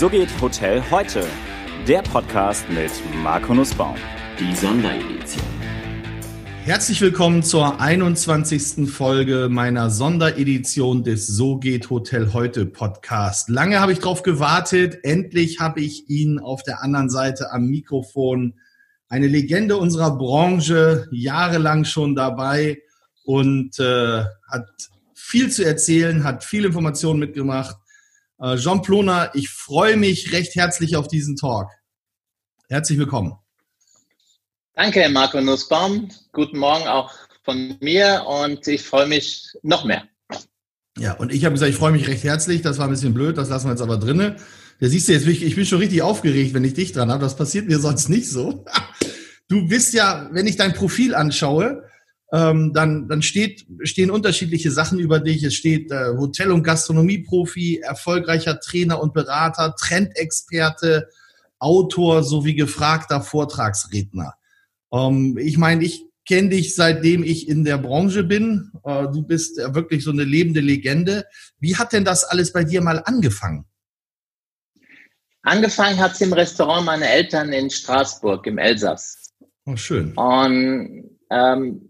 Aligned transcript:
So 0.00 0.08
geht 0.08 0.30
Hotel 0.40 0.82
heute. 0.90 1.26
Der 1.86 2.00
Podcast 2.00 2.64
mit 2.70 2.90
Marco 3.22 3.52
Nussbaum. 3.52 3.96
Die 4.38 4.56
Sonderedition. 4.56 5.44
Herzlich 6.64 7.02
willkommen 7.02 7.42
zur 7.42 7.78
21. 7.78 8.90
Folge 8.90 9.48
meiner 9.50 9.90
Sonderedition 9.90 11.04
des 11.04 11.26
So 11.26 11.58
geht 11.58 11.90
Hotel 11.90 12.32
heute 12.32 12.64
Podcast. 12.64 13.50
Lange 13.50 13.78
habe 13.78 13.92
ich 13.92 13.98
darauf 13.98 14.22
gewartet. 14.22 15.00
Endlich 15.02 15.60
habe 15.60 15.82
ich 15.82 16.08
ihn 16.08 16.38
auf 16.38 16.62
der 16.62 16.82
anderen 16.82 17.10
Seite 17.10 17.52
am 17.52 17.66
Mikrofon. 17.66 18.54
Eine 19.10 19.26
Legende 19.26 19.76
unserer 19.76 20.16
Branche, 20.16 21.08
jahrelang 21.10 21.84
schon 21.84 22.14
dabei 22.14 22.80
und 23.24 23.78
äh, 23.78 24.24
hat 24.48 24.66
viel 25.12 25.50
zu 25.50 25.62
erzählen, 25.62 26.24
hat 26.24 26.42
viel 26.42 26.64
Informationen 26.64 27.20
mitgemacht. 27.20 27.76
Äh, 28.40 28.56
Jean 28.56 28.80
Ploner, 28.80 29.30
ich 29.34 29.50
freue 29.50 29.98
mich 29.98 30.32
recht 30.32 30.54
herzlich 30.54 30.96
auf 30.96 31.08
diesen 31.08 31.36
Talk. 31.36 31.68
Herzlich 32.68 32.98
willkommen. 32.98 33.34
Danke, 34.74 35.06
Marco 35.10 35.40
Nussbaum. 35.42 36.08
Guten 36.32 36.58
Morgen 36.58 36.86
auch 36.86 37.12
von 37.44 37.76
mir 37.80 38.24
und 38.26 38.66
ich 38.66 38.82
freue 38.82 39.06
mich 39.06 39.52
noch 39.62 39.84
mehr. 39.84 40.04
Ja, 40.96 41.14
und 41.14 41.32
ich 41.32 41.44
habe 41.44 41.52
gesagt, 41.52 41.70
ich 41.70 41.76
freue 41.76 41.92
mich 41.92 42.08
recht 42.08 42.24
herzlich. 42.24 42.62
Das 42.62 42.78
war 42.78 42.86
ein 42.86 42.90
bisschen 42.90 43.12
blöd, 43.12 43.36
das 43.36 43.50
lassen 43.50 43.66
wir 43.66 43.72
jetzt 43.72 43.82
aber 43.82 43.98
drinne. 43.98 44.36
Da 44.80 44.88
siehst 44.88 45.08
du 45.08 45.12
jetzt, 45.12 45.26
ich 45.26 45.54
bin 45.54 45.66
schon 45.66 45.78
richtig 45.78 46.00
aufgeregt, 46.00 46.54
wenn 46.54 46.64
ich 46.64 46.72
dich 46.72 46.92
dran 46.92 47.10
habe. 47.10 47.22
Das 47.22 47.36
passiert 47.36 47.68
mir 47.68 47.78
sonst 47.78 48.08
nicht 48.08 48.28
so. 48.28 48.64
Du 49.48 49.66
bist 49.66 49.94
ja, 49.94 50.28
wenn 50.30 50.46
ich 50.46 50.56
dein 50.56 50.74
Profil 50.74 51.12
anschaue, 51.12 51.82
ähm, 52.32 52.72
dann, 52.72 53.08
dann 53.08 53.22
steht, 53.22 53.66
stehen 53.82 54.10
unterschiedliche 54.10 54.70
Sachen 54.70 54.98
über 54.98 55.18
dich. 55.18 55.42
Es 55.42 55.54
steht 55.54 55.90
äh, 55.90 56.16
Hotel- 56.16 56.52
und 56.52 56.62
Gastronomieprofi, 56.62 57.80
erfolgreicher 57.82 58.60
Trainer 58.60 59.02
und 59.02 59.14
Berater, 59.14 59.74
Trendexperte, 59.76 61.08
Autor 61.58 62.22
sowie 62.22 62.54
gefragter 62.54 63.20
Vortragsredner. 63.20 64.34
Ähm, 64.92 65.38
ich 65.38 65.58
meine, 65.58 65.84
ich 65.84 66.06
kenne 66.26 66.50
dich 66.50 66.76
seitdem 66.76 67.24
ich 67.24 67.48
in 67.48 67.64
der 67.64 67.78
Branche 67.78 68.22
bin. 68.22 68.70
Äh, 68.84 69.08
du 69.12 69.22
bist 69.22 69.58
ja 69.58 69.74
wirklich 69.74 70.04
so 70.04 70.12
eine 70.12 70.24
lebende 70.24 70.60
Legende. 70.60 71.24
Wie 71.58 71.76
hat 71.76 71.92
denn 71.92 72.04
das 72.04 72.24
alles 72.24 72.52
bei 72.52 72.62
dir 72.62 72.80
mal 72.80 73.02
angefangen? 73.04 73.66
Angefangen 75.42 75.98
hat 75.98 76.12
es 76.12 76.20
im 76.20 76.32
Restaurant 76.32 76.86
meiner 76.86 77.06
Eltern 77.06 77.52
in 77.52 77.70
Straßburg 77.70 78.46
im 78.46 78.58
Elsass. 78.58 79.32
Oh, 79.64 79.74
schön. 79.74 80.12
Und 80.16 81.10
ähm, 81.30 81.89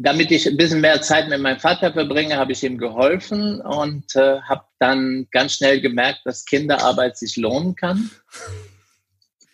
damit 0.00 0.30
ich 0.30 0.46
ein 0.46 0.56
bisschen 0.56 0.80
mehr 0.80 1.02
Zeit 1.02 1.28
mit 1.28 1.40
meinem 1.40 1.60
Vater 1.60 1.92
verbringe, 1.92 2.36
habe 2.36 2.52
ich 2.52 2.62
ihm 2.62 2.78
geholfen 2.78 3.60
und 3.60 4.16
äh, 4.16 4.40
habe 4.40 4.64
dann 4.78 5.26
ganz 5.30 5.54
schnell 5.54 5.80
gemerkt, 5.80 6.20
dass 6.24 6.46
Kinderarbeit 6.46 7.18
sich 7.18 7.36
lohnen 7.36 7.74
kann. 7.74 8.10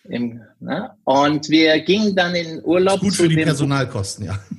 Im, 0.05 0.41
ne? 0.59 0.95
Und 1.03 1.49
wir 1.49 1.81
gingen 1.81 2.15
dann 2.15 2.33
in 2.33 2.63
Urlaub. 2.63 2.99
Gut 2.99 3.13
für 3.13 3.27
die 3.27 3.35
Personalkosten, 3.35 4.25
ja. 4.25 4.39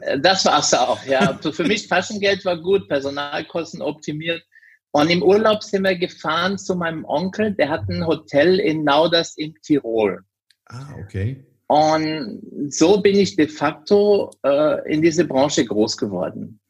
Äh, 0.00 0.20
das 0.20 0.44
war 0.44 0.60
es 0.60 0.74
auch, 0.74 1.02
ja. 1.06 1.38
Für 1.38 1.64
mich 1.64 1.88
Taschengeld 1.88 2.44
war 2.44 2.58
gut, 2.58 2.88
Personalkosten 2.88 3.80
optimiert. 3.80 4.42
Und 4.90 5.08
im 5.08 5.22
Urlaub 5.22 5.62
sind 5.62 5.84
wir 5.84 5.96
gefahren 5.96 6.58
zu 6.58 6.74
meinem 6.74 7.06
Onkel, 7.06 7.54
der 7.54 7.70
hat 7.70 7.88
ein 7.88 8.06
Hotel 8.06 8.58
in 8.60 8.84
Nauders 8.84 9.36
in 9.38 9.54
Tirol. 9.62 10.20
Ah, 10.66 10.94
okay. 10.98 11.46
Und 11.68 12.70
so 12.70 13.00
bin 13.00 13.16
ich 13.16 13.36
de 13.36 13.48
facto 13.48 14.30
äh, 14.44 14.92
in 14.92 15.02
diese 15.02 15.24
Branche 15.24 15.64
groß 15.64 15.96
geworden. 15.96 16.60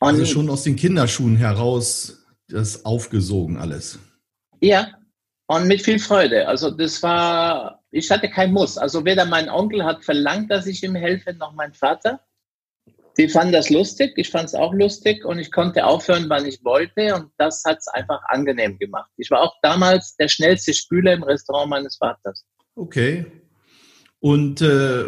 Und 0.00 0.08
also 0.08 0.24
schon 0.24 0.50
aus 0.50 0.64
den 0.64 0.76
Kinderschuhen 0.76 1.36
heraus 1.36 2.26
das 2.48 2.84
aufgesogen 2.84 3.56
alles. 3.56 3.98
Ja, 4.60 4.88
und 5.46 5.66
mit 5.66 5.82
viel 5.82 5.98
Freude. 5.98 6.48
Also 6.48 6.70
das 6.70 7.02
war, 7.02 7.82
ich 7.90 8.10
hatte 8.10 8.28
kein 8.28 8.52
Muss. 8.52 8.78
Also 8.78 9.04
weder 9.04 9.24
mein 9.24 9.48
Onkel 9.48 9.84
hat 9.84 10.04
verlangt, 10.04 10.50
dass 10.50 10.66
ich 10.66 10.82
ihm 10.82 10.94
helfe, 10.94 11.34
noch 11.34 11.52
mein 11.54 11.72
Vater. 11.72 12.20
Die 13.16 13.28
fanden 13.28 13.52
das 13.52 13.68
lustig, 13.68 14.12
ich 14.16 14.30
fand 14.30 14.44
es 14.44 14.54
auch 14.54 14.72
lustig 14.72 15.24
und 15.24 15.40
ich 15.40 15.50
konnte 15.50 15.84
aufhören, 15.84 16.26
wann 16.28 16.46
ich 16.46 16.64
wollte 16.64 17.16
und 17.16 17.32
das 17.36 17.64
hat 17.66 17.78
es 17.78 17.88
einfach 17.88 18.22
angenehm 18.28 18.78
gemacht. 18.78 19.10
Ich 19.16 19.28
war 19.32 19.42
auch 19.42 19.56
damals 19.60 20.14
der 20.16 20.28
schnellste 20.28 20.72
Spüler 20.72 21.14
im 21.14 21.24
Restaurant 21.24 21.68
meines 21.68 21.96
Vaters. 21.96 22.44
Okay, 22.76 23.26
und, 24.20 24.60
äh, 24.60 25.04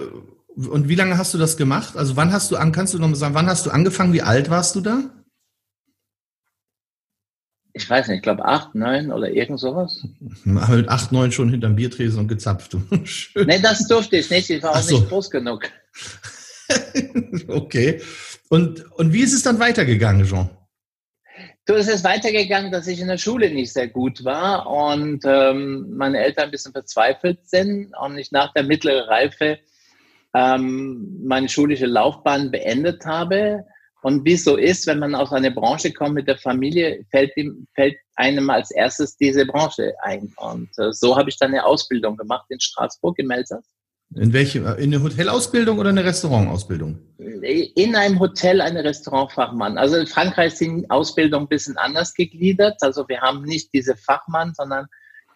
und 0.57 0.89
wie 0.89 0.95
lange 0.95 1.19
hast 1.19 1.35
du 1.35 1.39
das 1.39 1.57
gemacht? 1.57 1.97
Also 1.97 2.17
wann 2.17 2.33
hast 2.33 2.51
du 2.51 2.57
an, 2.57 2.73
kannst 2.73 2.95
du 2.95 2.99
noch 2.99 3.09
mal 3.09 3.15
sagen, 3.15 3.35
wann 3.35 3.47
hast 3.47 3.67
du 3.67 3.71
angefangen? 3.71 4.13
Wie 4.13 4.23
alt 4.23 4.51
warst 4.51 4.77
du 4.77 4.81
da? 4.81 5.03
Ich 7.73 7.89
weiß 7.89 8.09
nicht, 8.09 8.17
ich 8.17 8.23
glaube 8.23 8.45
acht, 8.45 8.75
neun 8.75 9.13
oder 9.13 9.31
irgend 9.31 9.61
sowas. 9.61 10.05
Mit 10.45 10.89
acht, 10.89 11.13
neun 11.13 11.33
schon 11.33 11.51
hinterm 11.51 11.77
Biertresen 11.77 12.21
und 12.21 12.29
gezapft. 12.29 12.77
Schön. 13.05 13.47
Nee, 13.47 13.61
das 13.61 13.87
durfte 13.87 14.17
ich 14.17 14.31
nicht. 14.31 14.51
Ich 14.51 14.63
war 14.63 14.73
auch 14.73 14.81
so. 14.81 14.99
nicht 14.99 15.09
groß 15.09 15.31
genug. 15.31 15.63
okay. 17.49 18.01
Und, 18.49 18.85
und 18.99 19.13
wie 19.13 19.21
ist 19.21 19.33
es 19.33 19.43
dann 19.43 19.61
weitergegangen, 19.61 20.27
Jean? 20.27 20.51
So 21.69 21.75
ist 21.75 21.89
es 21.89 22.03
weitergegangen, 22.03 22.73
dass 22.73 22.89
ich 22.89 23.01
in 23.01 23.09
der 23.09 23.19
Schule 23.19 23.51
nicht 23.51 23.73
sehr 23.73 23.89
gut 23.89 24.25
war 24.25 24.67
und 24.67 25.23
ähm, 25.25 25.97
meine 25.97 26.19
Eltern 26.19 26.47
ein 26.47 26.51
bisschen 26.51 26.73
verzweifelt 26.73 27.49
sind 27.49 27.93
und 28.01 28.19
ich 28.19 28.33
nach 28.33 28.53
der 28.55 28.65
mittleren 28.65 29.05
Reife 29.09 29.59
ähm, 30.35 31.21
meine 31.23 31.49
schulische 31.49 31.87
Laufbahn 31.87 32.51
beendet 32.51 33.05
habe. 33.05 33.65
Und 34.03 34.25
wie 34.25 34.33
es 34.33 34.45
so 34.45 34.57
ist, 34.57 34.87
wenn 34.87 34.99
man 34.99 35.15
aus 35.15 35.33
einer 35.33 35.51
Branche 35.51 35.93
kommt 35.93 36.15
mit 36.15 36.27
der 36.27 36.39
Familie, 36.39 37.05
fällt, 37.11 37.37
ihm, 37.37 37.67
fällt 37.75 37.97
einem 38.17 38.49
als 38.49 38.71
erstes 38.71 39.17
diese 39.17 39.45
Branche 39.45 39.93
ein. 40.03 40.33
Und 40.37 40.71
äh, 40.79 40.93
so 40.93 41.17
habe 41.17 41.29
ich 41.29 41.39
dann 41.39 41.51
eine 41.51 41.65
Ausbildung 41.65 42.17
gemacht 42.17 42.47
in 42.49 42.59
Straßburg 42.59 43.19
im 43.19 43.31
Elsass. 43.31 43.65
In 44.17 44.33
welche? 44.33 44.59
In 44.59 44.93
eine 44.93 45.03
Hotelausbildung 45.03 45.79
oder 45.79 45.91
eine 45.91 46.05
Restaurantausbildung? 46.05 46.99
In 47.19 47.95
einem 47.95 48.19
Hotel 48.19 48.61
eine 48.61 48.83
Restaurantfachmann. 48.83 49.79
Also 49.79 49.97
in 49.97 50.07
Frankreich 50.07 50.55
sind 50.55 50.91
Ausbildungen 50.91 51.47
ein 51.47 51.49
bisschen 51.49 51.77
anders 51.77 52.15
gegliedert. 52.15 52.79
Also 52.81 53.09
wir 53.09 53.21
haben 53.21 53.43
nicht 53.43 53.73
diese 53.73 53.97
Fachmann, 53.97 54.53
sondern 54.55 54.87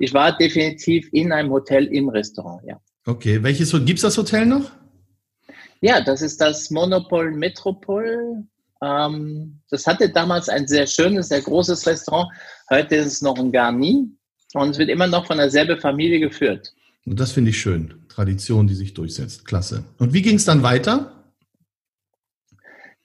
ich 0.00 0.12
war 0.12 0.36
definitiv 0.36 1.08
in 1.12 1.30
einem 1.30 1.50
Hotel 1.50 1.86
im 1.86 2.08
Restaurant, 2.08 2.62
ja. 2.66 2.80
Okay, 3.06 3.42
welches 3.42 3.70
gibt 3.70 3.98
es 3.98 4.02
das 4.02 4.18
Hotel 4.18 4.46
noch? 4.46 4.70
Ja, 5.80 6.00
das 6.00 6.22
ist 6.22 6.40
das 6.40 6.70
Monopol 6.70 7.30
Metropol. 7.30 8.44
Ähm, 8.82 9.60
das 9.70 9.86
hatte 9.86 10.08
damals 10.08 10.48
ein 10.48 10.66
sehr 10.66 10.86
schönes, 10.86 11.28
sehr 11.28 11.42
großes 11.42 11.86
Restaurant. 11.86 12.28
Heute 12.70 12.96
ist 12.96 13.06
es 13.06 13.22
noch 13.22 13.38
ein 13.38 13.52
Garni 13.52 14.08
und 14.54 14.70
es 14.70 14.78
wird 14.78 14.88
immer 14.88 15.06
noch 15.06 15.26
von 15.26 15.36
derselben 15.36 15.78
Familie 15.78 16.20
geführt. 16.20 16.72
Und 17.04 17.20
das 17.20 17.32
finde 17.32 17.50
ich 17.50 17.60
schön. 17.60 18.03
Tradition, 18.14 18.68
die 18.68 18.74
sich 18.74 18.94
durchsetzt. 18.94 19.44
Klasse. 19.44 19.84
Und 19.98 20.12
wie 20.12 20.22
ging 20.22 20.36
es 20.36 20.44
dann 20.44 20.62
weiter? 20.62 21.10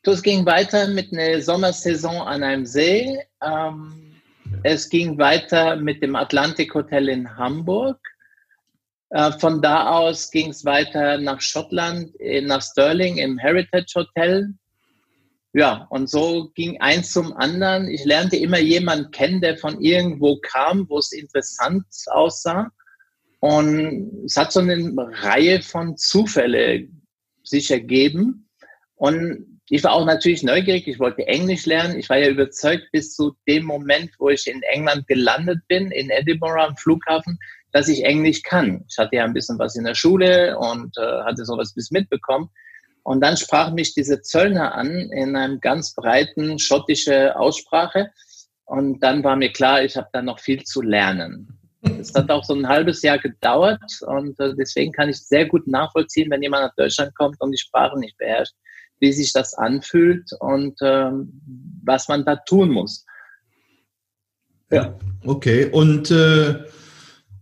Es 0.03 0.24
ging 0.24 0.46
weiter 0.46 0.88
mit 0.88 1.12
einer 1.12 1.42
Sommersaison 1.42 2.22
an 2.22 2.42
einem 2.42 2.66
See. 2.66 3.19
Ähm, 3.44 4.16
es 4.64 4.90
ging 4.90 5.18
weiter 5.18 5.75
mit 5.75 6.02
dem 6.02 6.16
Atlantic 6.16 6.74
Hotel 6.74 7.09
in 7.09 7.38
Hamburg. 7.38 8.00
Äh, 9.09 9.31
von 9.34 9.62
da 9.62 9.90
aus 9.90 10.31
ging 10.31 10.50
es 10.50 10.64
weiter 10.66 11.18
nach 11.18 11.42
Schottland, 11.42 12.12
nach 12.44 12.62
Stirling 12.62 13.18
im 13.18 13.38
Heritage 13.38 13.94
Hotel. 13.96 14.53
Ja, 15.53 15.88
und 15.90 16.09
so 16.09 16.52
ging 16.53 16.80
eins 16.80 17.12
zum 17.12 17.36
anderen. 17.36 17.88
Ich 17.88 18.06
lernte 18.06 18.38
immer 18.38 18.59
jemanden 18.59 19.09
kennen, 19.09 19.42
der 19.42 19.58
von 19.58 19.81
irgendwo 19.81 20.40
kam, 20.40 20.88
wo 20.88 21.00
es 21.00 21.12
interessant 21.12 21.86
aussah. 22.08 22.72
Und 23.39 24.23
es 24.25 24.35
hat 24.35 24.51
so 24.51 24.59
eine 24.59 24.94
Reihe 25.22 25.61
von 25.61 25.95
Zufälle 25.97 26.88
sich 27.44 27.72
ergeben. 27.72 28.50
Und 28.95 29.61
ich 29.69 29.83
war 29.83 29.94
auch 29.94 30.05
natürlich 30.05 30.44
neugierig. 30.44 30.88
Ich 30.88 31.00
wollte 31.00 31.27
Englisch 31.27 31.66
lernen. 31.66 31.97
Ich 31.97 32.09
war 32.09 32.17
ja 32.17 32.29
überzeugt 32.29 32.88
bis 32.91 33.16
zu 33.16 33.35
dem 33.47 33.66
Moment, 33.66 34.11
wo 34.17 34.29
ich 34.29 34.47
in 34.47 34.61
England 34.63 35.07
gelandet 35.07 35.59
bin, 35.68 35.91
in 35.91 36.09
Edinburgh 36.09 36.62
am 36.62 36.75
Flughafen, 36.75 37.39
dass 37.71 37.88
ich 37.88 38.03
Englisch 38.03 38.41
kann. 38.41 38.83
Ich 38.89 38.97
hatte 38.97 39.18
ja 39.18 39.25
ein 39.25 39.33
bisschen 39.33 39.59
was 39.59 39.75
in 39.75 39.83
der 39.83 39.95
Schule 39.95 40.57
und 40.57 40.97
äh, 40.97 41.24
hatte 41.24 41.45
sowas 41.45 41.74
bis 41.74 41.92
mitbekommen. 41.92 42.50
Und 43.03 43.21
dann 43.21 43.38
sprach 43.38 43.71
mich 43.71 43.94
diese 43.94 44.21
Zöllner 44.21 44.74
an 44.74 44.89
in 45.12 45.35
einem 45.35 45.59
ganz 45.59 45.94
breiten 45.94 46.59
schottische 46.59 47.38
Aussprache. 47.38 48.12
Und 48.65 49.00
dann 49.01 49.24
war 49.24 49.35
mir 49.35 49.51
klar, 49.51 49.83
ich 49.83 49.97
habe 49.97 50.09
da 50.13 50.21
noch 50.21 50.39
viel 50.39 50.63
zu 50.63 50.81
lernen. 50.81 51.58
Es 51.81 52.14
hat 52.14 52.30
auch 52.30 52.44
so 52.44 52.54
ein 52.54 52.68
halbes 52.68 53.02
Jahr 53.02 53.18
gedauert 53.18 54.02
und 54.02 54.40
äh, 54.40 54.54
deswegen 54.56 54.92
kann 54.92 55.10
ich 55.10 55.18
sehr 55.18 55.46
gut 55.46 55.68
nachvollziehen, 55.68 56.30
wenn 56.30 56.44
jemand 56.44 56.64
nach 56.64 56.76
Deutschland 56.76 57.16
kommt 57.16 57.40
und 57.40 57.52
die 57.52 57.58
Sprache 57.58 57.98
nicht 57.98 58.18
beherrscht, 58.18 58.54
wie 59.00 59.14
sich 59.14 59.31
das 59.31 59.54
anfühlt 59.54 60.30
und 60.40 60.78
ähm, 60.81 61.42
was 61.84 62.08
man 62.10 62.26
da 62.26 62.36
tun 62.36 62.72
muss. 62.72 63.06
Ja, 64.72 64.98
okay. 65.26 65.70
Und, 65.72 66.12
äh, 66.12 66.64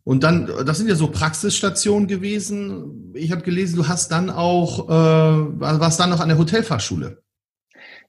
und 0.04 0.24
dann, 0.24 0.48
das 0.66 0.78
sind 0.78 0.88
ja 0.88 0.96
so 0.96 1.08
Praxisstationen 1.08 2.08
gewesen. 2.08 3.14
Ich 3.16 3.32
habe 3.32 3.42
gelesen, 3.42 3.76
du 3.76 3.88
hast 3.88 4.12
dann 4.12 4.30
auch, 4.30 4.88
äh, 4.88 5.60
warst 5.60 6.00
dann 6.00 6.12
noch 6.12 6.20
an 6.20 6.30
der 6.30 6.38
Hotelfachschule. 6.38 7.22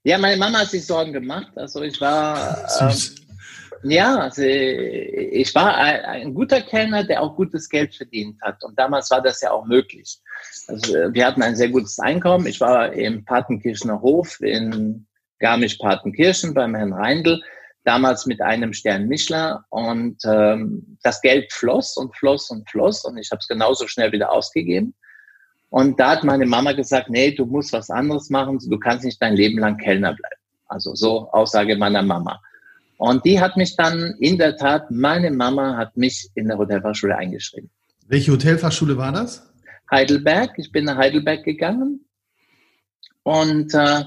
Ja, 0.05 0.19
meine 0.19 0.37
Mama 0.37 0.61
hat 0.61 0.69
sich 0.69 0.87
Sorgen 0.87 1.13
gemacht. 1.13 1.53
Also 1.57 1.83
ich 1.83 2.01
war. 2.01 2.69
Süß. 2.69 3.28
Ja, 3.83 4.31
ich 4.37 5.55
war 5.55 5.77
ein, 5.77 6.35
guter 6.35 6.61
Kellner, 6.61 7.05
der 7.05 7.23
auch 7.23 7.37
gutes 7.37 7.69
Geld 7.69 7.95
verdient 7.95 8.41
hat. 8.43 8.63
Und 8.65 8.79
damals 8.79 9.11
war 9.11 9.23
das 9.23 9.41
ja 9.41 9.53
auch 9.53 9.67
möglich. 9.67 10.19
Also 10.67 10.95
wir 11.13 11.27
hatten 11.27 11.43
ein 11.43 11.57
sehr 11.57 11.69
gutes 11.69 11.99
Einkommen. 11.99 12.47
Ich 12.47 12.61
war 12.61 12.93
im 12.93 13.25
Patenkirchener 13.25 14.01
Hof 14.01 14.41
in 14.41 15.07
Garmisch-Partenkirchen 15.39 16.55
beim 16.55 16.75
Herrn 16.75 16.93
Reindl, 16.93 17.41
damals 17.85 18.27
mit 18.27 18.41
einem 18.41 18.73
Stern 18.73 19.07
Michelin. 19.07 19.59
Und 19.71 20.19
ähm, 20.25 20.99
das 21.03 21.21
Geld 21.21 21.53
floss 21.53 21.97
und 21.97 22.17
floss 22.17 22.51
und 22.51 22.69
floss. 22.69 23.05
Und 23.05 23.17
ich 23.17 23.31
habe 23.31 23.39
es 23.39 23.49
genauso 23.49 23.87
schnell 23.87 24.11
wieder 24.13 24.33
ausgegeben. 24.33 24.95
Und 25.71 26.01
da 26.01 26.11
hat 26.11 26.25
meine 26.25 26.47
Mama 26.47 26.73
gesagt, 26.73 27.11
nee, 27.11 27.31
du 27.31 27.45
musst 27.45 27.73
was 27.73 27.91
anderes 27.91 28.31
machen. 28.31 28.59
Du 28.59 28.79
kannst 28.79 29.05
nicht 29.05 29.21
dein 29.23 29.37
Leben 29.37 29.59
lang 29.59 29.77
Kellner 29.77 30.15
bleiben. 30.15 30.41
Also 30.67 30.95
so 30.95 31.31
Aussage 31.31 31.77
meiner 31.77 32.03
Mama. 32.03 32.41
Und 32.99 33.25
die 33.25 33.41
hat 33.41 33.57
mich 33.57 33.77
dann 33.77 34.17
in 34.19 34.39
der 34.39 34.57
Tat, 34.57 34.91
meine 34.91 35.31
Mama 35.31 35.77
hat 35.77 35.97
mich 35.97 36.31
in 36.35 36.49
der 36.49 36.59
Hotelfachschule 36.59 37.17
eingeschrieben. 37.17 37.71
Welche 38.07 38.33
Hotelfachschule 38.33 38.97
war 38.97 39.13
das? 39.13 39.49
Heidelberg. 39.91 40.51
Ich 40.59 40.73
bin 40.73 40.85
nach 40.85 40.97
Heidelberg 40.97 41.45
gegangen 41.45 42.05
und 43.23 43.73
äh, 43.73 44.05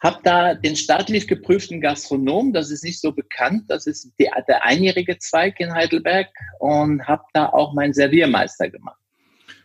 habe 0.00 0.18
da 0.24 0.54
den 0.54 0.76
staatlich 0.76 1.28
geprüften 1.28 1.80
Gastronom, 1.80 2.52
das 2.52 2.70
ist 2.70 2.82
nicht 2.82 3.00
so 3.00 3.12
bekannt, 3.12 3.64
das 3.68 3.86
ist 3.86 4.12
die, 4.18 4.28
der 4.48 4.64
einjährige 4.64 5.18
Zweig 5.18 5.60
in 5.60 5.72
Heidelberg 5.72 6.28
und 6.58 7.06
habe 7.06 7.22
da 7.32 7.46
auch 7.46 7.74
meinen 7.74 7.94
Serviermeister 7.94 8.70
gemacht. 8.70 9.00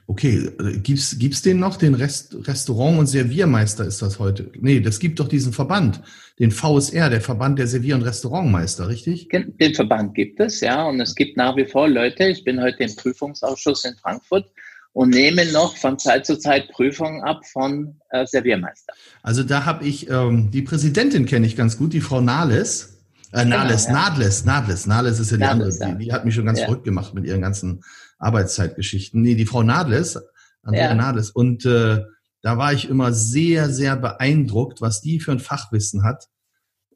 Okay, 0.09 0.49
gibt's 0.81 1.19
gibt's 1.19 1.43
den 1.43 1.59
noch? 1.59 1.77
Den 1.77 1.93
Rest, 1.93 2.35
Restaurant- 2.47 2.97
und 2.97 3.05
Serviermeister 3.05 3.85
ist 3.85 4.01
das 4.01 4.17
heute? 4.17 4.49
Nee, 4.59 4.79
das 4.79 4.97
gibt 4.97 5.19
doch 5.19 5.27
diesen 5.27 5.53
Verband, 5.53 6.01
den 6.39 6.49
VSR, 6.49 7.11
der 7.11 7.21
Verband 7.21 7.59
der 7.59 7.67
Servier- 7.67 7.93
und 7.93 8.01
Restaurantmeister, 8.01 8.89
richtig? 8.89 9.29
Den 9.29 9.75
Verband 9.75 10.15
gibt 10.15 10.39
es, 10.39 10.61
ja. 10.61 10.83
Und 10.87 10.99
es 10.99 11.13
gibt 11.13 11.37
nach 11.37 11.55
wie 11.57 11.65
vor 11.65 11.87
Leute, 11.87 12.23
ich 12.23 12.43
bin 12.43 12.59
heute 12.59 12.85
im 12.85 12.95
Prüfungsausschuss 12.95 13.85
in 13.85 13.93
Frankfurt 13.97 14.49
und 14.93 15.11
nehme 15.11 15.45
noch 15.51 15.77
von 15.77 15.99
Zeit 15.99 16.25
zu 16.25 16.39
Zeit 16.39 16.69
Prüfungen 16.69 17.21
ab 17.21 17.45
von 17.45 17.95
äh, 18.09 18.25
Serviermeister. 18.25 18.93
Also 19.21 19.43
da 19.43 19.65
habe 19.65 19.85
ich, 19.85 20.09
ähm, 20.09 20.49
die 20.49 20.63
Präsidentin 20.63 21.27
kenne 21.27 21.45
ich 21.45 21.55
ganz 21.55 21.77
gut, 21.77 21.93
die 21.93 22.01
Frau 22.01 22.19
Nahles. 22.19 22.98
Äh, 23.31 23.45
Nahles, 23.45 23.85
genau, 23.85 23.99
ja. 23.99 24.09
Nadles, 24.09 24.45
Nadles, 24.45 24.85
Nadles 24.85 25.19
ist 25.19 25.31
ja 25.31 25.37
die 25.37 25.43
Nadles, 25.43 25.81
andere. 25.81 25.99
Die, 25.99 26.05
die, 26.05 26.13
hat 26.13 26.25
mich 26.25 26.35
schon 26.35 26.45
ganz 26.45 26.59
ja. 26.59 26.65
verrückt 26.65 26.83
gemacht 26.83 27.13
mit 27.13 27.25
ihren 27.25 27.41
ganzen 27.41 27.83
Arbeitszeitgeschichten. 28.17 29.21
Nee, 29.21 29.35
die 29.35 29.45
Frau 29.45 29.63
Nadles, 29.63 30.19
Andrea 30.63 30.89
ja. 30.89 30.95
Nadles. 30.95 31.29
Und 31.29 31.65
äh, 31.65 32.03
da 32.41 32.57
war 32.57 32.73
ich 32.73 32.89
immer 32.89 33.13
sehr, 33.13 33.69
sehr 33.69 33.95
beeindruckt, 33.97 34.81
was 34.81 35.01
die 35.01 35.19
für 35.19 35.31
ein 35.31 35.39
Fachwissen 35.39 36.03
hat 36.03 36.27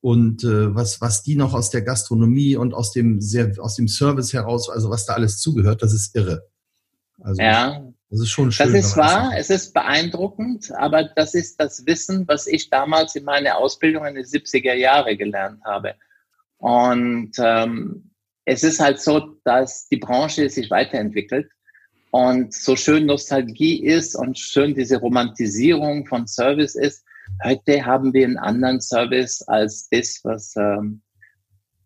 und 0.01 0.43
äh, 0.43 0.73
was, 0.73 1.01
was 1.01 1.23
die 1.23 1.35
noch 1.35 1.53
aus 1.53 1.69
der 1.69 1.81
Gastronomie 1.81 2.55
und 2.55 2.73
aus 2.73 2.91
dem, 2.91 3.21
sehr, 3.21 3.51
aus 3.59 3.75
dem 3.75 3.87
Service 3.87 4.33
heraus, 4.33 4.69
also 4.69 4.89
was 4.89 5.05
da 5.05 5.13
alles 5.13 5.39
zugehört, 5.39 5.81
das 5.81 5.93
ist 5.93 6.15
irre. 6.15 6.47
Also 7.21 7.41
ja. 7.41 7.93
Das 8.09 8.19
ist 8.19 8.29
schon 8.29 8.51
schön. 8.51 8.71
Das 8.71 8.85
ist 8.85 8.97
wahr, 8.97 9.31
es 9.35 9.49
ist 9.49 9.73
beeindruckend, 9.73 10.71
aber 10.77 11.03
das 11.03 11.33
ist 11.33 11.59
das 11.59 11.85
Wissen, 11.87 12.27
was 12.27 12.45
ich 12.45 12.69
damals 12.69 13.15
in 13.15 13.23
meiner 13.23 13.57
Ausbildung 13.57 14.05
in 14.05 14.13
den 14.15 14.25
70er 14.25 14.73
Jahre 14.73 15.17
gelernt 15.17 15.61
habe. 15.65 15.95
Und 16.63 17.31
ähm, 17.39 18.09
es 18.45 18.63
ist 18.63 18.79
halt 18.79 19.01
so, 19.01 19.35
dass 19.43 19.85
die 19.89 19.97
Branche 19.97 20.49
sich 20.49 20.71
weiterentwickelt 20.71 21.49
und 22.11 22.53
so 22.53 22.77
schön 22.77 23.05
Nostalgie 23.05 23.83
ist 23.83 24.15
und 24.15 24.39
schön 24.39 24.73
diese 24.73 24.95
Romantisierung 24.95 26.05
von 26.05 26.25
Service 26.25 26.75
ist. 26.75 27.03
Heute 27.43 27.85
haben 27.85 28.13
wir 28.13 28.25
einen 28.25 28.37
anderen 28.37 28.79
Service 28.79 29.41
als 29.41 29.89
das, 29.89 30.21
was, 30.23 30.53
ähm, 30.55 31.01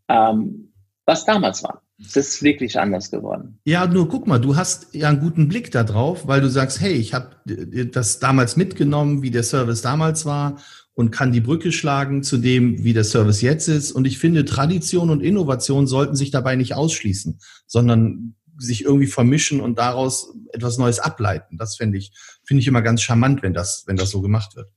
ähm, 0.10 0.72
was 1.08 1.26
damals 1.26 1.64
war. 1.64 1.82
Es 2.00 2.16
ist 2.16 2.44
wirklich 2.44 2.80
anders 2.80 3.10
geworden. 3.10 3.60
Ja, 3.66 3.88
nur 3.88 4.08
guck 4.08 4.28
mal, 4.28 4.38
du 4.38 4.58
hast 4.58 4.94
ja 4.94 5.10
einen 5.10 5.22
guten 5.22 5.48
Blick 5.48 5.72
da 5.72 5.84
drauf, 5.84 6.28
weil 6.28 6.42
du 6.42 6.50
sagst, 6.50 6.82
hey, 6.82 6.94
ich 6.94 7.16
habe 7.16 7.32
das 7.46 8.20
damals 8.20 8.56
mitgenommen, 8.56 9.24
wie 9.24 9.32
der 9.32 9.42
Service 9.42 9.82
damals 9.82 10.28
war 10.28 10.60
und 10.98 11.12
kann 11.12 11.32
die 11.32 11.42
Brücke 11.42 11.72
schlagen 11.72 12.24
zu 12.24 12.38
dem, 12.40 12.84
wie 12.84 12.92
der 12.92 13.04
Service 13.04 13.42
jetzt 13.42 13.68
ist. 13.68 13.92
Und 13.92 14.06
ich 14.06 14.18
finde, 14.18 14.46
Tradition 14.46 15.12
und 15.12 15.22
Innovation 15.22 15.86
sollten 15.86 16.16
sich 16.16 16.32
dabei 16.32 16.56
nicht 16.56 16.74
ausschließen, 16.74 17.40
sondern 17.68 18.36
sich 18.58 18.84
irgendwie 18.84 19.06
vermischen 19.06 19.62
und 19.62 19.78
daraus 19.78 20.34
etwas 20.54 20.80
Neues 20.80 20.98
ableiten. 20.98 21.60
Das 21.60 21.76
finde 21.78 22.00
ich, 22.00 22.14
finde 22.44 22.62
ich 22.62 22.68
immer 22.68 22.82
ganz 22.82 23.04
charmant, 23.04 23.44
wenn 23.44 23.54
das, 23.54 23.84
wenn 23.86 23.96
das 23.96 24.10
so 24.10 24.22
gemacht 24.22 24.56
wird. 24.56 24.70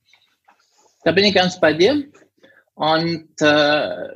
Da 1.04 1.12
bin 1.12 1.24
ich 1.24 1.34
ganz 1.34 1.58
bei 1.58 1.72
dir. 1.72 2.04
Und 2.74 3.30
äh, 3.40 4.08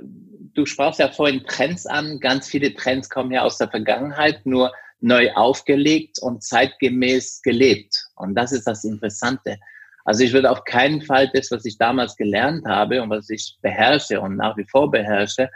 du 0.53 0.67
sprachst 0.67 1.00
ja 1.00 1.11
vorhin 1.11 1.43
Trends 1.49 1.87
an. 1.87 2.21
Ganz 2.21 2.49
viele 2.49 2.75
Trends 2.75 3.09
kommen 3.09 3.33
ja 3.33 3.45
aus 3.45 3.57
der 3.57 3.71
Vergangenheit, 3.71 4.45
nur 4.45 4.73
neu 5.00 5.33
aufgelegt 5.33 6.19
und 6.19 6.43
zeitgemäß 6.43 7.41
gelebt. 7.41 7.97
Und 8.15 8.35
das 8.35 8.53
ist 8.53 8.67
das 8.67 8.85
Interessante. 8.85 9.57
Also 10.05 10.23
ich 10.23 10.33
würde 10.33 10.51
auf 10.51 10.65
keinen 10.65 11.03
Fall 11.03 11.31
das, 11.33 11.51
was 11.51 11.65
ich 11.65 11.79
damals 11.79 12.17
gelernt 12.17 12.67
habe 12.67 13.03
und 13.03 13.11
was 13.11 13.31
ich 13.31 13.56
beherrsche 13.62 14.21
und 14.21 14.37
nach 14.37 14.56
wie 14.56 14.67
vor 14.71 14.91
beherrsche, 14.91 15.51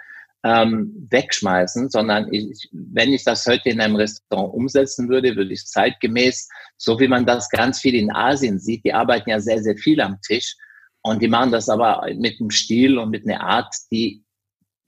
ähm, 0.45 1.06
wegschmeißen, 1.11 1.91
sondern 1.91 2.33
ich, 2.33 2.69
wenn 2.73 3.12
ich 3.12 3.25
das 3.25 3.47
heute 3.47 3.69
in 3.71 3.81
einem 3.81 3.97
Restaurant 3.97 4.55
umsetzen 4.55 5.09
würde, 5.09 5.37
würde 5.37 5.53
ich 5.53 5.67
zeitgemäß, 5.67 6.49
so 6.77 6.99
wie 7.00 7.09
man 7.09 7.27
das 7.27 7.49
ganz 7.50 7.81
viel 7.81 7.95
in 7.95 8.12
Asien 8.12 8.59
sieht, 8.59 8.85
die 8.85 8.95
arbeiten 8.95 9.31
ja 9.31 9.41
sehr, 9.41 9.62
sehr 9.62 9.77
viel 9.77 10.00
am 10.00 10.21
Tisch 10.23 10.56
und 11.03 11.23
die 11.23 11.29
machen 11.29 11.53
das 11.53 11.69
aber 11.69 12.06
mit 12.15 12.41
einem 12.41 12.51
Stil 12.51 12.99
und 12.99 13.11
mit 13.11 13.29
einer 13.29 13.41
Art, 13.41 13.75
die 13.91 14.25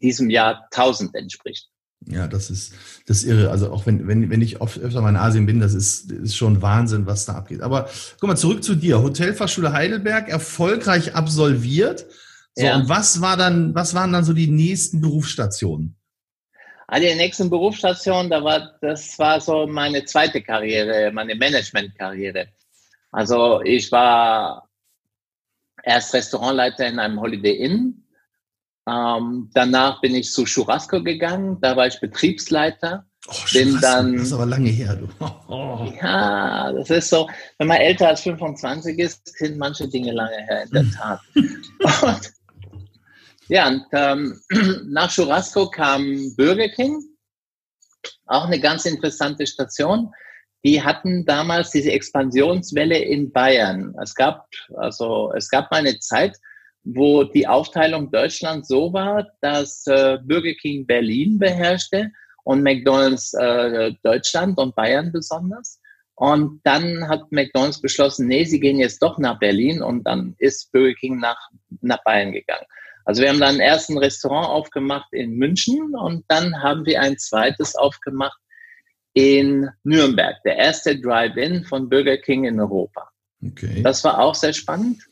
diesem 0.00 0.30
Jahr 0.30 0.66
1000 0.72 1.14
entspricht. 1.14 1.69
Ja, 2.06 2.26
das 2.26 2.50
ist 2.50 2.72
das 3.06 3.18
ist 3.18 3.24
irre. 3.24 3.50
Also 3.50 3.72
auch 3.72 3.86
wenn, 3.86 4.08
wenn, 4.08 4.30
wenn 4.30 4.40
ich 4.40 4.60
oft 4.60 4.78
öfter 4.78 5.02
mal 5.02 5.10
in 5.10 5.16
Asien 5.16 5.46
bin, 5.46 5.60
das 5.60 5.74
ist, 5.74 6.10
ist 6.10 6.36
schon 6.36 6.62
Wahnsinn, 6.62 7.06
was 7.06 7.26
da 7.26 7.34
abgeht. 7.34 7.60
Aber 7.60 7.90
guck 8.18 8.28
mal, 8.28 8.36
zurück 8.36 8.64
zu 8.64 8.74
dir. 8.74 9.02
Hotelfachschule 9.02 9.72
Heidelberg, 9.72 10.28
erfolgreich 10.28 11.14
absolviert. 11.14 12.06
So, 12.54 12.64
ja. 12.64 12.76
und 12.76 12.88
was 12.88 13.20
war 13.20 13.36
dann, 13.36 13.74
was 13.74 13.94
waren 13.94 14.12
dann 14.12 14.24
so 14.24 14.32
die 14.32 14.48
nächsten 14.48 15.00
Berufsstationen? 15.00 15.96
Also 16.86 17.06
die 17.06 17.14
nächsten 17.14 17.50
Berufsstationen, 17.50 18.30
da 18.30 18.42
war, 18.42 18.76
das 18.80 19.18
war 19.18 19.40
so 19.40 19.66
meine 19.66 20.04
zweite 20.04 20.42
Karriere, 20.42 21.12
meine 21.12 21.36
Managementkarriere. 21.36 22.48
Also 23.12 23.60
ich 23.62 23.92
war 23.92 24.68
erst 25.84 26.14
Restaurantleiter 26.14 26.86
in 26.86 26.98
einem 26.98 27.20
Holiday 27.20 27.56
Inn 27.56 27.99
ähm, 28.88 29.50
danach 29.54 30.00
bin 30.00 30.14
ich 30.14 30.32
zu 30.32 30.44
Churrasco 30.44 31.02
gegangen, 31.02 31.58
da 31.60 31.76
war 31.76 31.86
ich 31.86 32.00
Betriebsleiter. 32.00 33.04
Oh, 33.28 33.34
bin 33.52 33.78
dann, 33.80 34.14
das 34.14 34.28
ist 34.28 34.32
aber 34.32 34.46
lange 34.46 34.70
her, 34.70 34.96
du. 34.96 35.08
Oh. 35.48 35.92
Ja, 36.02 36.72
das 36.72 36.88
ist 36.90 37.10
so, 37.10 37.28
wenn 37.58 37.68
man 37.68 37.76
älter 37.76 38.08
als 38.08 38.22
25 38.22 38.98
ist, 38.98 39.36
sind 39.38 39.58
manche 39.58 39.86
Dinge 39.88 40.12
lange 40.12 40.38
her, 40.38 40.62
in 40.64 40.70
der 40.70 40.82
hm. 40.82 40.92
Tat. 40.92 41.20
und, 42.02 42.32
ja, 43.48 43.68
und 43.68 43.84
ähm, 43.92 44.40
nach 44.86 45.12
Churrasco 45.12 45.68
kam 45.70 46.34
Burger 46.36 46.68
King, 46.68 47.02
auch 48.26 48.46
eine 48.46 48.60
ganz 48.60 48.86
interessante 48.86 49.46
Station. 49.46 50.12
Die 50.64 50.82
hatten 50.82 51.24
damals 51.24 51.70
diese 51.70 51.90
Expansionswelle 51.90 52.98
in 52.98 53.32
Bayern. 53.32 53.94
Es 54.02 54.14
gab, 54.14 54.46
also, 54.76 55.32
es 55.36 55.48
gab 55.48 55.70
mal 55.70 55.78
eine 55.78 55.98
Zeit, 55.98 56.36
wo 56.84 57.24
die 57.24 57.46
Aufteilung 57.46 58.10
Deutschland 58.10 58.66
so 58.66 58.92
war, 58.92 59.26
dass 59.40 59.86
äh, 59.86 60.18
Burger 60.22 60.54
King 60.54 60.86
Berlin 60.86 61.38
beherrschte 61.38 62.10
und 62.44 62.62
McDonald's 62.62 63.34
äh, 63.34 63.92
Deutschland 64.02 64.58
und 64.58 64.74
Bayern 64.74 65.12
besonders. 65.12 65.80
Und 66.14 66.60
dann 66.64 67.08
hat 67.08 67.32
McDonald's 67.32 67.80
beschlossen, 67.80 68.28
nee, 68.28 68.44
sie 68.44 68.60
gehen 68.60 68.78
jetzt 68.78 69.02
doch 69.02 69.18
nach 69.18 69.38
Berlin 69.38 69.82
und 69.82 70.04
dann 70.04 70.34
ist 70.38 70.70
Burger 70.72 70.94
King 70.94 71.18
nach, 71.18 71.38
nach 71.80 72.02
Bayern 72.04 72.32
gegangen. 72.32 72.66
Also 73.04 73.22
wir 73.22 73.30
haben 73.30 73.40
dann 73.40 73.60
erst 73.60 73.90
ein 73.90 73.98
Restaurant 73.98 74.46
aufgemacht 74.48 75.12
in 75.12 75.32
München 75.32 75.94
und 75.94 76.24
dann 76.28 76.62
haben 76.62 76.84
wir 76.84 77.00
ein 77.00 77.18
zweites 77.18 77.74
aufgemacht 77.74 78.38
in 79.14 79.68
Nürnberg, 79.82 80.36
der 80.44 80.56
erste 80.56 80.98
Drive-In 81.00 81.64
von 81.64 81.88
Burger 81.88 82.18
King 82.18 82.44
in 82.44 82.60
Europa. 82.60 83.08
Okay. 83.42 83.82
Das 83.82 84.04
war 84.04 84.18
auch 84.18 84.34
sehr 84.34 84.52
spannend. 84.52 85.09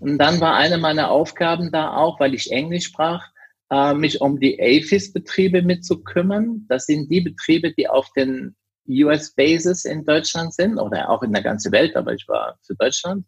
Und 0.00 0.18
dann 0.18 0.40
war 0.40 0.56
eine 0.56 0.78
meiner 0.78 1.10
Aufgaben 1.10 1.70
da 1.70 1.94
auch, 1.94 2.18
weil 2.18 2.34
ich 2.34 2.50
Englisch 2.50 2.84
sprach, 2.84 3.28
äh, 3.70 3.94
mich 3.94 4.20
um 4.20 4.40
die 4.40 4.58
AFIS-Betriebe 4.60 5.62
mitzukümmern. 5.62 6.66
Das 6.68 6.86
sind 6.86 7.10
die 7.10 7.20
Betriebe, 7.20 7.72
die 7.72 7.88
auf 7.88 8.10
den 8.14 8.56
US-Bases 8.88 9.84
in 9.84 10.04
Deutschland 10.04 10.54
sind 10.54 10.78
oder 10.78 11.08
auch 11.10 11.22
in 11.22 11.32
der 11.32 11.42
ganzen 11.42 11.70
Welt, 11.70 11.94
aber 11.96 12.14
ich 12.14 12.26
war 12.28 12.58
für 12.66 12.74
Deutschland. 12.74 13.24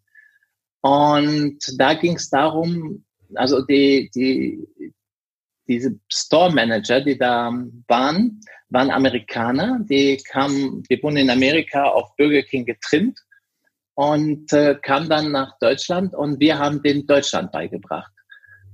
Und 0.81 1.59
da 1.77 1.93
ging 1.93 2.15
es 2.15 2.29
darum, 2.29 3.05
also 3.35 3.61
die, 3.61 4.09
die, 4.13 4.93
diese 5.67 5.97
Store 6.09 6.51
Manager, 6.51 6.99
die 7.01 7.17
da 7.17 7.53
waren, 7.87 8.41
waren 8.69 8.91
Amerikaner, 8.91 9.79
die 9.87 10.17
kamen, 10.17 10.83
die 10.89 11.01
wurden 11.01 11.17
in 11.17 11.29
Amerika 11.29 11.85
auf 11.85 12.15
Burger 12.17 12.41
King 12.41 12.65
getrimmt 12.65 13.17
und 13.95 14.51
äh, 14.53 14.75
kam 14.81 15.09
dann 15.09 15.31
nach 15.31 15.57
Deutschland 15.59 16.15
und 16.15 16.39
wir 16.39 16.57
haben 16.57 16.81
den 16.81 17.05
Deutschland 17.05 17.51
beigebracht. 17.51 18.11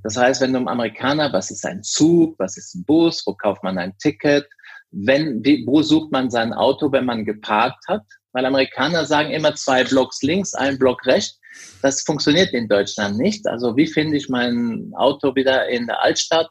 Das 0.04 0.16
heißt, 0.16 0.42
wenn 0.42 0.54
du 0.54 0.60
einem 0.60 0.68
Amerikaner, 0.68 1.34
was 1.34 1.52
ist 1.52 1.66
ein 1.66 1.84
Zug, 1.84 2.36
was 2.40 2.58
ist 2.58 2.74
ein 2.76 2.86
Bus, 2.86 3.24
wo 3.26 3.34
kauft 3.34 3.64
man 3.64 3.78
ein 3.78 3.98
Ticket, 3.98 4.48
wenn, 4.92 5.44
wie, 5.44 5.66
wo 5.68 5.82
sucht 5.82 6.12
man 6.12 6.30
sein 6.30 6.54
Auto, 6.54 6.92
wenn 6.92 7.06
man 7.06 7.26
geparkt 7.26 7.86
hat? 7.88 8.04
Weil 8.32 8.46
Amerikaner 8.46 9.06
sagen 9.06 9.32
immer 9.32 9.56
zwei 9.56 9.84
Blocks 9.84 10.22
links, 10.22 10.54
ein 10.54 10.78
Block 10.80 11.06
rechts. 11.06 11.40
Das 11.82 12.02
funktioniert 12.02 12.54
in 12.54 12.68
Deutschland 12.68 13.18
nicht. 13.18 13.48
Also 13.48 13.76
wie 13.76 13.88
finde 13.88 14.18
ich 14.18 14.30
mein 14.30 14.92
Auto 14.96 15.36
wieder 15.36 15.68
in 15.68 15.88
der 15.88 16.02
Altstadt? 16.02 16.50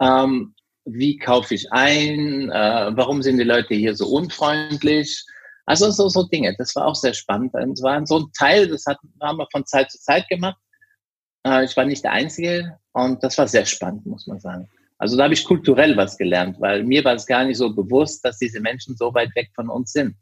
Ähm, 0.00 0.54
wie 0.84 1.18
kaufe 1.18 1.54
ich 1.54 1.70
ein? 1.72 2.50
Äh, 2.50 2.90
warum 2.96 3.22
sind 3.22 3.38
die 3.38 3.44
Leute 3.44 3.74
hier 3.74 3.94
so 3.94 4.06
unfreundlich? 4.08 5.24
Also 5.68 5.90
so, 5.90 6.08
so 6.08 6.22
Dinge. 6.22 6.54
Das 6.56 6.74
war 6.76 6.86
auch 6.86 6.94
sehr 6.94 7.12
spannend. 7.12 7.52
Das 7.52 7.82
war 7.82 8.06
so 8.06 8.20
ein 8.20 8.32
Teil, 8.32 8.68
das 8.68 8.86
hat, 8.86 8.96
haben 9.20 9.36
wir 9.36 9.46
von 9.52 9.66
Zeit 9.66 9.90
zu 9.90 10.00
Zeit 10.00 10.26
gemacht. 10.28 10.56
Äh, 11.46 11.66
ich 11.66 11.76
war 11.76 11.84
nicht 11.84 12.02
der 12.02 12.12
Einzige 12.12 12.78
und 12.92 13.22
das 13.22 13.36
war 13.36 13.46
sehr 13.46 13.66
spannend, 13.66 14.06
muss 14.06 14.26
man 14.26 14.40
sagen. 14.40 14.66
Also 14.96 15.18
da 15.18 15.24
habe 15.24 15.34
ich 15.34 15.44
kulturell 15.44 15.94
was 15.94 16.16
gelernt, 16.16 16.58
weil 16.58 16.84
mir 16.84 17.04
war 17.04 17.14
es 17.14 17.26
gar 17.26 17.44
nicht 17.44 17.58
so 17.58 17.74
bewusst, 17.74 18.24
dass 18.24 18.38
diese 18.38 18.60
Menschen 18.60 18.96
so 18.96 19.12
weit 19.12 19.36
weg 19.36 19.50
von 19.54 19.68
uns 19.68 19.92
sind. 19.92 20.16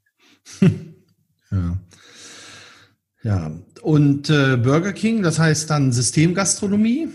ja. 1.53 1.79
Ja, 3.23 3.53
und 3.83 4.29
äh, 4.31 4.57
Burger 4.57 4.93
King, 4.93 5.23
das 5.23 5.39
heißt 5.39 5.71
dann 5.71 5.93
Systemgastronomie? 5.93 7.09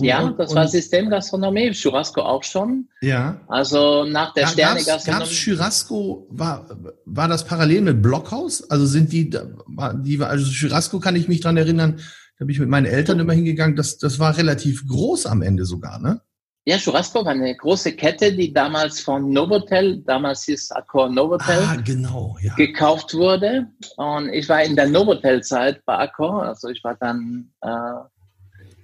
Ja, 0.00 0.30
das 0.30 0.50
und, 0.50 0.56
war 0.56 0.68
Systemgastronomie, 0.68 1.72
Churrasco 1.72 2.20
auch 2.20 2.42
schon. 2.42 2.88
Ja. 3.00 3.40
Also 3.48 4.04
nach 4.04 4.32
der 4.34 4.44
ja, 4.44 4.48
Sterne-Gastronomie. 4.48 5.24
Gab 5.24 5.30
es 5.30 5.36
Churrasco, 5.36 6.26
war, 6.30 6.68
war 7.04 7.28
das 7.28 7.44
parallel 7.44 7.82
mit 7.82 8.02
Blockhaus? 8.02 8.68
Also 8.70 8.86
sind 8.86 9.12
die, 9.12 9.30
die 9.30 10.22
also 10.22 10.50
Churrasco 10.50 11.00
kann 11.00 11.16
ich 11.16 11.28
mich 11.28 11.40
dran 11.40 11.56
erinnern, 11.56 12.00
da 12.38 12.44
bin 12.44 12.54
ich 12.54 12.60
mit 12.60 12.68
meinen 12.68 12.86
Eltern 12.86 13.20
immer 13.20 13.32
hingegangen, 13.32 13.76
das, 13.76 13.98
das 13.98 14.18
war 14.18 14.36
relativ 14.36 14.86
groß 14.88 15.26
am 15.26 15.42
Ende 15.42 15.64
sogar, 15.64 15.98
ne? 16.00 16.20
Ja, 16.66 16.78
Churrasco 16.78 17.22
war 17.26 17.32
eine 17.32 17.54
große 17.54 17.92
Kette, 17.92 18.32
die 18.32 18.50
damals 18.50 18.98
von 18.98 19.30
Novotel, 19.30 20.02
damals 20.06 20.44
hieß 20.44 20.70
Accor 20.70 21.10
Novotel, 21.10 21.62
ah, 21.62 21.76
genau, 21.84 22.38
ja. 22.40 22.54
gekauft 22.54 23.12
wurde. 23.12 23.66
Und 23.98 24.30
ich 24.30 24.48
war 24.48 24.62
in 24.62 24.74
der 24.74 24.88
Novotel-Zeit 24.88 25.84
bei 25.84 25.98
Accor, 25.98 26.42
also 26.42 26.68
ich 26.68 26.82
war 26.82 26.94
dann, 26.94 27.52
äh, 27.60 27.68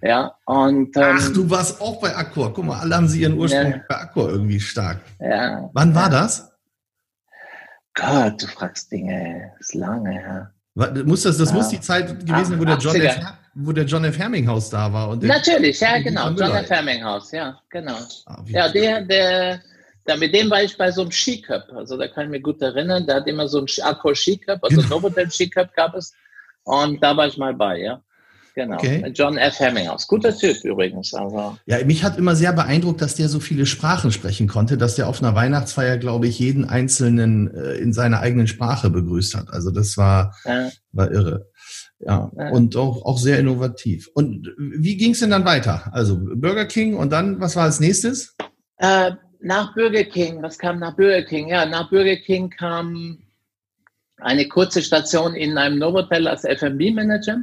ja, 0.03 0.35
und... 0.47 0.97
Ähm, 0.97 1.19
Ach, 1.19 1.33
du 1.33 1.49
warst 1.51 1.81
auch 1.81 2.01
bei 2.01 2.15
Accor. 2.17 2.53
Guck 2.53 2.65
mal, 2.65 2.81
alle 2.81 2.97
haben 2.97 3.09
sie 3.09 3.23
ihren 3.23 3.39
Ursprung 3.39 3.73
ja. 3.73 3.81
bei 3.89 3.97
Accor 3.97 4.31
irgendwie 4.31 4.61
stark. 4.61 5.01
Ja. 5.19 5.69
Wann 5.73 5.95
war 5.95 6.09
das? 6.09 6.51
Gott, 7.95 8.43
du 8.43 8.47
fragst 8.47 8.91
Dinge, 8.91 9.53
ist 9.59 9.75
lange 9.75 10.11
her. 10.11 10.51
Muss 11.05 11.23
das, 11.23 11.37
das 11.37 11.51
ja. 11.51 11.57
muss 11.57 11.69
die 11.69 11.81
Zeit 11.81 12.09
gewesen 12.09 12.53
sein, 12.53 12.61
wo 12.61 12.65
der 12.65 12.79
John 12.79 12.97
F 12.97 13.21
wo 13.55 13.73
der 13.73 13.85
John 13.85 14.05
F. 14.05 14.17
Herminghaus 14.17 14.71
da 14.71 14.93
war. 14.93 15.09
Und 15.11 15.25
Natürlich, 15.25 15.81
ja, 15.81 16.01
genau. 16.01 16.31
John 16.31 16.55
F. 16.55 16.71
Herminghaus, 16.71 17.33
ja, 17.33 17.61
genau. 17.69 17.99
Ah, 18.27 18.43
ja, 18.47 18.69
der, 18.69 19.03
der, 19.03 19.61
der, 20.07 20.17
mit 20.17 20.33
dem 20.33 20.49
war 20.51 20.63
ich 20.63 20.77
bei 20.79 20.91
so 20.93 21.03
einem 21.03 21.11
Skicup. 21.11 21.65
Also 21.75 21.97
da 21.97 22.07
kann 22.07 22.27
ich 22.27 22.31
mich 22.31 22.43
gut 22.43 22.63
erinnern. 22.63 23.07
Der 23.07 23.17
hat 23.17 23.27
immer 23.27 23.49
so 23.49 23.59
ein 23.59 23.67
Accor 23.83 24.15
Skicup, 24.15 24.63
also 24.63 24.81
genau. 24.81 24.97
Novotel 24.97 25.31
Skicup 25.31 25.75
gab 25.75 25.95
es. 25.95 26.15
Und 26.63 27.03
da 27.03 27.17
war 27.17 27.27
ich 27.27 27.37
mal 27.37 27.55
bei, 27.55 27.81
ja. 27.81 28.01
Genau. 28.55 28.77
Okay. 28.77 29.11
John 29.15 29.37
F. 29.37 29.61
Hemminghaus. 29.61 30.07
Guter 30.07 30.37
Typ 30.37 30.65
übrigens. 30.65 31.15
Also. 31.15 31.57
Ja, 31.67 31.85
mich 31.85 32.03
hat 32.03 32.19
immer 32.19 32.37
sehr 32.37 32.53
beeindruckt, 32.53 33.01
dass 33.01 33.15
der 33.15 33.29
so 33.29 33.41
viele 33.41 33.67
Sprachen 33.67 34.13
sprechen 34.13 34.49
konnte, 34.49 34.77
dass 34.77 34.97
der 34.97 35.09
auf 35.09 35.23
einer 35.23 35.35
Weihnachtsfeier, 35.35 35.99
glaube 35.99 36.27
ich, 36.27 36.39
jeden 36.39 36.69
Einzelnen 36.69 37.55
äh, 37.55 37.75
in 37.75 37.93
seiner 37.93 38.21
eigenen 38.21 38.47
Sprache 38.47 38.91
begrüßt 38.91 39.37
hat. 39.37 39.51
Also 39.53 39.71
das 39.71 39.97
war, 39.97 40.35
ja. 40.45 40.71
war 40.93 41.11
irre. 41.11 41.51
Ja, 42.01 42.31
ja, 42.35 42.49
und 42.51 42.77
auch, 42.77 43.05
auch 43.05 43.19
sehr 43.19 43.39
innovativ. 43.39 44.09
Und 44.15 44.49
wie 44.57 44.97
ging 44.97 45.13
es 45.13 45.21
denn 45.21 45.31
dann 45.31 45.45
weiter? 45.45 45.91
Also 45.93 46.19
Burger 46.19 46.65
King 46.65 46.97
und 46.97 47.11
dann, 47.11 47.41
was 47.41 47.57
war 47.57 47.65
als 47.65 47.79
nächstes? 47.79 48.37
Äh, 48.79 49.13
nach 49.41 49.75
Burger 49.75 50.05
King, 50.05 50.43
was 50.43 50.59
kam 50.59 50.79
nach 50.79 50.97
Burger 50.97 51.23
King? 51.23 51.49
Ja, 51.49 51.67
nach 51.67 51.91
Burger 51.91 52.17
King 52.17 52.49
kam 52.49 53.19
eine 54.17 54.49
kurze 54.49 54.83
Station 54.83 55.35
in 55.35 55.59
einem 55.59 55.79
Novotel 55.79 56.29
als 56.29 56.45
F&B-Manager. 56.45 57.43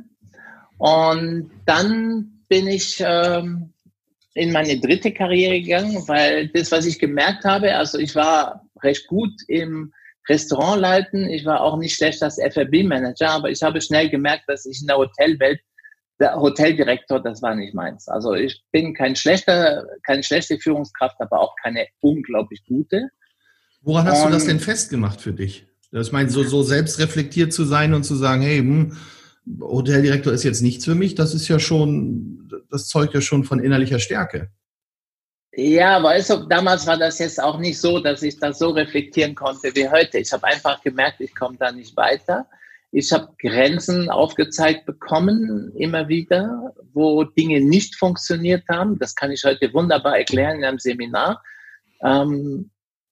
Und 0.77 1.51
dann 1.65 2.43
bin 2.48 2.67
ich 2.67 3.03
ähm, 3.05 3.74
in 4.34 4.51
meine 4.51 4.79
dritte 4.79 5.12
Karriere 5.12 5.60
gegangen, 5.62 6.07
weil 6.07 6.48
das, 6.50 6.72
was 6.72 6.86
ich 6.86 7.00
gemerkt 7.00 7.43
habe, 7.43 7.75
also 7.75 7.98
ich 7.98 8.15
war 8.15 8.63
recht 8.84 9.07
gut 9.07 9.34
im 9.48 9.91
Restaurant 10.29 10.81
leiten. 10.81 11.29
Ich 11.29 11.46
war 11.46 11.62
auch 11.62 11.77
nicht 11.77 11.96
schlecht 11.96 12.22
als 12.22 12.38
FRB-Manager, 12.38 13.29
aber 13.29 13.50
ich 13.50 13.63
habe 13.63 13.81
schnell 13.81 14.10
gemerkt, 14.10 14.43
dass 14.48 14.65
ich 14.65 14.81
in 14.81 14.88
der 14.88 14.98
Hotelwelt, 14.98 15.60
der 16.19 16.36
Hoteldirektor, 16.36 17.22
das 17.22 17.41
war 17.41 17.55
nicht 17.55 17.74
meins. 17.74 18.07
Also 18.07 18.34
ich 18.34 18.63
bin 18.72 18.93
kein 18.93 19.15
schlechter, 19.15 19.86
keine 20.05 20.24
schlechte 20.24 20.60
Führungskraft, 20.60 21.15
aber 21.19 21.39
auch 21.39 21.55
keine 21.62 21.88
unglaublich 22.01 22.63
gute. 22.65 23.10
Woran 23.81 24.07
hast 24.07 24.22
und, 24.22 24.27
du 24.27 24.34
das 24.34 24.46
denn 24.46 24.60
festgemacht 24.60 25.22
für 25.22 25.34
dich? 25.34 25.65
Das 25.91 26.12
meine, 26.12 26.29
so, 26.29 26.43
so 26.43 26.63
selbstreflektiert 26.63 27.53
zu 27.53 27.63
sein 27.63 27.93
und 27.93 28.03
zu 28.03 28.15
sagen, 28.15 28.41
hey, 28.41 28.57
hm, 28.57 28.98
Hoteldirektor 29.62 30.34
ist 30.34 30.44
jetzt 30.44 30.62
nichts 30.62 30.86
für 30.86 30.96
mich, 30.96 31.16
das 31.16 31.34
ist 31.34 31.48
ja 31.48 31.60
schon, 31.60 32.50
das 32.70 32.88
zeugt 32.88 33.13
ja 33.13 33.22
schon 33.22 33.44
von 33.44 33.60
innerlicher 33.60 34.00
Stärke. 34.00 34.51
Ja, 35.54 36.04
weißt 36.04 36.30
du, 36.30 36.36
damals 36.48 36.86
war 36.86 36.98
das 36.98 37.18
jetzt 37.18 37.42
auch 37.42 37.58
nicht 37.58 37.80
so, 37.80 38.00
dass 38.00 38.22
ich 38.22 38.38
das 38.39 38.60
so 38.60 38.70
reflektieren 38.70 39.34
konnte 39.34 39.74
wie 39.75 39.89
heute. 39.89 40.20
Ich 40.20 40.32
habe 40.32 40.44
einfach 40.46 40.82
gemerkt, 40.84 41.20
ich 41.20 41.34
komme 41.34 41.58
da 41.58 41.72
nicht 41.72 41.98
weiter. 41.98 42.46
Ich 42.92 43.12
habe 43.12 43.34
Grenzen 43.39 44.10
aufgezeigt 44.10 44.86
bekommen, 44.86 45.72
immer 45.75 46.08
wieder, 46.08 46.74
wo 46.94 47.24
Dinge 47.24 47.60
nicht 47.60 47.96
funktioniert 47.96 48.63
haben. 48.70 49.00
Das 49.00 49.16
kann 49.16 49.32
ich 49.32 49.44
heute 49.44 49.74
wunderbar 49.74 50.18
erklären 50.18 50.58
in 50.58 50.63
einem 50.63 50.80
Seminar. 50.80 51.42
Ähm, 52.04 52.70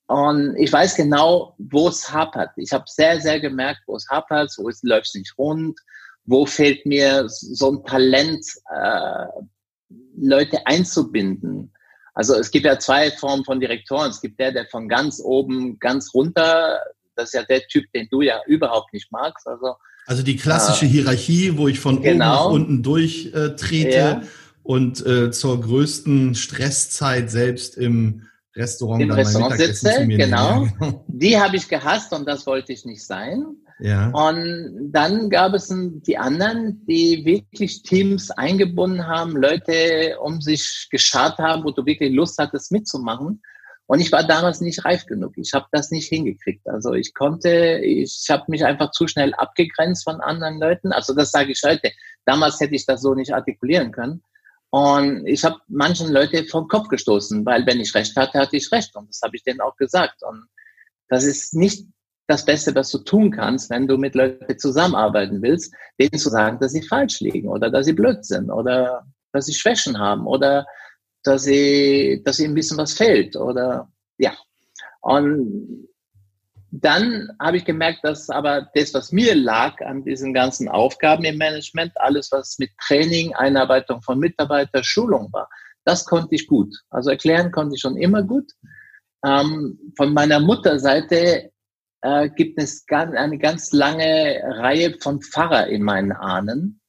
und 0.08 0.56
ich 0.58 0.72
weiß 0.72 0.96
genau, 0.96 1.56
wo 1.58 1.88
es 1.88 2.14
hapert. 2.14 2.52
Ich 2.58 2.72
habe 2.72 2.86
sehr, 2.88 3.20
sehr 3.20 3.40
gemerkt, 3.40 3.82
wo 3.88 3.96
es 3.96 4.08
hapert, 4.08 4.54
wo 4.58 4.70
es 4.70 4.84
läuft 4.84 5.16
nicht 5.16 5.36
rund, 5.38 5.80
wo 6.26 6.46
fehlt 6.46 6.86
mir 6.86 7.26
so 7.28 7.72
ein 7.72 7.86
Talent, 7.86 8.46
äh, 8.74 9.26
Leute 10.18 10.66
einzubinden 10.66 11.72
also 12.16 12.34
es 12.36 12.50
gibt 12.50 12.66
ja 12.66 12.80
zwei 12.80 13.12
Formen 13.12 13.44
von 13.44 13.60
Direktoren. 13.60 14.10
Es 14.10 14.22
gibt 14.22 14.40
der, 14.40 14.54
der 14.54 14.66
von 14.68 14.88
ganz 14.88 15.22
oben 15.24 15.78
ganz 15.80 16.14
runter, 16.14 16.80
das 17.16 17.26
ist 17.26 17.34
ja 17.34 17.44
der 17.44 17.68
Typ, 17.68 17.92
den 17.94 18.08
du 18.10 18.22
ja 18.22 18.40
überhaupt 18.48 18.94
nicht 18.94 19.12
magst. 19.12 19.46
Also, 19.46 19.76
also 20.06 20.24
die 20.24 20.38
klassische 20.38 20.86
äh, 20.86 20.90
Hierarchie, 20.90 21.58
wo 21.58 21.68
ich 21.68 21.80
von 21.80 22.02
genau. 22.02 22.08
oben 22.08 22.18
nach 22.18 22.46
unten 22.46 22.84
durchtrete 22.84 23.90
äh, 23.90 23.98
ja. 23.98 24.22
und 24.64 25.06
äh, 25.06 25.30
zur 25.32 25.60
größten 25.60 26.36
Stresszeit 26.36 27.30
selbst 27.30 27.78
im 27.78 28.28
Restaurant, 28.56 29.02
Im 29.02 29.12
Restaurant 29.12 29.58
sitze. 29.58 30.08
Genau. 30.08 30.70
Die 31.08 31.38
habe 31.38 31.58
ich 31.58 31.68
gehasst 31.68 32.14
und 32.14 32.26
das 32.26 32.48
wollte 32.48 32.72
ich 32.72 32.86
nicht 32.86 33.06
sein. 33.06 33.58
Ja. 33.80 34.10
Und 34.10 34.92
dann 34.92 35.30
gab 35.30 35.54
es 35.54 35.74
die 35.74 36.18
anderen, 36.18 36.86
die 36.86 37.26
wirklich 37.26 37.84
Teams 37.84 38.32
eingebunden 38.32 39.06
haben, 39.06 39.36
Leute 39.36 40.18
um 40.22 40.42
sich 40.42 40.88
geschart 40.90 41.38
haben, 41.40 41.64
wo 41.64 41.72
du 41.72 41.86
wirklich 41.86 42.14
Lust 42.14 42.38
hattest 42.38 42.72
mitzumachen. 42.72 43.42
Und 43.88 44.00
ich 44.00 44.12
war 44.12 44.26
damals 44.26 44.62
nicht 44.62 44.84
reif 44.84 45.06
genug. 45.06 45.34
Ich 45.38 45.54
habe 45.54 45.68
das 45.72 45.92
nicht 45.92 46.08
hingekriegt. 46.08 46.68
Also 46.68 46.94
ich 46.94 47.14
konnte, 47.14 47.82
ich 47.84 48.26
habe 48.30 48.46
mich 48.48 48.66
einfach 48.66 48.92
zu 48.92 49.08
schnell 49.08 49.34
abgegrenzt 49.36 50.06
von 50.06 50.22
anderen 50.22 50.60
Leuten. 50.60 50.92
Also 50.92 51.14
das 51.14 51.32
sage 51.32 51.52
ich 51.52 51.62
heute. 51.64 51.92
Damals 52.26 52.60
hätte 52.60 52.76
ich 52.76 52.86
das 52.86 53.02
so 53.02 53.14
nicht 53.14 53.34
artikulieren 53.34 53.92
können. 53.92 54.24
Und 54.72 55.28
ich 55.28 55.44
habe 55.46 55.60
manchen 55.68 56.12
Leute 56.12 56.46
vom 56.46 56.68
Kopf 56.68 56.88
gestoßen, 56.88 57.46
weil 57.46 57.66
wenn 57.68 57.80
ich 57.80 57.94
recht 57.94 58.16
hatte, 58.16 58.40
hatte 58.40 58.58
ich 58.58 58.72
recht. 58.72 58.96
Und 58.96 59.10
das 59.10 59.22
habe 59.22 59.36
ich 59.36 59.44
denen 59.44 59.62
auch 59.62 59.76
gesagt. 59.78 60.24
Und 60.24 60.48
das 61.08 61.24
ist 61.24 61.54
nicht 61.54 61.86
das 62.28 62.46
Beste, 62.46 62.74
was 62.74 62.92
du 62.92 63.00
tun 63.00 63.32
kannst, 63.32 63.70
wenn 63.70 63.88
du 63.88 63.98
mit 63.98 64.16
Leuten 64.16 64.58
zusammenarbeiten 64.58 65.42
willst, 65.42 65.74
denen 66.00 66.20
zu 66.20 66.30
sagen, 66.30 66.60
dass 66.60 66.72
sie 66.72 66.82
falsch 66.82 67.20
liegen 67.20 67.50
oder 67.50 67.70
dass 67.70 67.86
sie 67.86 67.94
blöd 67.94 68.26
sind 68.26 68.50
oder 68.50 69.06
dass 69.32 69.46
sie 69.46 69.54
Schwächen 69.54 70.00
haben 70.00 70.26
oder 70.26 70.66
dass 71.24 71.44
sie, 71.44 72.22
dass 72.26 72.40
ihnen 72.40 72.52
ein 72.52 72.56
bisschen 72.56 72.78
was 72.78 72.94
fehlt 72.94 73.36
oder 73.36 73.90
ja. 74.18 74.34
Und 75.02 75.88
dann 76.72 77.30
habe 77.40 77.58
ich 77.58 77.66
gemerkt, 77.66 78.00
dass 78.04 78.30
aber 78.30 78.70
das, 78.74 78.94
was 78.94 79.12
mir 79.12 79.36
lag 79.36 79.80
an 79.82 80.04
diesen 80.04 80.34
ganzen 80.34 80.68
Aufgaben 80.68 81.24
im 81.24 81.38
Management, 81.38 81.94
alles, 81.96 82.32
was 82.32 82.58
mit 82.60 82.72
Training, 82.86 83.34
Einarbeitung 83.36 84.02
von 84.02 84.20
Mitarbeitern, 84.20 84.84
Schulung 84.84 85.32
war, 85.32 85.48
das 85.86 86.06
konnte 86.06 86.36
ich 86.36 86.48
gut. 86.48 86.76
Also 86.90 87.12
erklären 87.12 87.52
konnte 87.52 87.76
ich 87.76 87.82
schon 87.82 87.98
immer 87.98 88.24
gut. 88.24 88.52
Ähm, 89.24 89.80
von 89.96 90.14
meiner 90.14 90.40
Mutterseite 90.40 91.52
äh, 92.06 92.30
gibt 92.30 92.62
es 92.62 92.86
ganz, 92.86 93.16
eine 93.16 93.40
ganz 93.40 93.72
lange 93.72 94.42
Reihe 94.44 94.96
von 95.00 95.22
Pfarrer 95.22 95.68
in 95.68 95.82
meinen 95.82 96.12
Ahnen. 96.12 96.80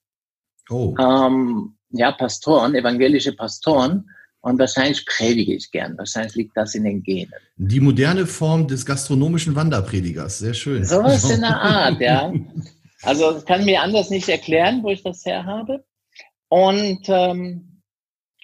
Oh. 0.69 0.95
Ähm, 0.99 1.77
ja, 1.91 2.13
Pastoren, 2.13 2.75
evangelische 2.75 3.35
Pastoren. 3.35 4.11
Und 4.41 4.59
wahrscheinlich 4.59 5.05
predige 5.07 5.55
ich 5.55 5.71
gern. 5.73 5.97
Wahrscheinlich 5.99 6.35
liegt 6.35 6.57
das 6.57 6.75
in 6.75 6.85
den 6.85 7.03
Genen. 7.03 7.33
Die 7.57 7.81
moderne 7.81 8.27
Form 8.27 8.69
des 8.69 8.85
gastronomischen 8.85 9.57
Wanderpredigers. 9.57 10.39
Sehr 10.39 10.55
schön. 10.55 10.85
So 10.85 11.03
was 11.03 11.29
in 11.31 11.41
der 11.41 11.61
Art, 11.61 12.01
ja. 12.01 12.33
Also 13.03 13.39
ich 13.39 13.45
kann 13.45 13.65
mir 13.65 13.83
anders 13.83 14.11
nicht 14.11 14.29
erklären, 14.29 14.83
wo 14.83 14.91
ich 14.91 15.03
das 15.03 15.25
her 15.25 15.45
habe. 15.47 15.85
Und 16.49 17.01
ähm, 17.09 17.83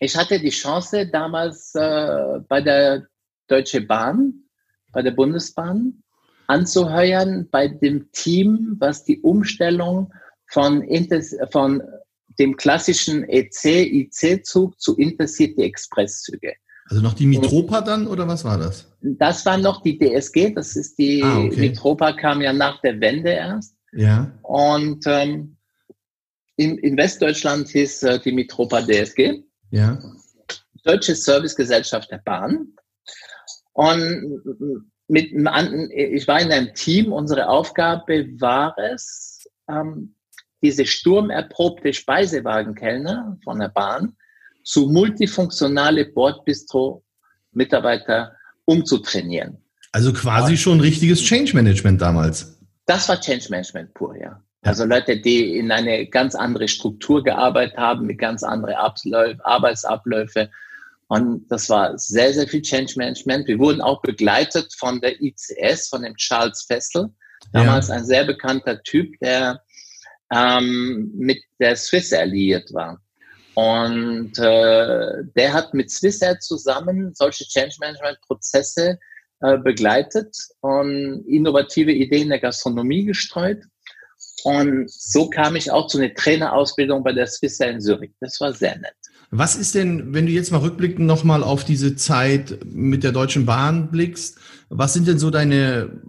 ich 0.00 0.16
hatte 0.16 0.40
die 0.40 0.50
Chance 0.50 1.06
damals 1.06 1.74
äh, 1.74 2.40
bei 2.48 2.60
der 2.60 3.06
Deutsche 3.46 3.82
Bahn, 3.82 4.32
bei 4.90 5.02
der 5.02 5.12
Bundesbahn, 5.12 6.01
anzuheuern 6.52 7.49
bei 7.50 7.66
dem 7.66 8.12
Team, 8.12 8.76
was 8.78 9.04
die 9.04 9.21
Umstellung 9.23 10.12
von, 10.47 10.87
von 11.50 11.82
dem 12.38 12.56
klassischen 12.56 13.25
EC-IC-Zug 13.25 14.78
zu 14.78 14.97
Intercity-Express-Züge. 14.97 16.52
Also 16.87 17.02
noch 17.02 17.14
die 17.14 17.26
Mitropa 17.26 17.80
dann 17.80 18.06
oder 18.06 18.28
was 18.28 18.44
war 18.44 18.59
das? 18.59 18.87
Das 19.00 19.47
war 19.47 19.56
noch 19.56 19.82
die 19.82 19.99
DSG, 19.99 20.52
das 20.54 20.76
ist 20.76 20.99
die 20.99 21.23
ah, 21.23 21.38
okay. 21.38 21.56
Mitropa 21.56 22.12
kam 22.12 22.42
ja 22.42 22.52
nach 22.52 22.82
der 22.82 23.00
Wende 23.00 23.30
erst. 23.30 23.75
Ja. 23.92 24.30
Und 24.42 25.04
ähm, 25.06 25.56
in, 26.56 26.76
in 26.78 26.97
Westdeutschland 26.99 27.68
hieß 27.68 28.02
äh, 28.02 28.21
die 28.21 28.32
Mitropa 28.32 28.82
DSG. 28.82 29.42
Ja. 29.71 29.99
Deutsche 30.85 31.14
Servicegesellschaft 31.14 32.11
der 32.11 32.18
Bahn. 32.18 32.75
Und 33.73 34.42
mit 35.12 35.31
ich 35.31 36.26
war 36.26 36.40
in 36.40 36.50
einem 36.50 36.75
Team, 36.75 37.12
unsere 37.12 37.49
Aufgabe 37.49 38.26
war 38.40 38.75
es, 38.78 39.47
ähm, 39.69 40.16
diese 40.62 40.87
sturmerprobte 40.87 41.92
Speisewagenkellner 41.92 43.37
von 43.45 43.59
der 43.59 43.69
Bahn 43.69 44.16
zu 44.64 44.88
multifunktionale 44.88 46.07
Bordbistro-Mitarbeiter 46.07 48.33
umzutrainieren. 48.64 49.59
Also 49.92 50.14
quasi 50.14 50.57
schon 50.57 50.81
richtiges 50.81 51.21
Change 51.21 51.54
Management 51.54 52.00
damals. 52.00 52.59
Das 52.87 53.07
war 53.11 53.21
Change 53.21 53.49
Management 53.50 53.92
pur, 53.92 54.16
ja. 54.16 54.42
Also 54.62 54.87
Leute, 54.87 55.21
die 55.21 55.59
in 55.59 55.71
eine 55.71 56.07
ganz 56.07 56.35
andere 56.35 56.69
Struktur 56.69 57.23
gearbeitet 57.23 57.76
haben, 57.76 58.07
mit 58.07 58.16
ganz 58.19 58.42
anderen 58.42 58.76
Arbeitsabläufe. 58.76 60.49
Und 61.12 61.47
das 61.50 61.69
war 61.69 61.99
sehr, 61.99 62.33
sehr 62.33 62.49
viel 62.49 62.62
Change 62.62 62.95
Management. 62.97 63.47
Wir 63.47 63.59
wurden 63.59 63.83
auch 63.83 64.00
begleitet 64.00 64.73
von 64.78 64.99
der 65.02 65.21
ICS, 65.21 65.88
von 65.88 66.04
dem 66.04 66.16
Charles 66.16 66.62
Fessel. 66.62 67.11
Damals 67.52 67.88
ja. 67.88 67.97
ein 67.97 68.07
sehr 68.07 68.25
bekannter 68.25 68.83
Typ, 68.83 69.12
der 69.21 69.62
ähm, 70.33 71.12
mit 71.14 71.37
der 71.61 71.76
Swiss 71.76 72.14
alliiert 72.14 72.73
war. 72.73 72.99
Und 73.52 74.38
äh, 74.38 75.25
der 75.37 75.52
hat 75.52 75.75
mit 75.75 75.90
Swissair 75.90 76.40
zusammen 76.40 77.12
solche 77.14 77.45
Change 77.45 77.76
Management 77.81 78.19
Prozesse 78.23 78.99
äh, 79.42 79.59
begleitet 79.59 80.35
und 80.62 81.26
innovative 81.28 81.92
Ideen 81.92 82.31
der 82.31 82.40
Gastronomie 82.40 83.04
gestreut. 83.04 83.62
Und 84.45 84.90
so 84.90 85.28
kam 85.28 85.57
ich 85.57 85.71
auch 85.71 85.88
zu 85.88 85.99
einer 85.99 86.14
Trainerausbildung 86.14 87.04
bei 87.04 87.12
der 87.12 87.26
Swissair 87.26 87.69
in 87.69 87.83
Zürich. 87.83 88.12
Das 88.19 88.40
war 88.40 88.54
sehr 88.54 88.78
nett. 88.78 88.97
Was 89.34 89.56
ist 89.56 89.74
denn, 89.74 90.12
wenn 90.12 90.26
du 90.26 90.32
jetzt 90.32 90.52
mal 90.52 90.58
rückblickend 90.58 91.06
nochmal 91.06 91.42
auf 91.42 91.64
diese 91.64 91.96
Zeit 91.96 92.58
mit 92.66 93.02
der 93.02 93.12
Deutschen 93.12 93.46
Bahn 93.46 93.90
blickst, 93.90 94.38
was 94.68 94.92
sind 94.92 95.08
denn 95.08 95.18
so 95.18 95.30
deine, 95.30 96.02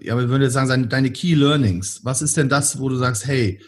ja, 0.00 0.16
wir 0.16 0.30
würden 0.30 0.44
jetzt 0.44 0.54
sagen, 0.54 0.88
deine 0.88 1.12
Key 1.12 1.34
Learnings? 1.34 2.02
Was 2.04 2.22
ist 2.22 2.38
denn 2.38 2.48
das, 2.48 2.80
wo 2.80 2.88
du 2.88 2.96
sagst, 2.96 3.26
hey, 3.26 3.60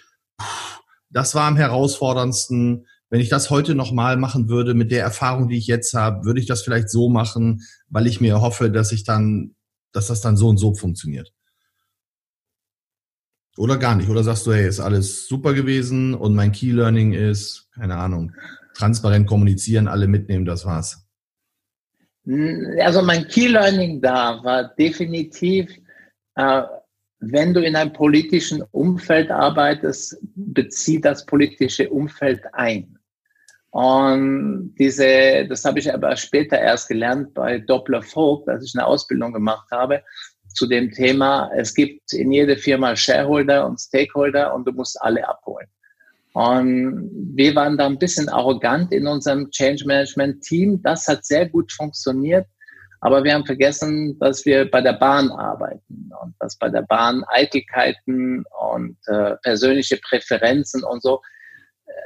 das 1.11 1.35
war 1.35 1.47
am 1.47 1.59
herausforderndsten, 1.59 2.87
wenn 3.11 3.21
ich 3.21 3.29
das 3.29 3.51
heute 3.51 3.75
nochmal 3.75 4.17
machen 4.17 4.49
würde, 4.49 4.73
mit 4.73 4.91
der 4.91 5.03
Erfahrung, 5.03 5.51
die 5.51 5.59
ich 5.59 5.67
jetzt 5.67 5.93
habe, 5.93 6.25
würde 6.25 6.41
ich 6.41 6.47
das 6.47 6.63
vielleicht 6.63 6.89
so 6.89 7.11
machen, 7.11 7.61
weil 7.91 8.07
ich 8.07 8.23
mir 8.23 8.41
hoffe, 8.41 8.71
dass 8.71 8.93
ich 8.93 9.05
dann, 9.05 9.55
dass 9.93 10.07
das 10.07 10.23
dann 10.23 10.39
so 10.39 10.49
und 10.49 10.57
so 10.57 10.73
funktioniert. 10.75 11.35
Oder 13.59 13.77
gar 13.77 13.95
nicht. 13.95 14.09
Oder 14.09 14.25
sagst 14.25 14.47
du, 14.47 14.55
hey, 14.55 14.67
ist 14.67 14.81
alles 14.81 15.29
super 15.29 15.53
gewesen 15.53 16.15
und 16.15 16.35
mein 16.35 16.53
Key 16.53 16.71
Learning 16.71 17.13
ist, 17.13 17.69
keine 17.75 17.99
Ahnung, 17.99 18.33
transparent 18.75 19.27
kommunizieren, 19.27 19.89
alle 19.89 20.07
mitnehmen, 20.07 20.45
das 20.45 20.65
war's. 20.65 21.07
Also 22.81 23.03
mein 23.03 23.27
Key 23.27 23.49
Learning 23.49 24.01
da 24.01 24.43
war 24.45 24.75
definitiv, 24.75 25.71
äh, 26.37 26.63
wenn 27.19 27.55
du 27.55 27.61
in 27.61 27.77
einem 27.77 27.93
politischen 27.93 28.63
Umfeld 28.71 29.31
arbeitest, 29.31 30.19
bezieh 30.35 31.01
das 31.01 31.27
politische 31.27 31.91
Umfeld 31.91 32.43
ein. 32.53 32.99
Und 33.71 34.75
diese, 34.79 35.47
das 35.49 35.65
habe 35.65 35.79
ich 35.79 35.93
aber 35.93 36.15
später 36.17 36.59
erst 36.59 36.89
gelernt 36.89 37.33
bei 37.33 37.59
Doppler 37.59 38.03
Vogt, 38.03 38.49
als 38.49 38.65
ich 38.67 38.75
eine 38.75 38.87
Ausbildung 38.87 39.33
gemacht 39.33 39.69
habe, 39.71 40.03
zu 40.49 40.67
dem 40.67 40.91
Thema, 40.91 41.51
es 41.57 41.75
gibt 41.75 42.13
in 42.13 42.33
jeder 42.33 42.57
Firma 42.57 42.95
Shareholder 42.95 43.67
und 43.67 43.81
Stakeholder 43.81 44.55
und 44.55 44.67
du 44.67 44.73
musst 44.73 45.01
alle 45.01 45.27
abholen. 45.27 45.67
Und 46.33 47.11
wir 47.35 47.55
waren 47.55 47.77
da 47.77 47.87
ein 47.87 47.99
bisschen 47.99 48.29
arrogant 48.29 48.93
in 48.93 49.07
unserem 49.07 49.51
Change 49.51 49.85
Management 49.87 50.43
Team. 50.43 50.81
Das 50.83 51.07
hat 51.07 51.25
sehr 51.25 51.49
gut 51.49 51.73
funktioniert. 51.73 52.47
Aber 53.01 53.25
wir 53.25 53.35
haben 53.35 53.45
vergessen, 53.45 54.19
dass 54.21 54.47
wir 54.47 54.71
bei 54.71 54.81
der 54.81 54.93
Bahn 54.93 55.31
arbeiten 55.31 56.11
und 56.23 56.35
dass 56.39 56.57
bei 56.57 56.69
der 56.69 56.83
Bahn 56.83 57.25
Eitelkeiten 57.27 58.45
und 58.73 58.97
äh, 59.09 59.35
persönliche 59.43 59.99
Präferenzen 59.99 60.85
und 60.85 61.03
so 61.03 61.21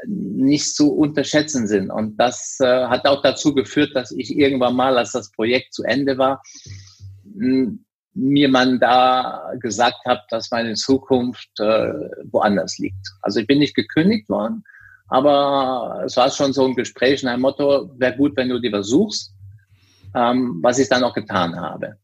nicht 0.07 0.75
zu 0.75 0.93
unterschätzen 0.93 1.67
sind. 1.67 1.91
Und 1.91 2.17
das 2.17 2.59
äh, 2.61 2.87
hat 2.87 3.07
auch 3.07 3.23
dazu 3.23 3.55
geführt, 3.55 3.91
dass 3.95 4.13
ich 4.13 4.37
irgendwann 4.37 4.77
mal, 4.77 4.97
als 4.99 5.13
das 5.13 5.31
Projekt 5.33 5.75
zu 5.75 5.83
Ende 5.85 6.19
war, 6.19 6.43
mir 8.17 8.49
man 8.49 8.81
da 8.81 9.53
gesagt 9.61 10.05
hat, 10.07 10.25
dass 10.31 10.51
meine 10.51 10.75
Zukunft 10.75 11.51
äh, 11.61 11.93
woanders 12.31 12.79
liegt. 12.79 13.07
Also 13.21 13.41
ich 13.41 13.47
bin 13.47 13.59
nicht 13.59 13.77
gekündigt 13.77 14.29
worden, 14.29 14.65
aber 15.09 16.03
es 16.05 16.17
war 16.17 16.31
schon 16.31 16.53
so 16.53 16.67
ein 16.67 16.75
Gespräch 16.75 17.23
in 17.23 17.29
einem 17.29 17.43
Motto, 17.43 17.91
wäre 17.99 18.17
gut, 18.17 18.37
wenn 18.37 18.49
du 18.49 18.59
dir 18.59 18.73
was 18.73 18.89
suchst, 18.89 19.35
ähm, 20.15 20.61
was 20.63 20.79
ich 20.79 20.89
dann 20.89 21.05
auch 21.05 21.15
getan 21.15 21.57
habe. 21.61 21.97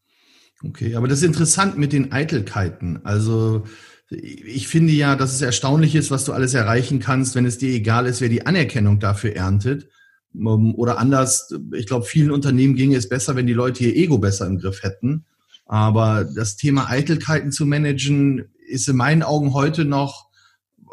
Okay, 0.65 0.95
aber 0.95 1.09
das 1.09 1.19
ist 1.19 1.25
interessant 1.25 1.79
mit 1.79 1.93
den 1.93 2.13
Eitelkeiten. 2.13 3.01
Also 3.05 3.65
ich 4.11 4.69
finde 4.69 4.93
ja, 4.93 5.17
dass 5.17 5.33
es 5.33 5.41
erstaunlich 5.41 5.95
ist, 5.95 6.11
was 6.11 6.25
du 6.25 6.33
alles 6.33 6.53
erreichen 6.53 7.01
kannst, 7.01 7.35
wenn 7.35 7.47
es 7.47 7.57
dir 7.57 7.73
egal 7.73 8.07
ist, 8.07 8.21
wer 8.21 8.29
die 8.29 8.47
Anerkennung 8.47 9.01
dafür 9.01 9.35
erntet. 9.35 9.89
Ähm, 10.35 10.75
oder 10.75 10.99
anders, 10.99 11.55
ich 11.73 11.87
glaube, 11.87 12.05
vielen 12.05 12.31
Unternehmen 12.31 12.77
ginge 12.77 12.97
es 12.97 13.09
besser, 13.09 13.35
wenn 13.35 13.47
die 13.47 13.55
Leute 13.55 13.85
ihr 13.85 13.97
Ego 13.97 14.19
besser 14.19 14.47
im 14.47 14.59
Griff 14.59 14.83
hätten. 14.83 15.25
Aber 15.73 16.25
das 16.25 16.59
Thema 16.59 16.91
Eitelkeiten 16.91 17.51
zu 17.51 17.65
managen, 17.65 18.45
ist 18.69 18.91
in 18.91 18.97
meinen 18.97 19.23
Augen 19.23 19.55
heute 19.55 19.87
noch, 19.87 20.29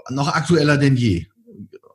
noch 0.09 0.29
aktueller 0.29 0.77
denn 0.77 0.95
je. 0.95 1.25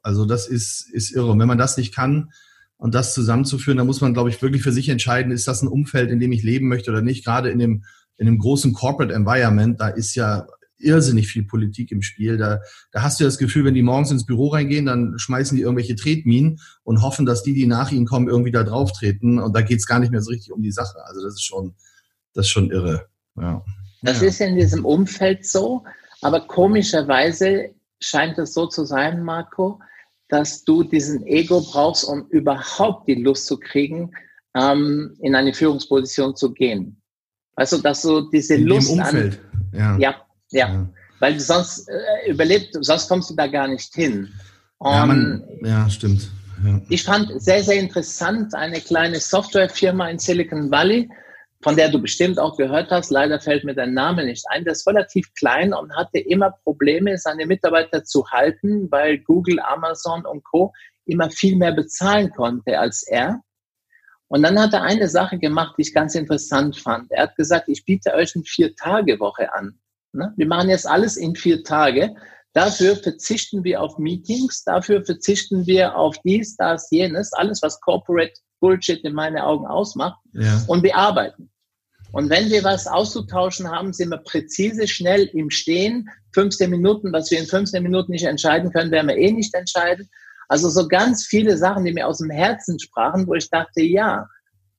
Also 0.02 0.26
das 0.26 0.46
ist, 0.46 0.90
ist 0.92 1.10
irre. 1.10 1.30
Und 1.30 1.38
wenn 1.38 1.48
man 1.48 1.56
das 1.56 1.78
nicht 1.78 1.94
kann 1.94 2.30
und 2.76 2.94
das 2.94 3.14
zusammenzuführen, 3.14 3.78
dann 3.78 3.86
muss 3.86 4.02
man, 4.02 4.12
glaube 4.12 4.28
ich, 4.28 4.42
wirklich 4.42 4.62
für 4.62 4.70
sich 4.70 4.90
entscheiden, 4.90 5.32
ist 5.32 5.48
das 5.48 5.62
ein 5.62 5.68
Umfeld, 5.68 6.10
in 6.10 6.20
dem 6.20 6.30
ich 6.32 6.42
leben 6.42 6.68
möchte 6.68 6.90
oder 6.90 7.00
nicht. 7.00 7.24
Gerade 7.24 7.48
in 7.48 7.58
dem, 7.58 7.84
in 8.18 8.26
dem 8.26 8.36
großen 8.36 8.74
Corporate 8.74 9.14
Environment, 9.14 9.80
da 9.80 9.88
ist 9.88 10.14
ja 10.14 10.46
irrsinnig 10.76 11.28
viel 11.28 11.44
Politik 11.44 11.90
im 11.90 12.02
Spiel. 12.02 12.36
Da, 12.36 12.60
da 12.92 13.00
hast 13.00 13.18
du 13.18 13.24
das 13.24 13.38
Gefühl, 13.38 13.64
wenn 13.64 13.72
die 13.72 13.80
morgens 13.80 14.10
ins 14.10 14.26
Büro 14.26 14.48
reingehen, 14.48 14.84
dann 14.84 15.14
schmeißen 15.18 15.56
die 15.56 15.62
irgendwelche 15.62 15.96
Tretminen 15.96 16.60
und 16.82 17.00
hoffen, 17.00 17.24
dass 17.24 17.42
die, 17.42 17.54
die 17.54 17.66
nach 17.66 17.92
ihnen 17.92 18.04
kommen, 18.04 18.28
irgendwie 18.28 18.52
da 18.52 18.62
drauf 18.62 18.92
treten. 18.92 19.38
Und 19.38 19.56
da 19.56 19.62
geht 19.62 19.78
es 19.78 19.86
gar 19.86 20.00
nicht 20.00 20.12
mehr 20.12 20.20
so 20.20 20.30
richtig 20.30 20.52
um 20.52 20.60
die 20.60 20.70
Sache. 20.70 20.98
Also 21.06 21.22
das 21.24 21.32
ist 21.32 21.46
schon, 21.46 21.74
das 22.34 22.46
ist 22.46 22.50
schon 22.50 22.70
irre. 22.70 23.06
Ja. 23.36 23.64
Das 24.02 24.20
ja. 24.20 24.28
ist 24.28 24.40
in 24.40 24.56
diesem 24.56 24.84
Umfeld 24.84 25.46
so, 25.46 25.84
aber 26.20 26.40
komischerweise 26.40 27.70
scheint 28.00 28.38
es 28.38 28.52
so 28.54 28.66
zu 28.66 28.84
sein, 28.84 29.22
Marco, 29.22 29.80
dass 30.28 30.64
du 30.64 30.82
diesen 30.82 31.26
Ego 31.26 31.60
brauchst, 31.60 32.04
um 32.04 32.26
überhaupt 32.28 33.08
die 33.08 33.14
Lust 33.14 33.46
zu 33.46 33.58
kriegen, 33.58 34.12
ähm, 34.54 35.16
in 35.20 35.34
eine 35.34 35.54
Führungsposition 35.54 36.36
zu 36.36 36.52
gehen. 36.52 37.00
Also, 37.56 37.78
dass 37.78 38.02
du 38.02 38.28
diese 38.30 38.54
in 38.54 38.66
Lust 38.66 38.98
an, 38.98 39.36
ja. 39.72 39.96
ja, 39.98 40.14
ja, 40.50 40.68
ja. 40.68 40.88
weil 41.20 41.38
sonst 41.38 41.88
äh, 41.88 42.30
überlebt, 42.30 42.76
sonst 42.80 43.08
kommst 43.08 43.30
du 43.30 43.34
da 43.34 43.46
gar 43.46 43.68
nicht 43.68 43.94
hin. 43.94 44.32
Und 44.78 44.92
ja, 44.92 45.06
man, 45.06 45.44
ja, 45.62 45.88
stimmt. 45.88 46.30
Ja. 46.64 46.80
Ich 46.88 47.04
fand 47.04 47.30
sehr, 47.40 47.62
sehr 47.62 47.78
interessant 47.78 48.54
eine 48.54 48.80
kleine 48.80 49.20
Softwarefirma 49.20 50.08
in 50.08 50.18
Silicon 50.18 50.70
Valley, 50.70 51.08
von 51.64 51.76
der 51.76 51.88
du 51.88 51.98
bestimmt 51.98 52.38
auch 52.38 52.58
gehört 52.58 52.90
hast. 52.90 53.10
Leider 53.10 53.40
fällt 53.40 53.64
mir 53.64 53.74
dein 53.74 53.94
Name 53.94 54.26
nicht 54.26 54.44
ein. 54.50 54.64
Der 54.64 54.74
ist 54.74 54.86
relativ 54.86 55.32
klein 55.32 55.72
und 55.72 55.96
hatte 55.96 56.18
immer 56.18 56.50
Probleme, 56.62 57.16
seine 57.16 57.46
Mitarbeiter 57.46 58.04
zu 58.04 58.30
halten, 58.30 58.90
weil 58.90 59.18
Google, 59.18 59.58
Amazon 59.60 60.26
und 60.26 60.44
Co. 60.44 60.74
immer 61.06 61.30
viel 61.30 61.56
mehr 61.56 61.72
bezahlen 61.72 62.30
konnte 62.30 62.78
als 62.78 63.02
er. 63.08 63.40
Und 64.28 64.42
dann 64.42 64.60
hat 64.60 64.74
er 64.74 64.82
eine 64.82 65.08
Sache 65.08 65.38
gemacht, 65.38 65.74
die 65.78 65.82
ich 65.82 65.94
ganz 65.94 66.14
interessant 66.14 66.76
fand. 66.76 67.10
Er 67.10 67.24
hat 67.24 67.36
gesagt, 67.36 67.68
ich 67.68 67.86
biete 67.86 68.12
euch 68.12 68.34
eine 68.34 68.44
Vier-Tage-Woche 68.44 69.54
an. 69.54 69.78
Ne? 70.12 70.34
Wir 70.36 70.46
machen 70.46 70.68
jetzt 70.68 70.86
alles 70.86 71.16
in 71.16 71.34
vier 71.34 71.64
Tage. 71.64 72.14
Dafür 72.52 72.96
verzichten 72.96 73.64
wir 73.64 73.80
auf 73.80 73.96
Meetings, 73.96 74.64
dafür 74.64 75.02
verzichten 75.04 75.66
wir 75.66 75.96
auf 75.96 76.16
dies, 76.24 76.56
das, 76.56 76.90
jenes, 76.90 77.32
alles, 77.32 77.62
was 77.62 77.80
Corporate 77.80 78.34
Bullshit 78.60 79.02
in 79.02 79.14
meinen 79.14 79.38
Augen 79.38 79.66
ausmacht. 79.66 80.20
Ja. 80.32 80.62
Und 80.68 80.82
wir 80.82 80.94
arbeiten. 80.94 81.50
Und 82.14 82.30
wenn 82.30 82.48
wir 82.48 82.62
was 82.62 82.86
auszutauschen 82.86 83.68
haben, 83.68 83.92
sind 83.92 84.10
wir 84.10 84.18
präzise, 84.18 84.86
schnell 84.86 85.24
im 85.32 85.50
Stehen. 85.50 86.08
15 86.32 86.70
Minuten, 86.70 87.12
was 87.12 87.28
wir 87.32 87.40
in 87.40 87.46
15 87.46 87.82
Minuten 87.82 88.12
nicht 88.12 88.24
entscheiden 88.24 88.72
können, 88.72 88.92
werden 88.92 89.08
wir 89.08 89.16
eh 89.16 89.32
nicht 89.32 89.52
entscheiden. 89.52 90.08
Also 90.48 90.70
so 90.70 90.86
ganz 90.86 91.26
viele 91.26 91.56
Sachen, 91.56 91.84
die 91.84 91.92
mir 91.92 92.06
aus 92.06 92.18
dem 92.18 92.30
Herzen 92.30 92.78
sprachen, 92.78 93.26
wo 93.26 93.34
ich 93.34 93.50
dachte, 93.50 93.82
ja, 93.82 94.28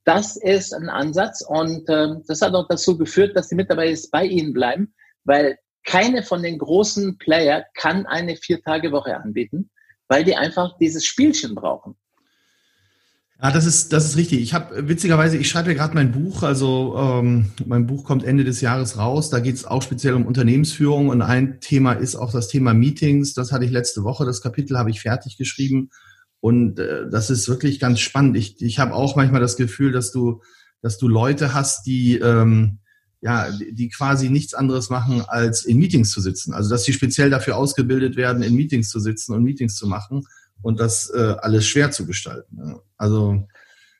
das 0.04 0.36
ist 0.36 0.72
ein 0.72 0.88
Ansatz 0.88 1.44
und 1.46 1.86
äh, 1.90 2.14
das 2.26 2.40
hat 2.40 2.54
auch 2.54 2.68
dazu 2.68 2.96
geführt, 2.96 3.36
dass 3.36 3.48
die 3.48 3.54
Mitarbeiter 3.54 3.90
jetzt 3.90 4.10
bei 4.10 4.24
Ihnen 4.24 4.54
bleiben, 4.54 4.94
weil 5.24 5.58
keine 5.84 6.22
von 6.22 6.42
den 6.42 6.56
großen 6.56 7.18
Player 7.18 7.66
kann 7.74 8.06
eine 8.06 8.36
Vier-Tage-Woche 8.36 9.14
anbieten, 9.14 9.70
weil 10.08 10.24
die 10.24 10.36
einfach 10.36 10.78
dieses 10.78 11.04
Spielchen 11.04 11.54
brauchen. 11.54 11.98
Ja, 13.42 13.50
das 13.50 13.66
ist, 13.66 13.92
das 13.92 14.06
ist 14.06 14.16
richtig. 14.16 14.40
Ich 14.40 14.54
habe 14.54 14.88
witzigerweise, 14.88 15.36
ich 15.36 15.48
schreibe 15.50 15.68
ja 15.68 15.76
gerade 15.76 15.94
mein 15.94 16.10
Buch, 16.10 16.42
also 16.42 16.96
ähm, 16.98 17.50
mein 17.66 17.86
Buch 17.86 18.04
kommt 18.04 18.24
Ende 18.24 18.44
des 18.44 18.62
Jahres 18.62 18.96
raus. 18.96 19.28
Da 19.28 19.40
geht 19.40 19.56
es 19.56 19.66
auch 19.66 19.82
speziell 19.82 20.14
um 20.14 20.24
Unternehmensführung 20.24 21.10
und 21.10 21.20
ein 21.20 21.60
Thema 21.60 21.92
ist 21.92 22.16
auch 22.16 22.32
das 22.32 22.48
Thema 22.48 22.72
Meetings. 22.72 23.34
Das 23.34 23.52
hatte 23.52 23.66
ich 23.66 23.70
letzte 23.70 24.04
Woche, 24.04 24.24
das 24.24 24.40
Kapitel 24.40 24.78
habe 24.78 24.88
ich 24.90 25.02
fertig 25.02 25.36
geschrieben 25.36 25.90
und 26.40 26.78
äh, 26.78 27.10
das 27.10 27.28
ist 27.28 27.46
wirklich 27.46 27.78
ganz 27.78 28.00
spannend. 28.00 28.38
Ich, 28.38 28.62
ich 28.62 28.78
habe 28.78 28.94
auch 28.94 29.16
manchmal 29.16 29.42
das 29.42 29.58
Gefühl, 29.58 29.92
dass 29.92 30.12
du, 30.12 30.40
dass 30.80 30.96
du 30.96 31.06
Leute 31.06 31.52
hast, 31.52 31.84
die 31.84 32.16
ähm, 32.16 32.78
ja, 33.20 33.48
die 33.50 33.88
quasi 33.90 34.30
nichts 34.30 34.54
anderes 34.54 34.88
machen, 34.88 35.22
als 35.26 35.64
in 35.64 35.78
Meetings 35.78 36.10
zu 36.10 36.22
sitzen. 36.22 36.54
Also 36.54 36.70
dass 36.70 36.84
sie 36.84 36.92
speziell 36.92 37.28
dafür 37.28 37.56
ausgebildet 37.56 38.16
werden, 38.16 38.42
in 38.42 38.54
Meetings 38.54 38.88
zu 38.88 39.00
sitzen 39.00 39.34
und 39.34 39.42
Meetings 39.42 39.74
zu 39.76 39.86
machen 39.86 40.24
und 40.66 40.80
das 40.80 41.10
äh, 41.10 41.36
alles 41.38 41.64
schwer 41.64 41.92
zu 41.92 42.06
gestalten. 42.06 42.58
Ja. 42.58 42.80
Also 42.96 43.46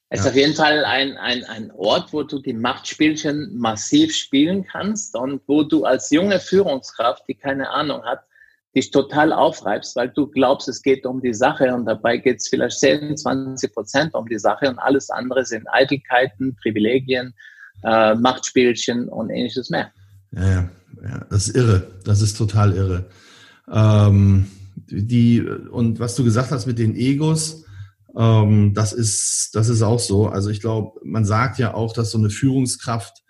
es 0.08 0.20
ist 0.20 0.26
auf 0.26 0.34
jeden 0.34 0.54
Fall 0.54 0.84
ein, 0.84 1.16
ein, 1.16 1.44
ein 1.44 1.70
Ort, 1.70 2.12
wo 2.12 2.24
du 2.24 2.40
die 2.40 2.54
Machtspielchen 2.54 3.56
massiv 3.56 4.12
spielen 4.14 4.66
kannst 4.66 5.14
und 5.14 5.42
wo 5.46 5.62
du 5.62 5.84
als 5.84 6.10
junge 6.10 6.40
Führungskraft, 6.40 7.22
die 7.28 7.34
keine 7.34 7.70
Ahnung 7.70 8.02
hat, 8.02 8.24
dich 8.74 8.90
total 8.90 9.32
aufreibst, 9.32 9.94
weil 9.94 10.08
du 10.08 10.26
glaubst, 10.26 10.68
es 10.68 10.82
geht 10.82 11.06
um 11.06 11.20
die 11.20 11.34
Sache 11.34 11.72
und 11.72 11.86
dabei 11.86 12.16
geht 12.16 12.38
es 12.38 12.48
vielleicht 12.48 12.80
10, 12.80 13.16
20 13.16 13.72
Prozent 13.72 14.14
um 14.14 14.28
die 14.28 14.38
Sache 14.38 14.68
und 14.68 14.80
alles 14.80 15.08
andere 15.08 15.44
sind 15.44 15.68
Eitelkeiten, 15.68 16.56
Privilegien, 16.56 17.32
äh, 17.84 18.14
Machtspielchen 18.16 19.08
und 19.08 19.30
ähnliches 19.30 19.70
mehr. 19.70 19.92
Ja, 20.32 20.68
ja, 21.02 21.26
das 21.30 21.46
ist 21.46 21.56
irre. 21.56 21.86
Das 22.04 22.20
ist 22.22 22.36
total 22.36 22.72
irre. 22.72 23.04
Ähm, 23.72 24.48
die, 24.88 25.40
und 25.40 25.98
was 25.98 26.14
du 26.14 26.24
gesagt 26.24 26.50
hast 26.50 26.66
mit 26.66 26.78
den 26.78 26.94
Egos, 26.94 27.64
ähm, 28.16 28.72
das 28.74 28.92
ist, 28.92 29.50
das 29.54 29.68
ist 29.68 29.82
auch 29.82 30.00
so. 30.00 30.28
Also 30.28 30.50
ich 30.50 30.60
glaube, 30.60 31.00
man 31.04 31.24
sagt 31.24 31.58
ja 31.58 31.74
auch, 31.74 31.92
dass 31.92 32.10
so 32.10 32.18
eine 32.18 32.30
Führungskraft 32.30 33.22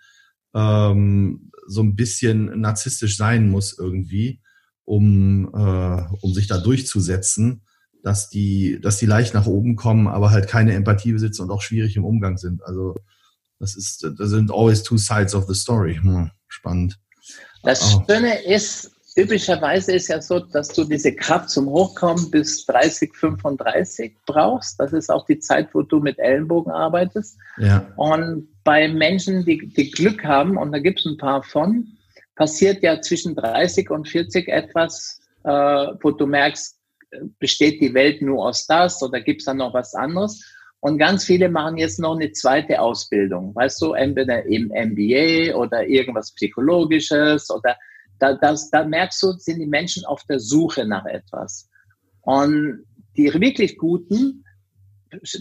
ähm, 0.53 1.51
so 1.67 1.81
ein 1.81 1.95
bisschen 1.95 2.61
narzisstisch 2.61 3.17
sein 3.17 3.49
muss 3.49 3.77
irgendwie, 3.77 4.41
um, 4.85 5.49
äh, 5.53 6.03
um 6.21 6.33
sich 6.33 6.47
da 6.47 6.57
durchzusetzen, 6.57 7.63
dass 8.03 8.29
die, 8.29 8.79
dass 8.81 8.97
die 8.97 9.05
leicht 9.05 9.33
nach 9.33 9.47
oben 9.47 9.75
kommen, 9.75 10.07
aber 10.07 10.31
halt 10.31 10.47
keine 10.47 10.73
Empathie 10.73 11.11
besitzen 11.11 11.43
und 11.43 11.51
auch 11.51 11.61
schwierig 11.61 11.97
im 11.97 12.05
Umgang 12.05 12.37
sind. 12.37 12.63
Also 12.63 12.95
das 13.59 13.75
ist, 13.75 14.07
da 14.17 14.27
sind 14.27 14.51
always 14.51 14.83
two 14.83 14.97
sides 14.97 15.35
of 15.35 15.47
the 15.47 15.53
story. 15.53 15.95
Hm, 15.95 16.31
spannend. 16.47 16.97
Das 17.63 17.95
oh. 17.95 18.05
Schöne 18.07 18.43
ist, 18.45 18.91
üblicherweise 19.17 19.93
ist 19.93 20.07
ja 20.07 20.21
so, 20.21 20.39
dass 20.39 20.69
du 20.69 20.83
diese 20.83 21.13
Kraft 21.13 21.49
zum 21.49 21.67
Hochkommen 21.67 22.29
bis 22.29 22.65
30, 22.67 23.13
35 23.15 24.15
brauchst. 24.25 24.79
Das 24.79 24.93
ist 24.93 25.09
auch 25.09 25.25
die 25.25 25.39
Zeit, 25.39 25.69
wo 25.73 25.81
du 25.81 25.99
mit 25.99 26.19
Ellenbogen 26.19 26.71
arbeitest. 26.71 27.37
Ja. 27.57 27.91
Und 27.95 28.47
bei 28.63 28.87
Menschen, 28.87 29.43
die, 29.43 29.67
die 29.67 29.89
Glück 29.91 30.23
haben, 30.23 30.57
und 30.57 30.71
da 30.71 30.79
gibt 30.79 30.99
es 30.99 31.05
ein 31.05 31.17
paar 31.17 31.41
von, 31.41 31.87
passiert 32.35 32.83
ja 32.83 33.01
zwischen 33.01 33.35
30 33.35 33.89
und 33.89 34.07
40 34.07 34.47
etwas, 34.47 35.19
äh, 35.43 35.49
wo 35.49 36.11
du 36.11 36.27
merkst, 36.27 36.77
besteht 37.39 37.81
die 37.81 37.93
Welt 37.93 38.21
nur 38.21 38.45
aus 38.45 38.67
das 38.67 39.01
oder 39.01 39.21
gibt 39.21 39.41
es 39.41 39.45
da 39.45 39.53
noch 39.53 39.73
was 39.73 39.95
anderes? 39.95 40.43
Und 40.79 40.99
ganz 40.99 41.25
viele 41.25 41.49
machen 41.49 41.77
jetzt 41.77 41.99
noch 41.99 42.15
eine 42.15 42.31
zweite 42.33 42.79
Ausbildung, 42.79 43.55
weißt 43.55 43.81
du, 43.81 43.93
entweder 43.93 44.45
im 44.45 44.67
MBA 44.67 45.55
oder 45.55 45.87
irgendwas 45.87 46.31
Psychologisches 46.33 47.49
oder 47.49 47.75
da, 48.19 48.33
das, 48.33 48.69
da 48.69 48.83
merkst 48.83 49.21
du, 49.23 49.31
sind 49.33 49.59
die 49.59 49.67
Menschen 49.67 50.05
auf 50.05 50.23
der 50.25 50.39
Suche 50.39 50.85
nach 50.85 51.05
etwas. 51.05 51.69
Und 52.21 52.85
die 53.15 53.33
wirklich 53.33 53.77
Guten 53.77 54.43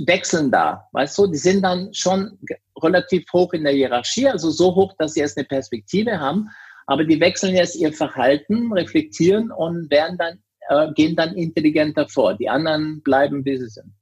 wechseln 0.07 0.51
da, 0.51 0.85
weißt 0.93 1.19
du, 1.19 1.27
die 1.27 1.39
sind 1.39 1.63
dann 1.63 1.93
schon 1.93 2.39
relativ 2.81 3.25
hoch 3.33 3.53
in 3.53 3.65
der 3.65 3.73
Hierarchie, 3.73 4.29
also 4.29 4.51
so 4.51 4.75
hoch, 4.75 4.95
dass 4.99 5.15
sie 5.15 5.21
jetzt 5.21 5.37
eine 5.37 5.47
Perspektive 5.47 6.21
haben, 6.21 6.49
aber 6.87 7.05
die 7.05 7.21
wechseln 7.21 7.55
jetzt 7.55 7.77
ihr 7.77 7.93
Verhalten, 7.93 8.73
reflektieren 8.73 9.51
und 9.51 9.91
werden 9.91 10.19
dann, 10.19 10.39
äh, 10.69 10.93
gehen 10.95 11.17
dann 11.17 11.35
intelligenter 11.35 12.09
vor. 12.09 12.35
Die 12.35 12.49
anderen 12.49 13.03
bleiben, 13.03 13.45
wie 13.45 13.57
sie 13.57 13.69
sind. 13.69 13.93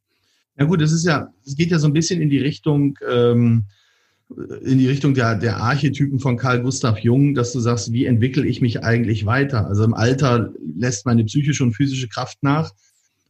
Ja 0.59 0.67
gut, 0.67 0.81
das 0.81 0.93
ist 0.93 1.05
ja, 1.05 1.33
es 1.45 1.57
geht 1.57 1.71
ja 1.71 1.79
so 1.79 1.89
ein 1.89 1.93
bisschen 1.93 2.21
in 2.21 2.31
die 2.31 2.39
Richtung, 2.39 2.97
ähm, 3.09 3.65
in 4.63 4.79
die 4.79 4.89
Richtung 4.89 5.15
der, 5.15 5.37
der 5.37 5.59
Archetypen 5.59 6.19
von 6.19 6.37
Carl 6.37 6.63
Gustav 6.63 6.99
Jung, 6.99 7.35
dass 7.35 7.53
du 7.53 7.61
sagst, 7.61 7.93
wie 7.93 8.07
entwickle 8.07 8.47
ich 8.47 8.61
mich 8.61 8.83
eigentlich 8.83 9.27
weiter? 9.27 9.67
Also 9.67 9.85
im 9.85 9.95
Alter 9.95 10.53
lässt 10.77 11.07
meine 11.07 11.25
psychische 11.25 11.63
und 11.63 11.75
physische 11.75 12.09
Kraft 12.09 12.43
nach 12.43 12.73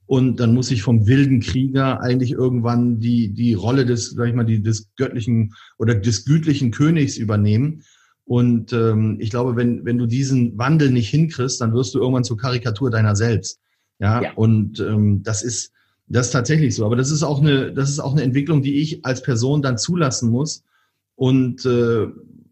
und 0.06 0.38
dann 0.38 0.54
muss 0.54 0.70
ich 0.70 0.82
vom 0.82 1.06
wilden 1.06 1.40
Krieger 1.40 2.00
eigentlich 2.00 2.32
irgendwann 2.32 3.00
die, 3.00 3.32
die 3.32 3.54
Rolle 3.54 3.86
des, 3.86 4.10
sag 4.10 4.28
ich 4.28 4.34
mal, 4.34 4.44
die, 4.44 4.62
des 4.62 4.90
göttlichen 4.96 5.54
oder 5.78 5.94
des 5.94 6.24
gütlichen 6.24 6.70
Königs 6.70 7.16
übernehmen. 7.16 7.82
Und 8.26 8.72
ähm, 8.72 9.16
ich 9.20 9.30
glaube, 9.30 9.56
wenn, 9.56 9.84
wenn 9.84 9.98
du 9.98 10.06
diesen 10.06 10.56
Wandel 10.58 10.90
nicht 10.90 11.08
hinkriegst, 11.08 11.60
dann 11.60 11.74
wirst 11.74 11.94
du 11.94 12.00
irgendwann 12.00 12.24
zur 12.24 12.36
Karikatur 12.36 12.90
deiner 12.90 13.16
selbst. 13.16 13.60
Ja, 13.98 14.22
ja. 14.22 14.32
und 14.34 14.80
ähm, 14.80 15.22
das 15.22 15.42
ist, 15.42 15.72
das 16.06 16.26
ist 16.26 16.32
tatsächlich 16.32 16.74
so. 16.74 16.84
Aber 16.84 16.96
das 16.96 17.10
ist 17.10 17.22
auch 17.22 17.40
eine, 17.40 17.72
das 17.72 17.88
ist 17.88 18.00
auch 18.00 18.12
eine 18.12 18.22
Entwicklung, 18.22 18.62
die 18.62 18.80
ich 18.80 19.04
als 19.04 19.22
Person 19.22 19.62
dann 19.62 19.78
zulassen 19.78 20.30
muss. 20.30 20.64
Und 21.16 21.64
äh, 21.64 22.06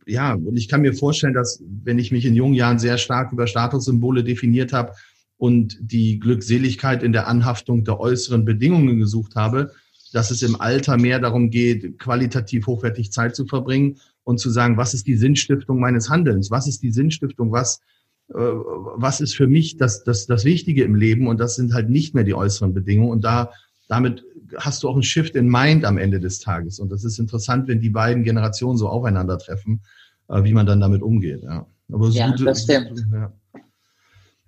ja, 0.07 0.35
und 0.35 0.57
ich 0.57 0.68
kann 0.68 0.83
mir 0.83 0.94
vorstellen, 0.94 1.35
dass 1.35 1.62
wenn 1.85 1.98
ich 1.98 2.12
mich 2.12 2.25
in 2.25 2.35
jungen 2.35 2.55
Jahren 2.55 2.79
sehr 2.79 2.98
stark 2.98 3.33
über 3.33 3.46
Statussymbole 3.46 4.25
definiert 4.25 4.72
habe 4.72 4.92
und 5.37 5.79
die 5.81 6.18
Glückseligkeit 6.18 7.03
in 7.03 7.12
der 7.12 7.29
Anhaftung 7.29 7.85
der 7.85 8.01
äußeren 8.01 8.44
Bedingungen 8.44 8.98
gesucht 8.98 9.35
habe, 9.37 9.72
dass 10.12 10.31
es 10.31 10.42
im 10.42 10.61
Alter 10.61 10.98
mehr 10.98 11.18
darum 11.18 11.51
geht, 11.51 11.98
qualitativ 11.98 12.66
hochwertig 12.66 13.12
Zeit 13.12 13.35
zu 13.35 13.46
verbringen 13.46 13.96
und 14.25 14.38
zu 14.38 14.51
sagen, 14.51 14.77
was 14.77 14.94
ist 14.94 15.07
die 15.07 15.16
Sinnstiftung 15.16 15.81
meines 15.81 16.11
Handelns? 16.11 16.51
Was 16.51 16.66
ist 16.68 16.83
die 16.83 16.92
Sinnstiftung? 16.92 17.51
Was, 17.51 17.81
äh, 18.29 18.35
was 18.35 19.20
ist 19.20 19.35
für 19.35 19.46
mich 19.46 19.79
das, 19.79 20.05
das, 20.05 20.27
das 20.27 20.44
Wichtige 20.44 20.85
im 20.85 20.94
Leben? 20.94 21.27
Und 21.27 21.40
das 21.40 21.57
sind 21.57 21.72
halt 21.72 21.90
nicht 21.90 22.14
mehr 22.14 22.25
die 22.25 22.35
äußeren 22.35 22.75
Bedingungen. 22.75 23.11
Und 23.11 23.25
da, 23.25 23.51
damit 23.88 24.25
hast 24.57 24.83
du 24.83 24.88
auch 24.88 24.95
einen 24.95 25.03
Shift 25.03 25.35
in 25.35 25.49
Mind 25.49 25.85
am 25.85 25.99
Ende 25.99 26.21
des 26.21 26.40
Tages. 26.40 26.79
Und 26.79 26.90
das 26.90 27.05
ist 27.05 27.18
interessant, 27.18 27.68
wenn 27.68 27.81
die 27.81 27.90
beiden 27.90 28.25
Generationen 28.25 28.79
so 28.79 28.88
aufeinandertreffen, 28.88 29.83
äh, 30.29 30.45
wie 30.45 30.53
man 30.53 30.66
dann 30.66 30.81
damit 30.81 31.03
umgeht. 31.03 31.42
Ja, 31.42 31.66
Aber 31.92 32.09
ja 32.09 32.31
gute, 32.31 32.45
das 32.45 32.62
stimmt. 32.62 33.05
Ja. 33.12 33.33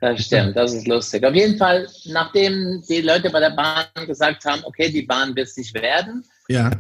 Das 0.01 0.23
stimmt, 0.23 0.57
das 0.57 0.75
ist 0.75 0.87
lustig. 0.87 1.25
Auf 1.25 1.35
jeden 1.35 1.57
Fall, 1.57 1.88
nachdem 2.07 2.83
die 2.88 3.01
Leute 3.01 3.31
bei 3.31 3.40
der 3.40 3.51
Bahn 3.51 3.87
gesagt 4.07 4.44
haben, 4.44 4.62
okay, 4.64 4.90
die 4.90 5.03
Bahn 5.03 5.35
wird 5.35 5.49
es 5.49 5.57
nicht 5.57 5.73
werden, 5.73 6.23
ja. 6.49 6.70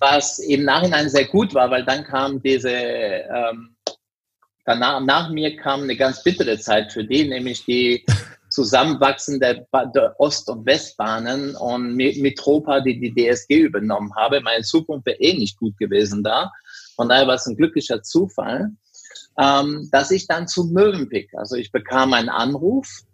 was 0.00 0.40
im 0.40 0.64
Nachhinein 0.64 1.08
sehr 1.08 1.26
gut 1.26 1.54
war, 1.54 1.70
weil 1.70 1.84
dann 1.84 2.02
kam 2.02 2.42
diese 2.42 2.70
ähm, 2.70 3.76
danach, 4.64 5.00
nach 5.00 5.30
mir 5.30 5.56
kam 5.56 5.82
eine 5.82 5.96
ganz 5.96 6.22
bittere 6.22 6.58
Zeit 6.58 6.92
für 6.92 7.04
die, 7.04 7.28
nämlich 7.28 7.64
die 7.64 8.04
Zusammenwachsen 8.54 9.40
der, 9.40 9.66
der 9.94 10.14
Ost- 10.18 10.48
und 10.48 10.64
Westbahnen 10.64 11.56
und 11.56 11.96
Mitropa, 11.96 12.80
die 12.80 13.00
die 13.00 13.12
DSG 13.12 13.58
übernommen 13.58 14.14
habe. 14.16 14.40
Meine 14.40 14.62
Zukunft 14.62 15.06
wäre 15.06 15.18
eh 15.18 15.34
nicht 15.34 15.58
gut 15.58 15.76
gewesen 15.76 16.22
da. 16.22 16.52
Von 16.94 17.08
daher 17.08 17.26
war 17.26 17.34
es 17.34 17.46
ein 17.46 17.56
glücklicher 17.56 18.02
Zufall, 18.02 18.70
ähm, 19.38 19.88
dass 19.90 20.10
ich 20.10 20.28
dann 20.28 20.46
zu 20.46 20.66
Mövenpick, 20.66 21.34
also 21.34 21.56
ich 21.56 21.72
bekam 21.72 22.12
einen 22.12 22.28
Anruf, 22.28 23.04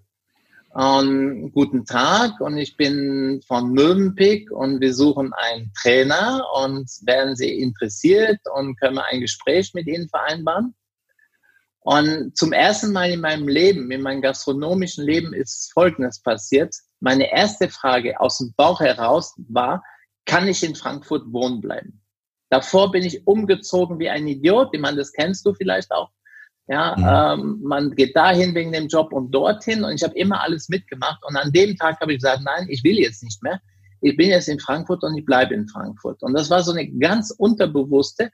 und 0.73 1.51
guten 1.53 1.85
Tag 1.85 2.41
und 2.41 2.57
ich 2.57 2.77
bin 2.77 3.43
von 3.47 3.73
Mövenpick 3.73 4.53
und 4.53 4.81
wir 4.81 4.95
suchen 4.95 5.33
einen 5.33 5.73
Trainer 5.83 6.45
und 6.63 6.89
werden 7.03 7.35
Sie 7.35 7.61
interessiert 7.61 8.39
und 8.55 8.79
können 8.79 8.95
wir 8.95 9.07
ein 9.07 9.21
Gespräch 9.21 9.75
mit 9.75 9.89
Ihnen 9.89 10.09
vereinbaren? 10.09 10.75
Und 11.83 12.37
zum 12.37 12.53
ersten 12.53 12.93
Mal 12.93 13.11
in 13.11 13.21
meinem 13.21 13.49
Leben, 13.49 13.91
in 13.91 14.03
meinem 14.03 14.21
gastronomischen 14.21 15.05
Leben 15.05 15.33
ist 15.33 15.73
Folgendes 15.73 16.21
passiert. 16.21 16.75
Meine 17.01 17.33
erste 17.33 17.69
Frage 17.69 18.21
aus 18.21 18.39
dem 18.39 18.53
Bauch 18.57 18.81
heraus 18.81 19.35
war, 19.49 19.83
kann 20.27 20.47
ich 20.47 20.63
in 20.63 20.75
Frankfurt 20.75 21.33
wohnen 21.33 21.61
bleiben? 21.61 22.03
Davor 22.51 22.91
bin 22.91 23.05
ich 23.05 23.27
umgezogen 23.27 23.99
wie 23.99 24.11
ein 24.11 24.27
Idiot. 24.27 24.71
Ich 24.73 24.81
meine, 24.81 24.99
das 24.99 25.13
kennst 25.13 25.47
du 25.47 25.55
vielleicht 25.55 25.91
auch. 25.91 26.11
Ja, 26.67 26.95
mhm. 26.97 27.43
ähm, 27.43 27.61
man 27.63 27.91
geht 27.93 28.15
dahin 28.15 28.55
wegen 28.55 28.73
dem 28.73 28.87
Job 28.87 29.13
und 29.13 29.33
dorthin 29.33 29.83
und 29.83 29.93
ich 29.93 30.03
habe 30.03 30.17
immer 30.17 30.41
alles 30.41 30.69
mitgemacht. 30.69 31.25
Und 31.27 31.37
an 31.37 31.51
dem 31.53 31.77
Tag 31.77 32.01
habe 32.01 32.13
ich 32.13 32.19
gesagt, 32.19 32.43
nein, 32.45 32.67
ich 32.69 32.85
will 32.85 32.99
jetzt 32.99 33.23
nicht 33.23 33.43
mehr. 33.43 33.61
Ich 34.03 34.17
bin 34.17 34.31
jetzt 34.31 34.49
in 34.49 34.61
Frankfurt 34.61 35.03
und 35.03 35.17
ich 35.17 35.25
bleibe 35.25 35.55
in 35.55 35.67
Frankfurt. 35.69 36.23
Und 36.23 36.35
das 36.35 36.51
war 36.51 36.63
so 36.63 36.73
eine 36.73 36.89
ganz 36.89 37.31
unterbewusste. 37.31 38.31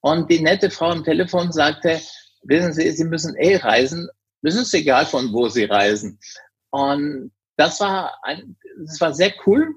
Und 0.00 0.30
die 0.30 0.40
nette 0.40 0.70
Frau 0.70 0.90
am 0.90 1.04
Telefon 1.04 1.52
sagte, 1.52 2.00
wissen 2.42 2.72
Sie, 2.72 2.90
Sie 2.92 3.04
müssen 3.04 3.36
eh 3.36 3.56
reisen. 3.56 4.08
Es 4.42 4.54
ist 4.54 4.74
egal, 4.74 5.06
von 5.06 5.32
wo 5.32 5.48
Sie 5.48 5.64
reisen. 5.64 6.18
Und 6.70 7.32
das 7.56 7.80
war 7.80 8.14
ein, 8.22 8.56
das 8.84 9.00
war 9.00 9.14
sehr 9.14 9.32
cool. 9.46 9.74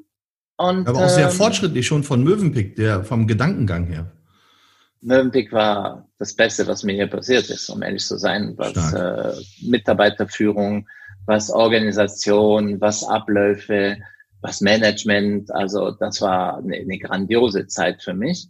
Und, 0.57 0.87
Aber 0.87 1.05
auch 1.05 1.09
sehr 1.09 1.29
ähm, 1.29 1.31
fortschrittlich 1.31 1.87
schon 1.87 2.03
von 2.03 2.23
Mövenpick, 2.23 2.75
der 2.75 3.03
vom 3.03 3.27
Gedankengang 3.27 3.87
her. 3.87 4.11
Mövenpick 5.01 5.51
war 5.51 6.07
das 6.19 6.35
Beste, 6.35 6.67
was 6.67 6.83
mir 6.83 6.93
hier 6.93 7.07
passiert 7.07 7.49
ist, 7.49 7.69
um 7.69 7.81
ehrlich 7.81 8.05
zu 8.05 8.17
sein, 8.17 8.53
was 8.57 8.93
äh, 8.93 9.33
Mitarbeiterführung, 9.67 10.87
was 11.25 11.49
Organisation, 11.49 12.79
was 12.79 13.03
Abläufe, 13.03 13.97
was 14.41 14.61
Management. 14.61 15.51
Also 15.51 15.91
das 15.91 16.21
war 16.21 16.59
eine, 16.59 16.77
eine 16.77 16.99
grandiose 16.99 17.65
Zeit 17.65 18.03
für 18.03 18.13
mich. 18.13 18.47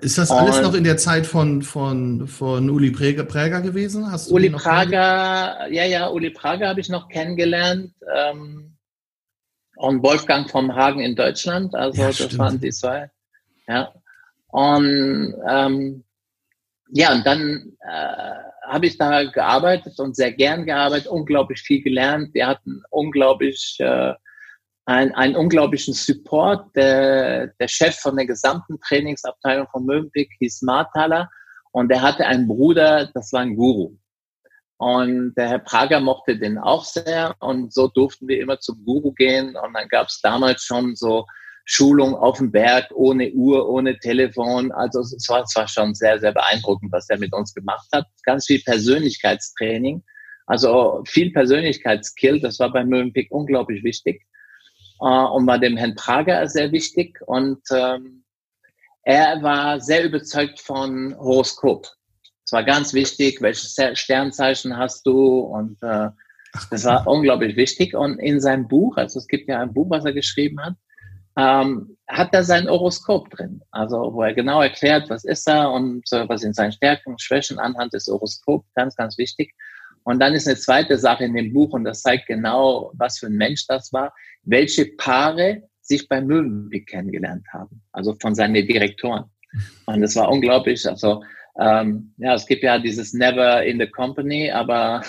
Ist 0.00 0.18
das 0.18 0.30
alles 0.30 0.56
Und- 0.58 0.62
noch 0.62 0.74
in 0.74 0.84
der 0.84 0.96
Zeit 0.96 1.26
von, 1.26 1.62
von, 1.62 2.26
von 2.28 2.68
Uli 2.70 2.90
Präger, 2.90 3.24
gewesen? 3.60 4.10
Hast 4.10 4.30
du 4.30 4.34
Uli 4.34 4.50
Prager, 4.50 5.66
ja, 5.70 5.84
ja, 5.84 6.08
Uli 6.08 6.30
Prager 6.30 6.68
habe 6.68 6.80
ich 6.80 6.88
noch 6.88 7.08
kennengelernt. 7.08 7.92
Ähm, 8.14 8.76
und 9.76 10.02
Wolfgang 10.02 10.50
vom 10.50 10.74
Hagen 10.74 11.00
in 11.00 11.14
Deutschland. 11.14 11.74
Also 11.74 12.00
Ja, 12.00 12.08
das 12.08 12.16
stimmt. 12.16 12.38
waren 12.38 12.60
die 12.60 12.70
zwei. 12.70 13.10
Ja. 13.68 13.92
Und 14.48 15.34
ähm, 15.48 16.04
ja, 16.90 17.12
und 17.12 17.24
dann 17.26 17.72
äh, 17.80 18.34
habe 18.66 18.86
ich 18.86 18.98
da 18.98 19.24
gearbeitet 19.24 19.98
und 20.00 20.16
sehr 20.16 20.32
gern 20.32 20.64
gearbeitet, 20.66 21.06
unglaublich 21.06 21.60
viel 21.60 21.82
gelernt. 21.82 22.34
Wir 22.34 22.46
hatten 22.46 22.82
unglaublich 22.90 23.76
äh, 23.78 24.14
ein, 24.88 25.14
einen 25.14 25.36
unglaublichen 25.36 25.92
Support. 25.92 26.74
Der, 26.74 27.48
der 27.60 27.68
Chef 27.68 27.96
von 27.96 28.16
der 28.16 28.26
gesamten 28.26 28.80
Trainingsabteilung 28.80 29.66
von 29.70 29.84
Mövenpick 29.84 30.30
hieß 30.38 30.62
Marthaler 30.62 31.28
und 31.72 31.90
der 31.90 32.00
hatte 32.00 32.26
einen 32.26 32.48
Bruder, 32.48 33.10
das 33.12 33.32
war 33.34 33.42
ein 33.42 33.54
Guru. 33.54 33.98
Und 34.78 35.34
der 35.36 35.48
Herr 35.50 35.58
Prager 35.58 36.00
mochte 36.00 36.38
den 36.38 36.56
auch 36.56 36.84
sehr 36.84 37.34
und 37.40 37.74
so 37.74 37.88
durften 37.88 38.28
wir 38.28 38.40
immer 38.40 38.60
zum 38.60 38.82
Guru 38.84 39.12
gehen 39.12 39.56
und 39.56 39.74
dann 39.74 39.88
gab 39.88 40.06
es 40.06 40.20
damals 40.22 40.62
schon 40.62 40.96
so 40.96 41.26
Schulung 41.66 42.14
auf 42.14 42.38
dem 42.38 42.50
Berg, 42.50 42.86
ohne 42.94 43.30
Uhr, 43.32 43.68
ohne 43.68 43.98
Telefon. 43.98 44.72
Also 44.72 45.00
es 45.00 45.28
war, 45.28 45.42
es 45.42 45.54
war 45.54 45.68
schon 45.68 45.94
sehr, 45.94 46.18
sehr 46.18 46.32
beeindruckend, 46.32 46.90
was 46.92 47.10
er 47.10 47.18
mit 47.18 47.34
uns 47.34 47.52
gemacht 47.52 47.88
hat. 47.92 48.06
Ganz 48.22 48.46
viel 48.46 48.62
Persönlichkeitstraining, 48.62 50.02
also 50.46 51.02
viel 51.06 51.30
Persönlichkeitskill, 51.30 52.40
das 52.40 52.58
war 52.58 52.72
bei 52.72 52.84
Mövenpick 52.84 53.30
unglaublich 53.30 53.84
wichtig 53.84 54.24
und 55.06 55.46
war 55.46 55.58
dem 55.58 55.76
Herrn 55.76 55.94
Prager 55.94 56.46
sehr 56.48 56.72
wichtig. 56.72 57.20
Und 57.26 57.60
ähm, 57.72 58.24
er 59.02 59.42
war 59.42 59.80
sehr 59.80 60.04
überzeugt 60.04 60.60
von 60.60 61.16
Horoskop. 61.18 61.86
Es 62.44 62.52
war 62.52 62.64
ganz 62.64 62.94
wichtig, 62.94 63.40
welches 63.40 63.76
Sternzeichen 63.94 64.76
hast 64.76 65.06
du 65.06 65.40
und 65.40 65.82
äh, 65.82 66.08
das 66.70 66.84
war 66.84 67.06
unglaublich 67.06 67.56
wichtig. 67.56 67.94
Und 67.94 68.18
in 68.18 68.40
seinem 68.40 68.68
Buch, 68.68 68.96
also 68.96 69.18
es 69.18 69.26
gibt 69.26 69.48
ja 69.48 69.60
ein 69.60 69.74
Buch, 69.74 69.90
was 69.90 70.04
er 70.04 70.12
geschrieben 70.12 70.60
hat, 70.60 70.74
ähm, 71.36 71.96
hat 72.08 72.30
er 72.32 72.42
sein 72.42 72.68
Horoskop 72.68 73.30
drin. 73.30 73.62
Also 73.70 74.12
wo 74.12 74.22
er 74.22 74.34
genau 74.34 74.60
erklärt, 74.62 75.08
was 75.10 75.24
ist 75.24 75.46
er 75.46 75.70
und 75.70 76.10
äh, 76.12 76.28
was 76.28 76.40
sind 76.40 76.56
seine 76.56 76.72
Stärken 76.72 77.10
und 77.10 77.22
Schwächen 77.22 77.58
anhand 77.58 77.92
des 77.92 78.06
Horoskops. 78.06 78.66
Ganz, 78.74 78.96
ganz 78.96 79.18
wichtig. 79.18 79.54
Und 80.08 80.20
dann 80.20 80.32
ist 80.32 80.48
eine 80.48 80.56
zweite 80.56 80.96
Sache 80.96 81.24
in 81.24 81.34
dem 81.34 81.52
Buch 81.52 81.74
und 81.74 81.84
das 81.84 82.00
zeigt 82.00 82.28
genau, 82.28 82.90
was 82.94 83.18
für 83.18 83.26
ein 83.26 83.34
Mensch 83.34 83.66
das 83.66 83.92
war, 83.92 84.14
welche 84.42 84.86
Paare 84.96 85.64
sich 85.82 86.08
bei 86.08 86.22
Mövenpick 86.22 86.88
kennengelernt 86.88 87.44
haben. 87.52 87.82
Also 87.92 88.16
von 88.18 88.34
seinen 88.34 88.54
Direktoren. 88.54 89.24
Und 89.84 90.00
das 90.00 90.16
war 90.16 90.30
unglaublich. 90.30 90.88
Also 90.88 91.22
ähm, 91.60 92.14
ja, 92.16 92.32
es 92.32 92.46
gibt 92.46 92.62
ja 92.62 92.78
dieses 92.78 93.12
Never 93.12 93.62
in 93.62 93.78
the 93.78 93.86
Company, 93.86 94.50
aber 94.50 95.02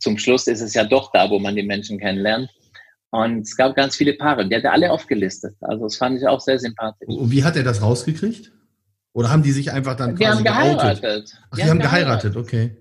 zum 0.00 0.18
Schluss 0.18 0.48
ist 0.48 0.60
es 0.60 0.74
ja 0.74 0.84
doch 0.84 1.10
da, 1.12 1.30
wo 1.30 1.38
man 1.38 1.56
die 1.56 1.62
Menschen 1.62 1.98
kennenlernt. 1.98 2.50
Und 3.08 3.40
es 3.40 3.56
gab 3.56 3.74
ganz 3.74 3.96
viele 3.96 4.12
Paare. 4.12 4.46
Die 4.46 4.54
hat 4.54 4.64
er 4.64 4.72
alle 4.72 4.92
aufgelistet. 4.92 5.56
Also 5.62 5.84
das 5.84 5.96
fand 5.96 6.18
ich 6.18 6.26
auch 6.26 6.40
sehr 6.42 6.58
sympathisch. 6.58 7.08
Und 7.08 7.30
wie 7.30 7.42
hat 7.42 7.56
er 7.56 7.62
das 7.62 7.80
rausgekriegt? 7.80 8.52
Oder 9.14 9.30
haben 9.30 9.42
die 9.42 9.52
sich 9.52 9.72
einfach 9.72 9.96
dann 9.96 10.14
Die 10.14 10.24
quasi 10.24 10.44
haben 10.44 10.68
geoutet? 10.74 11.00
geheiratet. 11.00 11.38
Ach, 11.50 11.56
die, 11.56 11.64
haben 11.64 11.78
geheiratet, 11.78 12.36
okay. 12.36 12.76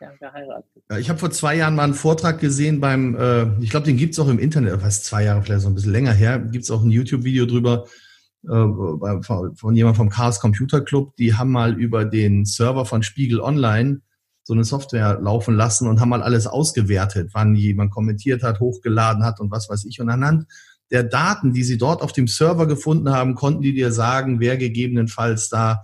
Haben 0.00 0.18
geheiratet. 0.18 0.82
Ich 0.98 1.08
habe 1.08 1.18
vor 1.18 1.30
zwei 1.30 1.56
Jahren 1.56 1.74
mal 1.74 1.84
einen 1.84 1.94
Vortrag 1.94 2.40
gesehen 2.40 2.80
beim, 2.80 3.16
äh, 3.16 3.62
ich 3.62 3.70
glaube, 3.70 3.86
den 3.86 3.96
gibt's 3.96 4.18
auch 4.18 4.28
im 4.28 4.38
Internet, 4.38 4.82
was 4.82 5.02
zwei 5.02 5.24
Jahre, 5.24 5.42
vielleicht 5.42 5.62
so 5.62 5.68
ein 5.68 5.74
bisschen 5.74 5.92
länger 5.92 6.12
her, 6.12 6.38
gibt's 6.38 6.70
auch 6.70 6.82
ein 6.82 6.90
YouTube-Video 6.90 7.46
drüber 7.46 7.86
äh, 8.44 9.22
von 9.54 9.74
jemand 9.74 9.96
vom 9.96 10.08
Chaos 10.08 10.40
Computer 10.40 10.80
Club. 10.80 11.14
Die 11.16 11.34
haben 11.34 11.50
mal 11.50 11.78
über 11.78 12.04
den 12.04 12.44
Server 12.44 12.86
von 12.86 13.02
Spiegel 13.02 13.40
Online 13.40 14.00
so 14.42 14.54
eine 14.54 14.64
Software 14.64 15.20
laufen 15.20 15.54
lassen 15.54 15.86
und 15.86 16.00
haben 16.00 16.08
mal 16.08 16.22
alles 16.22 16.46
ausgewertet, 16.46 17.30
wann 17.34 17.54
jemand 17.54 17.92
kommentiert 17.92 18.42
hat, 18.42 18.58
hochgeladen 18.58 19.24
hat 19.24 19.38
und 19.38 19.50
was 19.50 19.68
weiß 19.68 19.84
ich. 19.84 20.00
Und 20.00 20.08
anhand 20.08 20.46
der 20.90 21.04
Daten, 21.04 21.52
die 21.52 21.62
sie 21.62 21.78
dort 21.78 22.02
auf 22.02 22.12
dem 22.12 22.26
Server 22.26 22.66
gefunden 22.66 23.10
haben, 23.10 23.34
konnten 23.34 23.62
die 23.62 23.74
dir 23.74 23.92
sagen, 23.92 24.40
wer 24.40 24.56
gegebenenfalls 24.56 25.50
da 25.50 25.82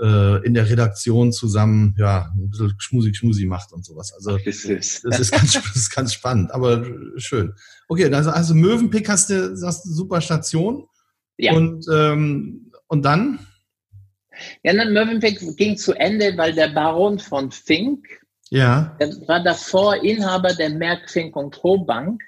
äh, 0.00 0.44
in 0.46 0.54
der 0.54 0.68
Redaktion 0.68 1.32
zusammen 1.32 1.94
ja 1.98 2.32
ein 2.36 2.50
bisschen 2.50 2.74
schmusi 2.78 3.14
schmusi 3.14 3.46
macht 3.46 3.72
und 3.72 3.84
sowas. 3.84 4.12
Also 4.14 4.38
das 4.44 4.64
ist 4.64 5.30
ganz, 5.30 5.52
das 5.52 5.76
ist 5.76 5.90
ganz 5.90 6.12
spannend, 6.12 6.52
aber 6.52 6.84
schön. 7.16 7.52
Okay, 7.88 8.12
also, 8.12 8.30
also 8.30 8.54
Mövenpick 8.54 9.08
hast 9.08 9.30
du, 9.30 9.56
hast 9.62 9.84
du 9.84 9.90
super 9.90 10.20
Station. 10.20 10.86
Ja. 11.38 11.54
Und, 11.54 11.86
ähm, 11.92 12.72
und 12.88 13.04
dann? 13.04 13.38
Ja, 14.62 14.72
dann 14.72 14.92
Mövenpick 14.92 15.40
ging 15.56 15.76
zu 15.76 15.94
Ende, 15.94 16.36
weil 16.36 16.52
der 16.52 16.68
Baron 16.68 17.18
von 17.18 17.50
Fink, 17.50 18.06
Ja. 18.50 18.96
der 19.00 19.08
war 19.26 19.42
davor 19.42 19.96
Inhaber 20.02 20.54
der 20.54 20.70
Merck 20.70 21.08
Fink 21.08 21.34
und 21.36 21.56
Co. 21.56 21.84
Bank. 21.84 22.22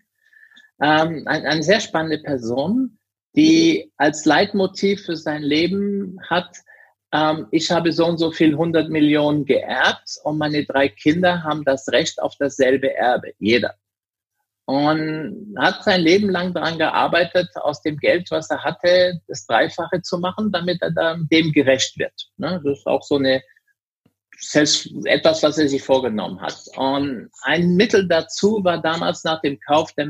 Ähm, 0.80 1.24
ein, 1.26 1.44
eine 1.44 1.62
sehr 1.62 1.80
spannende 1.80 2.18
Person, 2.18 2.98
die 3.37 3.92
als 3.96 4.24
Leitmotiv 4.24 5.04
für 5.04 5.16
sein 5.16 5.42
Leben 5.42 6.18
hat, 6.28 6.56
ähm, 7.12 7.48
ich 7.50 7.70
habe 7.70 7.92
so 7.92 8.06
und 8.06 8.18
so 8.18 8.30
viel 8.30 8.52
100 8.52 8.88
Millionen 8.88 9.44
geerbt 9.44 10.18
und 10.24 10.38
meine 10.38 10.64
drei 10.64 10.88
Kinder 10.88 11.42
haben 11.42 11.64
das 11.64 11.88
Recht 11.88 12.20
auf 12.20 12.34
dasselbe 12.38 12.94
Erbe, 12.94 13.32
jeder. 13.38 13.74
Und 14.66 15.56
hat 15.58 15.82
sein 15.82 16.00
Leben 16.00 16.30
lang 16.30 16.54
daran 16.54 16.78
gearbeitet, 16.78 17.48
aus 17.56 17.82
dem 17.82 17.96
Geld, 17.96 18.30
was 18.30 18.50
er 18.50 18.62
hatte, 18.62 19.20
das 19.26 19.44
Dreifache 19.46 20.00
zu 20.02 20.18
machen, 20.18 20.52
damit 20.52 20.80
er 20.80 21.16
dem 21.18 21.52
gerecht 21.52 21.98
wird. 21.98 22.30
Ne? 22.36 22.60
Das 22.64 22.78
ist 22.78 22.86
auch 22.86 23.02
so 23.02 23.16
eine 23.16 23.42
selbst 24.40 24.90
etwas, 25.04 25.42
was 25.42 25.58
er 25.58 25.68
sich 25.68 25.82
vorgenommen 25.82 26.40
hat. 26.40 26.56
Und 26.76 27.30
ein 27.42 27.74
Mittel 27.76 28.08
dazu 28.08 28.60
war 28.64 28.80
damals 28.80 29.22
nach 29.24 29.40
dem 29.42 29.58
Kauf 29.60 29.92
der, 29.94 30.06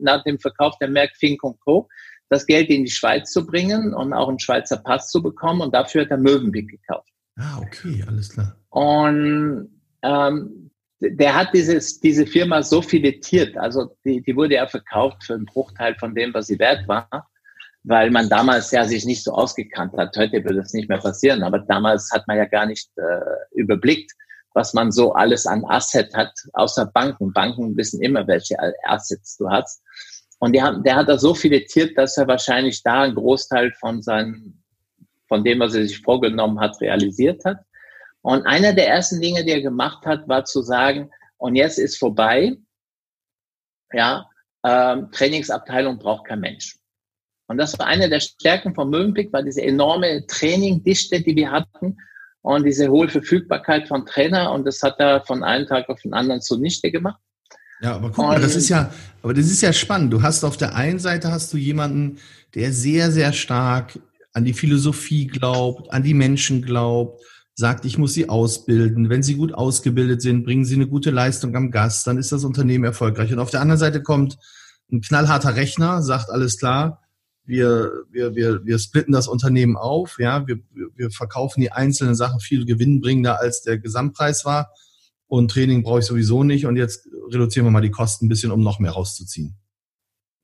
nach 0.00 0.22
dem 0.24 0.38
Verkauf 0.38 0.76
der 0.78 0.88
Merck 0.88 1.16
Fink 1.16 1.40
Co. 1.40 1.88
das 2.30 2.46
Geld 2.46 2.70
in 2.70 2.84
die 2.84 2.90
Schweiz 2.90 3.30
zu 3.30 3.44
bringen 3.44 3.92
und 3.92 4.12
auch 4.12 4.28
einen 4.28 4.38
Schweizer 4.38 4.78
Pass 4.78 5.10
zu 5.10 5.22
bekommen. 5.22 5.60
Und 5.60 5.74
dafür 5.74 6.02
hat 6.02 6.10
er 6.10 6.16
Mövenpick 6.16 6.68
gekauft. 6.70 7.08
Ah, 7.36 7.58
okay, 7.60 8.04
alles 8.06 8.30
klar. 8.30 8.56
Und 8.70 9.68
ähm, 10.02 10.70
der 11.00 11.34
hat 11.34 11.52
dieses, 11.52 12.00
diese 12.00 12.26
Firma 12.26 12.62
so 12.62 12.82
filetiert. 12.82 13.56
Also 13.56 13.96
die, 14.04 14.22
die 14.22 14.36
wurde 14.36 14.54
ja 14.54 14.66
verkauft 14.66 15.24
für 15.24 15.34
einen 15.34 15.46
Bruchteil 15.46 15.96
von 15.96 16.14
dem, 16.14 16.32
was 16.32 16.46
sie 16.46 16.58
wert 16.58 16.86
war, 16.86 17.08
weil 17.82 18.10
man 18.10 18.28
damals 18.28 18.70
ja 18.70 18.84
sich 18.84 19.04
nicht 19.04 19.24
so 19.24 19.32
ausgekannt 19.32 19.94
hat. 19.96 20.16
Heute 20.16 20.44
würde 20.44 20.60
das 20.60 20.72
nicht 20.72 20.88
mehr 20.88 20.98
passieren, 20.98 21.42
aber 21.42 21.58
damals 21.58 22.10
hat 22.12 22.28
man 22.28 22.36
ja 22.36 22.44
gar 22.44 22.66
nicht 22.66 22.90
äh, 22.96 23.58
überblickt, 23.58 24.12
was 24.54 24.74
man 24.74 24.92
so 24.92 25.14
alles 25.14 25.46
an 25.46 25.64
Asset 25.64 26.14
hat, 26.14 26.32
außer 26.52 26.86
Banken. 26.86 27.32
Banken 27.32 27.76
wissen 27.76 28.02
immer, 28.02 28.26
welche 28.26 28.56
Assets 28.84 29.36
du 29.36 29.48
hast. 29.48 29.82
Und 30.40 30.58
haben, 30.60 30.82
der 30.82 30.96
hat 30.96 31.08
das 31.08 31.20
so 31.20 31.34
filetiert, 31.34 31.96
dass 31.98 32.16
er 32.16 32.26
wahrscheinlich 32.26 32.82
da 32.82 33.02
einen 33.02 33.14
Großteil 33.14 33.72
von 33.78 34.00
seinen, 34.00 34.62
von 35.28 35.44
dem, 35.44 35.60
was 35.60 35.74
er 35.74 35.86
sich 35.86 36.00
vorgenommen 36.00 36.58
hat, 36.58 36.80
realisiert 36.80 37.44
hat. 37.44 37.58
Und 38.22 38.46
einer 38.46 38.72
der 38.72 38.88
ersten 38.88 39.20
Dinge, 39.20 39.44
die 39.44 39.52
er 39.52 39.60
gemacht 39.60 40.04
hat, 40.06 40.26
war 40.28 40.44
zu 40.46 40.62
sagen, 40.62 41.10
und 41.36 41.56
jetzt 41.56 41.78
ist 41.78 41.98
vorbei, 41.98 42.56
ja, 43.92 44.28
ähm, 44.64 45.10
Trainingsabteilung 45.12 45.98
braucht 45.98 46.26
kein 46.26 46.40
Mensch. 46.40 46.76
Und 47.46 47.58
das 47.58 47.78
war 47.78 47.86
eine 47.86 48.08
der 48.08 48.20
Stärken 48.20 48.74
von 48.74 48.90
Mövenpick, 48.90 49.32
war 49.32 49.42
diese 49.42 49.62
enorme 49.62 50.26
Trainingdichte, 50.26 51.20
die 51.20 51.36
wir 51.36 51.50
hatten 51.50 51.96
und 52.42 52.64
diese 52.64 52.88
hohe 52.88 53.08
Verfügbarkeit 53.08 53.88
von 53.88 54.06
Trainer. 54.06 54.52
Und 54.52 54.64
das 54.64 54.82
hat 54.82 55.00
er 55.00 55.22
von 55.22 55.42
einem 55.42 55.66
Tag 55.66 55.88
auf 55.88 56.00
den 56.00 56.14
anderen 56.14 56.40
zunichte 56.40 56.90
gemacht. 56.90 57.20
Ja, 57.82 57.94
aber 57.94 58.10
guck 58.10 58.26
mal, 58.26 58.40
das 58.40 58.56
ist 58.56 58.68
ja, 58.68 58.92
aber 59.22 59.32
das 59.34 59.46
ist 59.46 59.62
ja 59.62 59.72
spannend. 59.72 60.12
Du 60.12 60.22
hast 60.22 60.44
auf 60.44 60.56
der 60.56 60.74
einen 60.74 60.98
Seite 60.98 61.30
hast 61.32 61.52
du 61.52 61.56
jemanden, 61.56 62.18
der 62.54 62.72
sehr, 62.72 63.10
sehr 63.10 63.32
stark 63.32 63.98
an 64.32 64.44
die 64.44 64.52
Philosophie 64.52 65.26
glaubt, 65.26 65.92
an 65.92 66.02
die 66.02 66.14
Menschen 66.14 66.62
glaubt, 66.62 67.22
sagt, 67.54 67.84
ich 67.84 67.98
muss 67.98 68.14
sie 68.14 68.28
ausbilden. 68.28 69.08
Wenn 69.08 69.22
sie 69.22 69.36
gut 69.36 69.54
ausgebildet 69.54 70.22
sind, 70.22 70.44
bringen 70.44 70.64
sie 70.64 70.74
eine 70.74 70.88
gute 70.88 71.10
Leistung 71.10 71.56
am 71.56 71.70
Gast, 71.70 72.06
dann 72.06 72.18
ist 72.18 72.32
das 72.32 72.44
Unternehmen 72.44 72.84
erfolgreich. 72.84 73.32
Und 73.32 73.38
auf 73.38 73.50
der 73.50 73.60
anderen 73.60 73.78
Seite 73.78 74.02
kommt 74.02 74.38
ein 74.92 75.00
knallharter 75.00 75.56
Rechner, 75.56 76.02
sagt 76.02 76.30
alles 76.30 76.58
klar, 76.58 77.02
wir, 77.44 77.90
wir, 78.10 78.34
wir, 78.34 78.64
wir 78.64 78.78
splitten 78.78 79.12
das 79.12 79.26
Unternehmen 79.26 79.76
auf, 79.76 80.18
ja, 80.18 80.46
wir, 80.46 80.58
wir 80.94 81.10
verkaufen 81.10 81.60
die 81.60 81.72
einzelnen 81.72 82.14
Sachen 82.14 82.40
viel 82.40 82.64
gewinnbringender 82.64 83.40
als 83.40 83.62
der 83.62 83.78
Gesamtpreis 83.78 84.44
war. 84.44 84.70
Und 85.30 85.52
Training 85.52 85.84
brauche 85.84 86.00
ich 86.00 86.06
sowieso 86.06 86.42
nicht. 86.42 86.66
Und 86.66 86.76
jetzt 86.76 87.08
reduzieren 87.32 87.64
wir 87.64 87.70
mal 87.70 87.80
die 87.80 87.92
Kosten 87.92 88.26
ein 88.26 88.28
bisschen, 88.28 88.50
um 88.50 88.62
noch 88.62 88.80
mehr 88.80 88.90
rauszuziehen. 88.90 89.56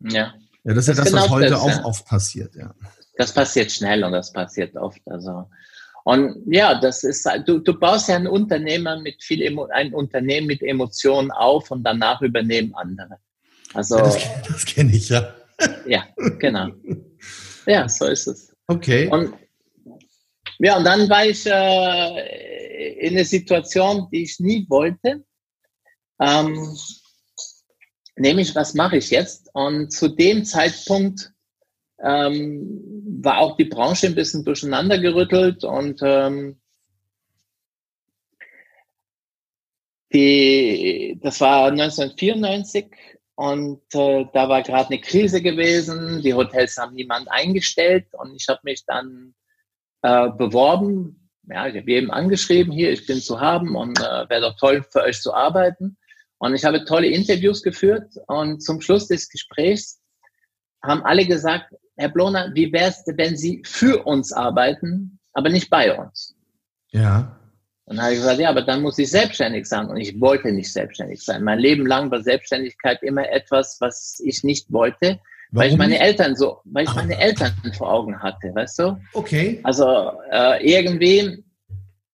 Ja. 0.00 0.32
Ja, 0.62 0.74
das 0.74 0.86
ist 0.86 0.96
ja 0.96 1.02
das, 1.02 1.12
genau 1.12 1.24
was 1.24 1.30
heute 1.30 1.50
das, 1.50 1.60
auch 1.60 1.68
ja. 1.68 1.84
oft 1.84 2.06
passiert, 2.06 2.54
ja. 2.54 2.72
Das 3.16 3.32
passiert 3.32 3.72
schnell 3.72 4.04
und 4.04 4.12
das 4.12 4.32
passiert 4.32 4.76
oft. 4.76 5.00
Also. 5.06 5.48
Und 6.04 6.42
ja, 6.46 6.78
das 6.78 7.02
ist, 7.02 7.28
du, 7.46 7.58
du 7.58 7.78
baust 7.78 8.08
ja 8.08 8.14
ein 8.14 8.28
Unternehmer 8.28 9.00
mit 9.00 9.22
viel, 9.24 9.42
ein 9.72 9.92
Unternehmen 9.92 10.46
mit 10.46 10.62
Emotionen 10.62 11.32
auf 11.32 11.72
und 11.72 11.82
danach 11.82 12.22
übernehmen 12.22 12.72
andere. 12.76 13.18
Also. 13.74 13.96
Ja, 13.96 14.04
das, 14.04 14.18
das 14.46 14.64
kenne 14.66 14.92
ich, 14.92 15.08
ja. 15.08 15.34
Ja, 15.86 16.04
genau. 16.38 16.68
Ja, 17.66 17.88
so 17.88 18.06
ist 18.06 18.28
es. 18.28 18.54
Okay. 18.68 19.08
Und, 19.08 19.34
ja, 20.58 20.76
und 20.76 20.84
dann 20.84 21.08
war 21.08 21.26
ich 21.26 21.44
äh, 21.46 22.55
in 22.76 23.14
einer 23.14 23.24
Situation, 23.24 24.08
die 24.12 24.22
ich 24.22 24.38
nie 24.40 24.66
wollte. 24.68 25.24
Ähm, 26.20 26.76
nämlich, 28.16 28.54
was 28.54 28.74
mache 28.74 28.98
ich 28.98 29.10
jetzt? 29.10 29.50
Und 29.54 29.92
zu 29.92 30.08
dem 30.08 30.44
Zeitpunkt 30.44 31.32
ähm, 32.02 33.18
war 33.22 33.38
auch 33.38 33.56
die 33.56 33.64
Branche 33.64 34.06
ein 34.06 34.14
bisschen 34.14 34.44
durcheinander 34.44 34.98
gerüttelt 34.98 35.64
und 35.64 36.00
ähm, 36.02 36.60
die, 40.12 41.18
das 41.22 41.40
war 41.40 41.70
1994 41.70 42.86
und 43.34 43.82
äh, 43.94 44.24
da 44.32 44.48
war 44.48 44.62
gerade 44.62 44.88
eine 44.88 45.00
Krise 45.00 45.42
gewesen. 45.42 46.22
Die 46.22 46.32
Hotels 46.34 46.76
haben 46.78 46.94
niemand 46.94 47.30
eingestellt 47.30 48.06
und 48.12 48.34
ich 48.34 48.48
habe 48.48 48.60
mich 48.62 48.84
dann 48.86 49.34
äh, 50.02 50.30
beworben. 50.30 51.25
Ja, 51.48 51.66
ich 51.66 51.76
habe 51.76 51.90
eben 51.90 52.10
angeschrieben, 52.10 52.72
hier, 52.72 52.90
ich 52.90 53.06
bin 53.06 53.20
zu 53.20 53.40
haben 53.40 53.76
und 53.76 54.00
äh, 54.00 54.28
wäre 54.28 54.40
doch 54.40 54.56
toll 54.56 54.84
für 54.90 55.02
euch 55.02 55.20
zu 55.20 55.32
arbeiten. 55.32 55.96
Und 56.38 56.54
ich 56.54 56.64
habe 56.64 56.84
tolle 56.84 57.06
Interviews 57.06 57.62
geführt 57.62 58.14
und 58.26 58.62
zum 58.62 58.80
Schluss 58.80 59.08
des 59.08 59.28
Gesprächs 59.28 60.00
haben 60.82 61.02
alle 61.04 61.24
gesagt, 61.24 61.74
Herr 61.96 62.10
Bloner, 62.10 62.50
wie 62.54 62.72
wäre 62.72 62.90
es, 62.90 63.04
wenn 63.06 63.36
Sie 63.36 63.62
für 63.64 64.04
uns 64.04 64.32
arbeiten, 64.32 65.18
aber 65.32 65.48
nicht 65.48 65.70
bei 65.70 65.96
uns? 65.96 66.36
Ja. 66.90 67.38
Und 67.84 67.96
dann 67.96 68.04
habe 68.04 68.14
ich 68.14 68.20
gesagt, 68.20 68.40
ja, 68.40 68.50
aber 68.50 68.62
dann 68.62 68.82
muss 68.82 68.98
ich 68.98 69.10
selbstständig 69.10 69.66
sein. 69.66 69.86
Und 69.86 69.96
ich 69.96 70.20
wollte 70.20 70.52
nicht 70.52 70.72
selbstständig 70.72 71.22
sein. 71.22 71.44
Mein 71.44 71.60
Leben 71.60 71.86
lang 71.86 72.10
war 72.10 72.20
Selbstständigkeit 72.20 73.02
immer 73.02 73.28
etwas, 73.30 73.80
was 73.80 74.20
ich 74.22 74.42
nicht 74.44 74.72
wollte, 74.72 75.20
Warum 75.56 75.70
weil 75.70 75.72
ich 75.72 75.78
meine? 75.78 75.98
Eltern 75.98 76.36
so, 76.36 76.60
weil 76.64 76.84
ich 76.84 76.94
meine 76.94 77.18
Eltern 77.18 77.52
vor 77.76 77.90
Augen 77.90 78.22
hatte, 78.22 78.54
weißt 78.54 78.78
du? 78.78 79.00
Okay. 79.14 79.60
Also 79.62 80.12
äh, 80.30 80.62
irgendwie, 80.70 81.42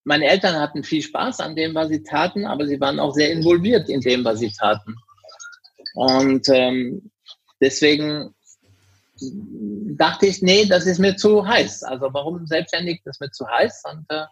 meine 0.04 0.26
Eltern 0.26 0.60
hatten 0.60 0.84
viel 0.84 1.02
Spaß 1.02 1.40
an 1.40 1.56
dem, 1.56 1.74
was 1.74 1.88
sie 1.88 2.04
taten, 2.04 2.46
aber 2.46 2.66
sie 2.66 2.80
waren 2.80 3.00
auch 3.00 3.12
sehr 3.12 3.32
involviert 3.32 3.88
in 3.88 4.00
dem, 4.00 4.24
was 4.24 4.38
sie 4.38 4.52
taten. 4.52 4.94
Und 5.94 6.48
ähm, 6.50 7.10
deswegen 7.60 8.32
dachte 9.96 10.26
ich, 10.26 10.40
nee, 10.42 10.64
das 10.64 10.86
ist 10.86 11.00
mir 11.00 11.16
zu 11.16 11.46
heiß. 11.46 11.82
Also 11.82 12.08
warum 12.12 12.46
selbstständig, 12.46 13.02
das 13.04 13.16
ist 13.16 13.20
mir 13.20 13.30
zu 13.30 13.46
heiß. 13.48 13.82
Und 13.92 14.06
äh, 14.08 14.24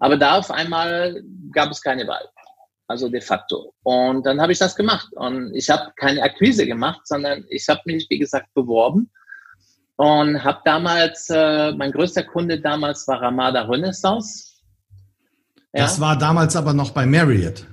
aber 0.00 0.16
da 0.16 0.38
auf 0.38 0.50
einmal 0.50 1.22
gab 1.52 1.70
es 1.70 1.80
keine 1.80 2.06
Wahl. 2.08 2.26
Also 2.90 3.08
de 3.08 3.20
facto. 3.20 3.72
Und 3.84 4.26
dann 4.26 4.40
habe 4.40 4.50
ich 4.50 4.58
das 4.58 4.74
gemacht. 4.74 5.06
Und 5.12 5.54
ich 5.54 5.70
habe 5.70 5.92
keine 5.94 6.22
Akquise 6.24 6.66
gemacht, 6.66 7.06
sondern 7.06 7.44
ich 7.48 7.68
habe 7.68 7.80
mich, 7.84 8.08
wie 8.10 8.18
gesagt, 8.18 8.52
beworben 8.52 9.08
und 9.94 10.42
habe 10.42 10.60
damals, 10.64 11.30
äh, 11.30 11.70
mein 11.70 11.92
größter 11.92 12.24
Kunde 12.24 12.60
damals 12.60 13.06
war 13.06 13.22
Ramada 13.22 13.62
Renaissance. 13.62 14.54
Ja. 15.72 15.82
Das 15.82 16.00
war 16.00 16.18
damals 16.18 16.56
aber 16.56 16.72
noch 16.72 16.90
bei 16.90 17.06
Marriott. 17.06 17.64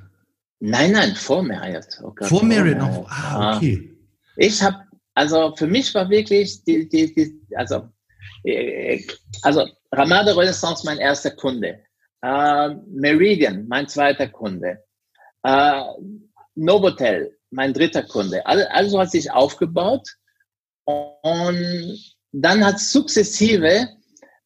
Nein, 0.59 0.91
nein, 0.91 1.15
vor 1.15 1.41
Marriott. 1.41 1.87
Oh 2.03 2.11
Gott, 2.11 2.27
vor 2.27 2.43
Marriott 2.43 2.77
noch. 2.77 3.09
Ah, 3.09 3.57
okay. 3.57 3.97
Ich 4.35 4.61
habe, 4.61 4.77
also 5.15 5.55
für 5.55 5.65
mich 5.65 5.95
war 5.95 6.07
wirklich 6.11 6.63
die, 6.63 6.87
die, 6.87 7.11
die 7.15 7.41
also, 7.55 7.89
äh, 8.43 9.01
also 9.41 9.65
Ramada 9.91 10.35
Renaissance 10.35 10.85
mein 10.85 10.99
erster 10.99 11.31
Kunde. 11.31 11.79
Äh, 12.21 12.69
Meridian, 12.87 13.65
mein 13.67 13.87
zweiter 13.87 14.27
Kunde. 14.27 14.83
Äh, 15.43 15.81
Novotel, 16.55 17.37
mein 17.51 17.73
dritter 17.73 18.03
Kunde. 18.03 18.45
Also 18.45 18.99
hat 18.99 19.11
sich 19.11 19.31
aufgebaut 19.31 20.07
und 20.85 21.99
dann 22.31 22.65
hat 22.65 22.79
sukzessive 22.79 23.87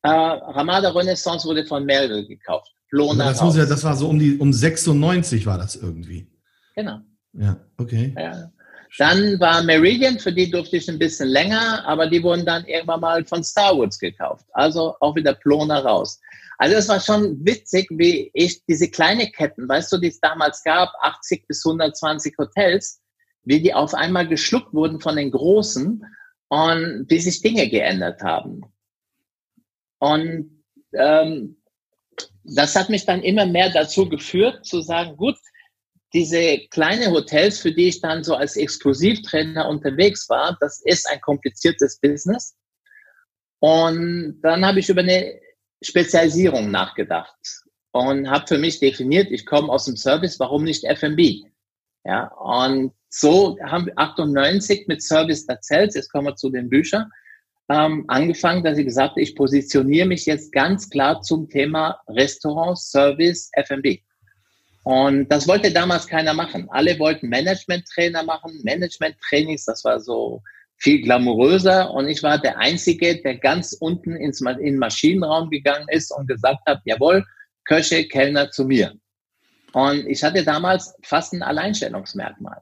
äh, 0.03 0.09
Ramada 0.09 0.89
Renaissance 0.89 1.47
wurde 1.47 1.65
von 1.65 1.85
Melville 1.85 2.27
gekauft. 2.27 2.71
Plona 2.89 3.29
das, 3.29 3.41
muss 3.41 3.55
ja, 3.55 3.65
das 3.65 3.83
war 3.83 3.95
so 3.95 4.09
um 4.09 4.19
die 4.19 4.37
um 4.37 4.51
96 4.51 5.45
war 5.45 5.57
das 5.57 5.75
irgendwie. 5.75 6.27
Genau. 6.75 6.99
Ja, 7.33 7.57
okay. 7.77 8.13
Ja. 8.17 8.51
Dann 8.97 9.39
war 9.39 9.63
Meridian, 9.63 10.19
für 10.19 10.33
die 10.33 10.51
durfte 10.51 10.75
ich 10.75 10.89
ein 10.89 10.99
bisschen 10.99 11.29
länger, 11.29 11.85
aber 11.87 12.09
die 12.09 12.21
wurden 12.21 12.45
dann 12.45 12.65
irgendwann 12.65 12.99
mal 12.99 13.23
von 13.23 13.41
Star 13.41 13.77
Wars 13.77 13.97
gekauft. 13.97 14.45
Also 14.51 14.95
auch 14.99 15.15
wieder 15.15 15.33
Plona 15.33 15.79
raus. 15.79 16.19
Also 16.61 16.75
es 16.75 16.89
war 16.89 16.99
schon 16.99 17.43
witzig, 17.43 17.87
wie 17.89 18.29
ich 18.35 18.63
diese 18.65 18.87
kleine 18.87 19.31
Ketten, 19.31 19.67
weißt 19.67 19.91
du, 19.93 19.97
die 19.97 20.09
es 20.09 20.19
damals 20.19 20.61
gab, 20.61 20.93
80 21.01 21.47
bis 21.47 21.65
120 21.65 22.35
Hotels, 22.37 23.01
wie 23.43 23.63
die 23.63 23.73
auf 23.73 23.95
einmal 23.95 24.27
geschluckt 24.27 24.71
wurden 24.71 24.99
von 24.99 25.15
den 25.15 25.31
Großen 25.31 26.05
und 26.49 27.05
wie 27.09 27.19
sich 27.19 27.41
Dinge 27.41 27.67
geändert 27.67 28.21
haben. 28.21 28.61
Und 29.97 30.63
ähm, 30.93 31.59
das 32.43 32.75
hat 32.75 32.91
mich 32.91 33.07
dann 33.07 33.23
immer 33.23 33.47
mehr 33.47 33.71
dazu 33.71 34.07
geführt, 34.07 34.63
zu 34.63 34.81
sagen, 34.81 35.17
gut, 35.17 35.37
diese 36.13 36.59
kleine 36.69 37.09
Hotels, 37.09 37.57
für 37.57 37.71
die 37.71 37.87
ich 37.87 38.01
dann 38.01 38.23
so 38.23 38.35
als 38.35 38.55
Exklusivtrainer 38.55 39.67
unterwegs 39.67 40.29
war, 40.29 40.55
das 40.61 40.79
ist 40.85 41.09
ein 41.09 41.21
kompliziertes 41.21 41.99
Business. 41.99 42.55
Und 43.57 44.41
dann 44.43 44.63
habe 44.63 44.79
ich 44.79 44.89
über 44.89 45.01
eine 45.01 45.41
Spezialisierung 45.81 46.71
nachgedacht 46.71 47.35
und 47.91 48.29
habe 48.29 48.47
für 48.47 48.57
mich 48.57 48.79
definiert, 48.79 49.31
ich 49.31 49.45
komme 49.45 49.69
aus 49.69 49.85
dem 49.85 49.97
Service, 49.97 50.39
warum 50.39 50.63
nicht 50.63 50.83
F&B? 50.83 51.43
Ja, 52.03 52.27
und 52.35 52.93
so 53.09 53.57
haben 53.63 53.87
wir 53.87 53.93
98 53.97 54.87
mit 54.87 55.03
Service 55.03 55.45
erzählt, 55.45 55.93
jetzt 55.95 56.11
kommen 56.11 56.27
wir 56.27 56.35
zu 56.35 56.49
den 56.49 56.69
Büchern, 56.69 57.11
ähm, 57.69 58.05
angefangen, 58.07 58.63
dass 58.63 58.77
ich 58.77 58.85
gesagt 58.85 59.11
habe, 59.11 59.21
ich 59.21 59.35
positioniere 59.35 60.07
mich 60.07 60.25
jetzt 60.25 60.51
ganz 60.51 60.89
klar 60.89 61.21
zum 61.21 61.49
Thema 61.49 62.01
Restaurant, 62.07 62.77
Service, 62.77 63.49
F&B. 63.53 63.99
Und 64.83 65.29
das 65.29 65.47
wollte 65.47 65.71
damals 65.71 66.07
keiner 66.07 66.33
machen. 66.33 66.67
Alle 66.71 66.97
wollten 66.97 67.29
Management-Trainer 67.29 68.23
machen, 68.23 68.59
Management-Trainings, 68.63 69.65
das 69.65 69.83
war 69.83 69.99
so 69.99 70.41
viel 70.81 71.01
glamouröser 71.03 71.91
und 71.91 72.07
ich 72.07 72.23
war 72.23 72.39
der 72.39 72.57
Einzige, 72.57 73.21
der 73.21 73.37
ganz 73.37 73.73
unten 73.73 74.15
ins, 74.15 74.41
in 74.41 74.57
den 74.57 74.77
Maschinenraum 74.79 75.51
gegangen 75.51 75.85
ist 75.89 76.11
und 76.11 76.27
gesagt 76.27 76.59
hat, 76.65 76.81
jawohl, 76.85 77.23
Köche, 77.65 78.07
Kellner 78.07 78.49
zu 78.49 78.65
mir. 78.65 78.95
Und 79.73 80.07
ich 80.07 80.23
hatte 80.23 80.43
damals 80.43 80.93
fast 81.03 81.33
ein 81.33 81.43
Alleinstellungsmerkmal. 81.43 82.61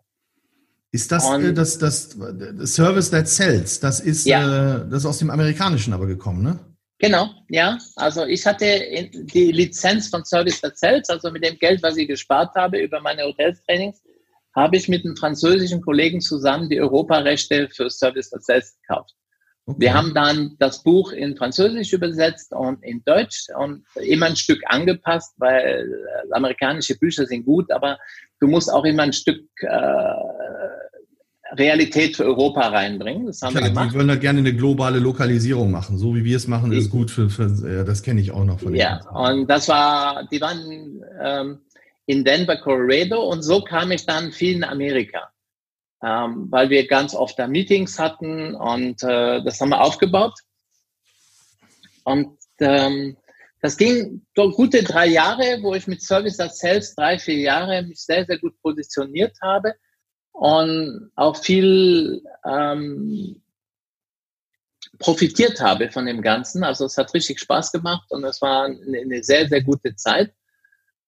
Ist 0.91 1.11
das 1.11 1.25
und, 1.25 1.45
äh, 1.45 1.53
das, 1.53 1.77
das, 1.77 2.17
das 2.19 2.73
Service 2.73 3.09
that 3.09 3.29
sells? 3.29 3.79
Das 3.79 4.01
ist, 4.01 4.25
ja. 4.25 4.81
äh, 4.81 4.89
das 4.89 5.03
ist 5.03 5.05
aus 5.05 5.19
dem 5.19 5.29
Amerikanischen 5.29 5.93
aber 5.93 6.05
gekommen, 6.05 6.43
ne? 6.43 6.59
Genau, 6.97 7.29
ja. 7.47 7.77
Also 7.95 8.25
ich 8.25 8.45
hatte 8.45 8.65
die 9.13 9.53
Lizenz 9.53 10.09
von 10.09 10.25
Service 10.25 10.59
that 10.59 10.77
sells, 10.77 11.09
also 11.09 11.31
mit 11.31 11.45
dem 11.45 11.57
Geld, 11.57 11.81
was 11.81 11.95
ich 11.95 12.09
gespart 12.09 12.53
habe 12.55 12.79
über 12.79 12.99
meine 12.99 13.23
Hoteltrainings, 13.23 14.01
habe 14.59 14.77
ich 14.77 14.87
mit 14.87 15.05
einem 15.05 15.15
französischen 15.15 15.81
Kollegen 15.81 16.21
zusammen 16.21 16.69
die 16.69 16.79
Europarechte 16.79 17.69
für 17.73 17.89
Service 17.89 18.33
Access 18.33 18.77
gekauft. 18.81 19.15
Okay. 19.65 19.81
Wir 19.81 19.93
haben 19.93 20.13
dann 20.15 20.55
das 20.57 20.81
Buch 20.81 21.11
in 21.11 21.37
Französisch 21.37 21.93
übersetzt 21.93 22.53
und 22.53 22.83
in 22.83 23.03
Deutsch 23.05 23.47
und 23.55 23.85
immer 24.01 24.25
ein 24.25 24.35
Stück 24.35 24.61
angepasst, 24.65 25.35
weil 25.37 25.87
äh, 25.87 26.33
amerikanische 26.33 26.97
Bücher 26.97 27.27
sind 27.27 27.45
gut, 27.45 27.71
aber 27.71 27.99
du 28.39 28.47
musst 28.47 28.73
auch 28.73 28.83
immer 28.83 29.03
ein 29.03 29.13
Stück 29.13 29.45
äh, 29.61 29.69
Realität 31.55 32.15
für 32.15 32.25
Europa 32.25 32.61
reinbringen. 32.61 33.27
Das 33.27 33.41
haben 33.41 33.51
Klar, 33.51 33.63
wir 33.63 33.69
gemacht. 33.69 33.91
Die 33.91 33.97
wollen 33.97 34.07
da 34.07 34.15
gerne 34.15 34.39
eine 34.39 34.55
globale 34.55 34.99
Lokalisierung 34.99 35.71
machen. 35.71 35.97
So 35.97 36.15
wie 36.15 36.23
wir 36.23 36.37
es 36.37 36.47
machen, 36.47 36.71
ist 36.71 36.89
gut 36.89 37.11
für, 37.11 37.29
für 37.29 37.83
das 37.83 38.03
kenne 38.03 38.21
ich 38.21 38.31
auch 38.31 38.45
noch 38.45 38.59
von 38.59 38.75
Ja, 38.75 39.01
und 39.11 39.47
das 39.47 39.67
war, 39.67 40.27
die 40.31 40.41
waren 40.41 41.03
ähm, 41.21 41.59
in 42.09 42.23
Denver, 42.23 42.57
Colorado 42.57 43.21
und 43.21 43.43
so 43.43 43.61
kam 43.61 43.91
ich 43.91 44.03
dann 44.03 44.31
viel 44.31 44.55
in 44.55 44.63
Amerika, 44.63 45.31
ähm, 46.03 46.47
weil 46.49 46.71
wir 46.71 46.87
ganz 46.87 47.13
oft 47.13 47.37
da 47.37 47.45
Meetings 47.45 47.99
hatten 47.99 48.55
und 48.55 49.03
äh, 49.03 49.43
das 49.43 49.61
haben 49.61 49.69
wir 49.69 49.79
aufgebaut. 49.79 50.33
Und 52.05 52.35
ähm, 52.61 53.15
das 53.61 53.77
ging 53.77 54.25
so 54.35 54.49
gute 54.49 54.81
drei 54.81 55.05
Jahre, 55.05 55.59
wo 55.61 55.75
ich 55.75 55.85
mit 55.85 56.01
Service 56.01 56.39
as 56.39 56.57
Sales 56.57 56.95
drei, 56.95 57.19
vier 57.19 57.37
Jahre 57.37 57.83
mich 57.83 58.03
sehr, 58.03 58.25
sehr 58.25 58.39
gut 58.39 58.59
positioniert 58.63 59.37
habe 59.43 59.75
und 60.31 61.11
auch 61.15 61.37
viel 61.37 62.23
ähm, 62.43 63.39
profitiert 64.97 65.61
habe 65.61 65.91
von 65.91 66.07
dem 66.07 66.23
Ganzen. 66.23 66.63
Also 66.63 66.85
es 66.85 66.97
hat 66.97 67.13
richtig 67.13 67.39
Spaß 67.39 67.71
gemacht 67.71 68.09
und 68.09 68.23
es 68.23 68.41
war 68.41 68.65
eine 68.65 69.23
sehr, 69.23 69.47
sehr 69.47 69.61
gute 69.61 69.95
Zeit. 69.95 70.33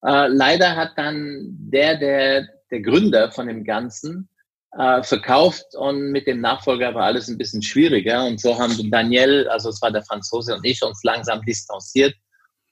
Äh, 0.03 0.27
leider 0.27 0.75
hat 0.75 0.91
dann 0.97 1.47
der, 1.49 1.97
der, 1.97 2.47
der 2.71 2.81
Gründer 2.81 3.31
von 3.31 3.47
dem 3.47 3.63
Ganzen, 3.63 4.29
äh, 4.77 5.03
verkauft 5.03 5.75
und 5.75 6.11
mit 6.11 6.27
dem 6.27 6.39
Nachfolger 6.39 6.93
war 6.95 7.03
alles 7.03 7.27
ein 7.27 7.37
bisschen 7.37 7.61
schwieriger. 7.61 8.25
Und 8.25 8.39
so 8.39 8.57
haben 8.57 8.89
Daniel, 8.89 9.47
also 9.49 9.69
es 9.69 9.81
war 9.81 9.91
der 9.91 10.03
Franzose 10.03 10.55
und 10.55 10.65
ich, 10.65 10.81
uns 10.81 11.03
langsam 11.03 11.41
distanziert. 11.43 12.15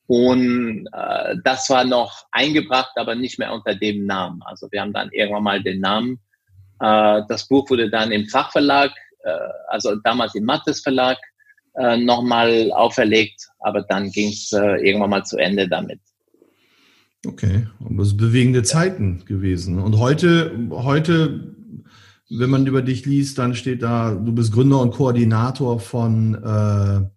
Und 0.08 0.88
äh, 0.94 1.36
das 1.44 1.70
war 1.70 1.84
noch 1.84 2.26
eingebracht, 2.32 2.92
aber 2.96 3.16
nicht 3.16 3.38
mehr 3.38 3.54
unter 3.54 3.76
dem 3.76 4.06
Namen. 4.06 4.42
Also 4.44 4.68
wir 4.72 4.82
haben 4.82 4.94
dann 4.94 5.12
irgendwann 5.12 5.44
mal 5.44 5.62
den 5.62 5.82
Namen. 5.82 6.20
Äh, 6.80 7.22
das 7.28 7.48
Buch 7.48 7.70
wurde 7.70 7.90
dann 7.90 8.12
im 8.12 8.26
Fachverlag, 8.28 8.92
äh, 9.24 9.32
also 9.68 9.96
damals 9.98 10.34
im 10.34 10.46
Mattes 10.46 10.82
Verlag, 10.82 11.18
äh, 11.76 11.98
nochmal 11.98 12.72
auferlegt, 12.72 13.48
aber 13.60 13.84
dann 13.84 14.10
ging 14.10 14.30
es 14.30 14.52
äh, 14.52 14.78
irgendwann 14.78 15.12
mal 15.12 15.26
zu 15.26 15.38
Ende 15.38 15.68
damit. 15.70 16.00
Okay, 17.26 17.68
aber 17.84 18.04
es 18.04 18.10
sind 18.10 18.18
bewegende 18.18 18.64
Zeiten 18.64 19.26
gewesen. 19.26 19.80
Und 19.80 19.98
heute, 19.98 20.70
heute 20.72 21.56
wenn 22.30 22.50
man 22.50 22.68
über 22.68 22.82
dich 22.82 23.06
liest, 23.06 23.38
dann 23.40 23.56
steht 23.56 23.82
da, 23.82 24.12
du 24.12 24.32
bist 24.32 24.54
Gründer 24.54 24.80
und 24.82 24.92
Koordinator 24.92 25.80
von, 25.80 26.36
äh, 26.36 27.10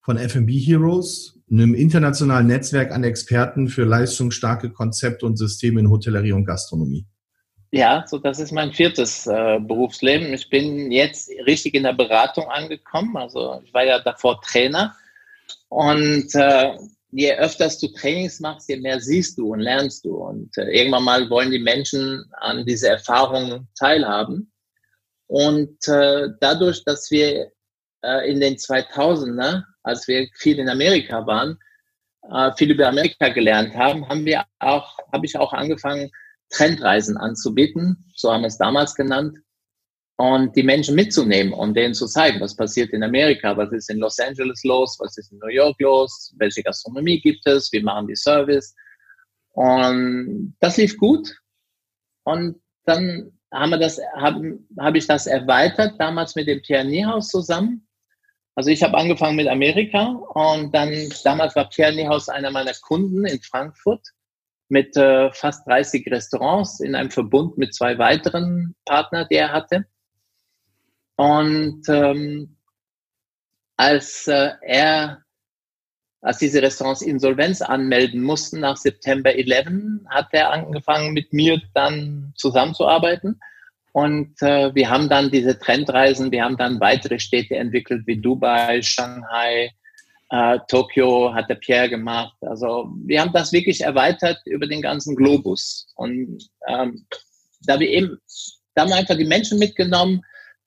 von 0.00 0.16
FB 0.18 0.50
Heroes, 0.58 1.38
einem 1.50 1.74
internationalen 1.74 2.46
Netzwerk 2.46 2.92
an 2.92 3.04
Experten 3.04 3.68
für 3.68 3.84
leistungsstarke 3.84 4.70
Konzepte 4.70 5.26
und 5.26 5.38
Systeme 5.38 5.80
in 5.80 5.90
Hotellerie 5.90 6.32
und 6.32 6.44
Gastronomie. 6.44 7.06
Ja, 7.70 8.04
so 8.06 8.18
das 8.18 8.38
ist 8.38 8.52
mein 8.52 8.72
viertes 8.72 9.26
äh, 9.26 9.58
Berufsleben. 9.58 10.34
Ich 10.34 10.50
bin 10.50 10.92
jetzt 10.92 11.30
richtig 11.46 11.72
in 11.74 11.84
der 11.84 11.94
Beratung 11.94 12.44
angekommen. 12.48 13.16
Also 13.16 13.62
ich 13.64 13.72
war 13.72 13.84
ja 13.84 13.98
davor 13.98 14.42
Trainer 14.42 14.94
und 15.70 16.34
äh, 16.34 16.76
je 17.12 17.36
öfters 17.38 17.78
du 17.78 17.88
Trainings 17.88 18.40
machst, 18.40 18.68
je 18.68 18.80
mehr 18.80 19.00
siehst 19.00 19.38
du 19.38 19.52
und 19.52 19.60
lernst 19.60 20.04
du. 20.04 20.16
Und 20.16 20.56
äh, 20.56 20.70
irgendwann 20.70 21.04
mal 21.04 21.30
wollen 21.30 21.50
die 21.50 21.58
Menschen 21.58 22.24
an 22.40 22.64
diese 22.64 22.88
Erfahrung 22.88 23.68
teilhaben. 23.78 24.50
Und 25.26 25.86
äh, 25.88 26.28
dadurch, 26.40 26.84
dass 26.84 27.10
wir 27.10 27.52
äh, 28.02 28.30
in 28.30 28.40
den 28.40 28.56
2000er, 28.56 29.62
als 29.82 30.08
wir 30.08 30.26
viel 30.34 30.58
in 30.58 30.68
Amerika 30.68 31.26
waren, 31.26 31.58
äh, 32.30 32.50
viel 32.56 32.70
über 32.70 32.88
Amerika 32.88 33.28
gelernt 33.28 33.74
haben, 33.74 34.08
haben 34.08 34.24
wir 34.24 34.44
auch, 34.58 34.96
habe 35.12 35.26
ich 35.26 35.36
auch 35.36 35.52
angefangen, 35.52 36.10
Trendreisen 36.50 37.16
anzubieten. 37.16 38.10
So 38.14 38.32
haben 38.32 38.42
wir 38.42 38.48
es 38.48 38.58
damals 38.58 38.94
genannt 38.94 39.38
und 40.16 40.54
die 40.54 40.62
Menschen 40.62 40.94
mitzunehmen 40.94 41.52
und 41.52 41.74
denen 41.74 41.94
zu 41.94 42.06
zeigen, 42.06 42.40
was 42.40 42.56
passiert 42.56 42.90
in 42.90 43.02
Amerika, 43.02 43.56
was 43.56 43.72
ist 43.72 43.90
in 43.90 43.98
Los 43.98 44.18
Angeles 44.18 44.62
los, 44.64 44.96
was 45.00 45.16
ist 45.16 45.32
in 45.32 45.38
New 45.38 45.48
York 45.48 45.80
los, 45.80 46.34
welche 46.38 46.62
Gastronomie 46.62 47.20
gibt 47.20 47.46
es, 47.46 47.72
wie 47.72 47.80
machen 47.80 48.06
die 48.06 48.16
Service. 48.16 48.74
Und 49.52 50.54
das 50.60 50.76
lief 50.76 50.96
gut. 50.96 51.34
Und 52.24 52.60
dann 52.84 53.32
haben 53.52 53.70
wir 53.70 53.78
das, 53.78 54.00
habe 54.16 54.98
ich 54.98 55.06
das 55.06 55.26
erweitert, 55.26 55.94
damals 55.98 56.34
mit 56.34 56.46
dem 56.46 56.62
Pierre 56.62 56.84
Niehaus 56.84 57.28
zusammen. 57.28 57.86
Also 58.54 58.70
ich 58.70 58.82
habe 58.82 58.96
angefangen 58.96 59.36
mit 59.36 59.48
Amerika 59.48 60.08
und 60.34 60.74
dann, 60.74 60.92
damals 61.24 61.56
war 61.56 61.68
Pierre 61.68 61.94
Niehaus 61.94 62.28
einer 62.28 62.50
meiner 62.50 62.74
Kunden 62.82 63.24
in 63.26 63.40
Frankfurt 63.40 64.06
mit 64.68 64.96
äh, 64.96 65.30
fast 65.32 65.66
30 65.66 66.06
Restaurants 66.10 66.80
in 66.80 66.94
einem 66.94 67.10
Verbund 67.10 67.58
mit 67.58 67.74
zwei 67.74 67.98
weiteren 67.98 68.74
Partnern, 68.84 69.26
die 69.30 69.36
er 69.36 69.52
hatte. 69.52 69.86
Und 71.16 71.82
ähm, 71.88 72.56
als 73.76 74.26
äh, 74.28 74.50
er, 74.62 75.22
als 76.20 76.38
diese 76.38 76.62
Restaurants 76.62 77.02
Insolvenz 77.02 77.62
anmelden 77.62 78.22
mussten 78.22 78.60
nach 78.60 78.76
September 78.76 79.34
11, 79.34 80.04
hat 80.08 80.28
er 80.32 80.50
angefangen 80.50 81.12
mit 81.12 81.32
mir 81.32 81.60
dann 81.74 82.32
zusammenzuarbeiten. 82.36 83.40
Und 83.92 84.40
äh, 84.40 84.74
wir 84.74 84.88
haben 84.88 85.08
dann 85.08 85.30
diese 85.30 85.58
Trendreisen, 85.58 86.32
wir 86.32 86.44
haben 86.44 86.56
dann 86.56 86.80
weitere 86.80 87.18
Städte 87.18 87.56
entwickelt 87.56 88.06
wie 88.06 88.20
Dubai, 88.20 88.80
Shanghai, 88.80 89.70
äh, 90.32 90.58
Tokio 90.66 91.34
hat 91.34 91.50
der 91.50 91.56
Pierre 91.56 91.90
gemacht. 91.90 92.36
Also 92.40 92.90
wir 93.04 93.20
haben 93.20 93.34
das 93.34 93.52
wirklich 93.52 93.82
erweitert 93.82 94.38
über 94.46 94.66
den 94.66 94.80
ganzen 94.80 95.14
Globus. 95.14 95.86
Und 95.94 96.48
ähm, 96.66 97.06
da 97.60 97.78
wir 97.78 97.88
eben, 97.88 98.18
da 98.74 98.82
haben 98.82 98.88
wir 98.88 98.96
einfach 98.96 99.18
die 99.18 99.26
Menschen 99.26 99.58
mitgenommen, 99.58 100.22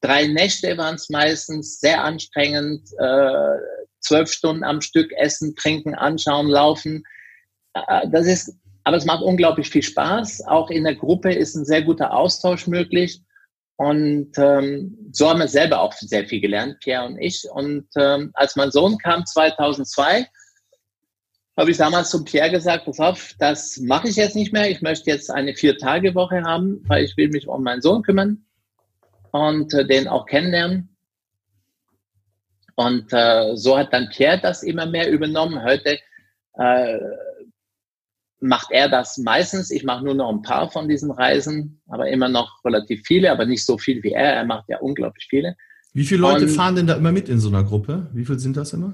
Drei 0.06 0.28
Nächte 0.28 0.78
waren 0.78 0.96
es 0.96 1.10
meistens 1.10 1.80
sehr 1.80 2.04
anstrengend, 2.04 2.88
äh, 3.00 3.58
zwölf 4.02 4.32
Stunden 4.32 4.64
am 4.64 4.80
Stück 4.82 5.12
essen, 5.14 5.56
trinken, 5.56 5.96
anschauen, 5.96 6.48
laufen. 6.48 7.04
Äh, 7.74 8.08
das 8.12 8.28
ist, 8.28 8.54
aber 8.84 8.98
es 8.98 9.06
macht 9.06 9.24
unglaublich 9.24 9.68
viel 9.68 9.82
Spaß. 9.82 10.44
Auch 10.46 10.70
in 10.70 10.84
der 10.84 10.94
Gruppe 10.94 11.34
ist 11.34 11.56
ein 11.56 11.66
sehr 11.66 11.82
guter 11.82 12.14
Austausch 12.14 12.68
möglich. 12.68 13.20
Und 13.78 14.34
ähm, 14.38 14.96
so 15.12 15.28
haben 15.28 15.40
wir 15.40 15.48
selber 15.48 15.82
auch 15.82 15.94
sehr 15.94 16.28
viel 16.28 16.40
gelernt, 16.40 16.82
Pierre 16.82 17.08
und 17.08 17.18
ich. 17.20 17.44
Und 17.52 17.88
ähm, 17.98 18.30
als 18.36 18.56
mein 18.56 18.70
Sohn 18.70 19.00
kam 19.00 19.26
2002, 19.26 20.28
habe 21.58 21.72
ich 21.72 21.78
damals 21.78 22.12
zu 22.12 22.24
Pierre 22.24 22.52
gesagt, 22.52 22.86
pass 22.86 23.00
auf, 23.00 23.34
das 23.40 23.78
mache 23.78 24.08
ich 24.08 24.18
jetzt 24.18 24.36
nicht 24.36 24.54
mehr. 24.54 24.70
Ich 24.70 24.84
möchte 24.84 25.10
jetzt 25.10 25.32
eine 25.32 25.56
Vier-Tage-Woche 25.56 26.44
haben, 26.44 26.84
weil 26.88 27.04
ich 27.04 27.18
will 27.18 27.30
mich 27.30 27.48
um 27.48 27.64
meinen 27.64 27.82
Sohn 27.82 28.04
kümmern 28.04 28.45
und 29.36 29.74
äh, 29.74 29.86
den 29.86 30.08
auch 30.08 30.26
kennenlernen. 30.26 30.96
Und 32.76 33.12
äh, 33.12 33.56
so 33.56 33.78
hat 33.78 33.92
dann 33.92 34.10
Pierre 34.10 34.40
das 34.42 34.64
immer 34.64 34.86
mehr 34.86 35.12
übernommen. 35.12 35.62
Heute 35.62 36.00
äh, 36.54 37.00
macht 38.40 38.72
er 38.72 38.88
das 38.88 39.18
meistens. 39.18 39.72
Ich 39.72 39.84
mache 39.84 40.06
nur 40.06 40.14
noch 40.14 40.30
ein 40.30 40.42
paar 40.42 40.72
von 40.72 40.88
diesen 40.88 41.12
Reisen, 41.12 41.82
aber 41.88 42.08
immer 42.10 42.30
noch 42.30 42.64
relativ 42.64 43.04
viele, 43.06 43.30
aber 43.32 43.46
nicht 43.46 43.66
so 43.66 43.78
viel 43.78 44.02
wie 44.04 44.12
er. 44.12 44.36
Er 44.36 44.46
macht 44.46 44.70
ja 44.70 44.80
unglaublich 44.80 45.28
viele. 45.30 45.56
Wie 45.94 46.06
viele 46.06 46.22
Leute 46.22 46.46
Und, 46.46 46.52
fahren 46.52 46.76
denn 46.76 46.88
da 46.88 46.96
immer 46.96 47.12
mit 47.12 47.28
in 47.28 47.40
so 47.40 47.50
einer 47.50 47.64
Gruppe? 47.64 48.08
Wie 48.14 48.26
viele 48.26 48.40
sind 48.40 48.56
das 48.56 48.72
immer? 48.72 48.94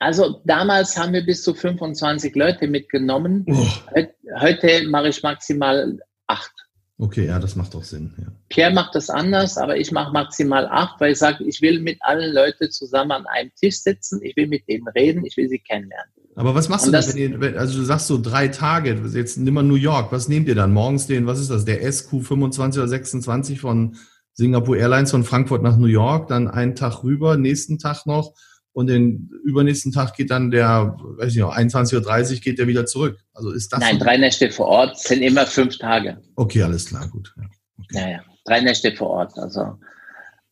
Also 0.00 0.42
damals 0.44 0.98
haben 0.98 1.12
wir 1.14 1.24
bis 1.24 1.42
zu 1.42 1.54
25 1.54 2.34
Leute 2.34 2.68
mitgenommen. 2.68 3.44
Oh. 3.48 3.66
Heute, 3.94 4.14
heute 4.38 4.88
mache 4.88 5.08
ich 5.08 5.22
maximal 5.22 5.98
acht. 6.26 6.52
Okay, 7.00 7.26
ja, 7.26 7.38
das 7.38 7.54
macht 7.54 7.74
doch 7.74 7.84
Sinn. 7.84 8.12
Ja. 8.18 8.26
Pierre 8.48 8.74
macht 8.74 8.96
das 8.96 9.08
anders, 9.08 9.56
aber 9.56 9.76
ich 9.76 9.92
mache 9.92 10.12
maximal 10.12 10.66
acht, 10.66 11.00
weil 11.00 11.12
ich 11.12 11.18
sage, 11.18 11.44
ich 11.44 11.62
will 11.62 11.80
mit 11.80 11.98
allen 12.00 12.34
Leuten 12.34 12.72
zusammen 12.72 13.12
an 13.12 13.26
einem 13.26 13.52
Tisch 13.54 13.78
sitzen, 13.82 14.20
ich 14.22 14.36
will 14.36 14.48
mit 14.48 14.68
denen 14.68 14.88
reden, 14.88 15.24
ich 15.24 15.36
will 15.36 15.48
sie 15.48 15.60
kennenlernen. 15.60 16.12
Aber 16.34 16.56
was 16.56 16.68
machst 16.68 16.86
Und 16.86 16.92
du 16.92 17.00
denn, 17.00 17.40
wenn 17.40 17.54
ihr, 17.54 17.60
also 17.60 17.78
du 17.78 17.84
sagst 17.84 18.08
so 18.08 18.20
drei 18.20 18.48
Tage, 18.48 19.00
jetzt 19.14 19.38
nimm 19.38 19.54
mal 19.54 19.62
New 19.62 19.76
York, 19.76 20.10
was 20.10 20.28
nehmt 20.28 20.48
ihr 20.48 20.56
dann? 20.56 20.72
Morgens 20.72 21.06
den, 21.06 21.26
was 21.26 21.40
ist 21.40 21.50
das, 21.50 21.64
der 21.64 21.82
SQ25 21.82 22.74
oder 22.74 22.88
26 22.88 23.60
von 23.60 23.96
Singapore 24.32 24.78
Airlines 24.78 25.12
von 25.12 25.24
Frankfurt 25.24 25.62
nach 25.62 25.76
New 25.76 25.86
York, 25.86 26.28
dann 26.28 26.48
einen 26.48 26.74
Tag 26.74 27.04
rüber, 27.04 27.36
nächsten 27.36 27.78
Tag 27.78 28.06
noch 28.06 28.34
und 28.78 28.86
den 28.86 29.28
übernächsten 29.42 29.90
Tag 29.90 30.14
geht 30.14 30.30
dann 30.30 30.52
der, 30.52 30.94
weiß 31.00 31.34
ich 31.34 31.40
noch, 31.40 31.52
21.30 31.52 32.34
Uhr 32.34 32.38
geht 32.38 32.60
der 32.60 32.68
wieder 32.68 32.86
zurück. 32.86 33.18
Also 33.34 33.50
ist 33.50 33.72
das. 33.72 33.80
Nein, 33.80 33.98
so? 33.98 34.04
drei 34.04 34.16
Nächte 34.16 34.52
vor 34.52 34.66
Ort 34.66 35.00
sind 35.00 35.20
immer 35.20 35.46
fünf 35.46 35.78
Tage. 35.78 36.22
Okay, 36.36 36.62
alles 36.62 36.86
klar, 36.86 37.08
gut. 37.08 37.34
Ja, 37.36 37.42
okay. 37.76 37.88
ja, 37.98 38.08
ja. 38.08 38.20
drei 38.44 38.60
Nächte 38.60 38.94
vor 38.94 39.10
Ort. 39.10 39.36
Also 39.36 39.80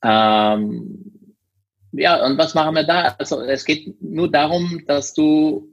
ähm, 0.03 1.29
ja, 1.93 2.27
und 2.27 2.37
was 2.37 2.55
machen 2.55 2.74
wir 2.74 2.83
da? 2.83 3.14
Also 3.16 3.43
es 3.43 3.64
geht 3.64 4.03
nur 4.03 4.29
darum, 4.29 4.83
dass 4.89 5.14
du 5.14 5.72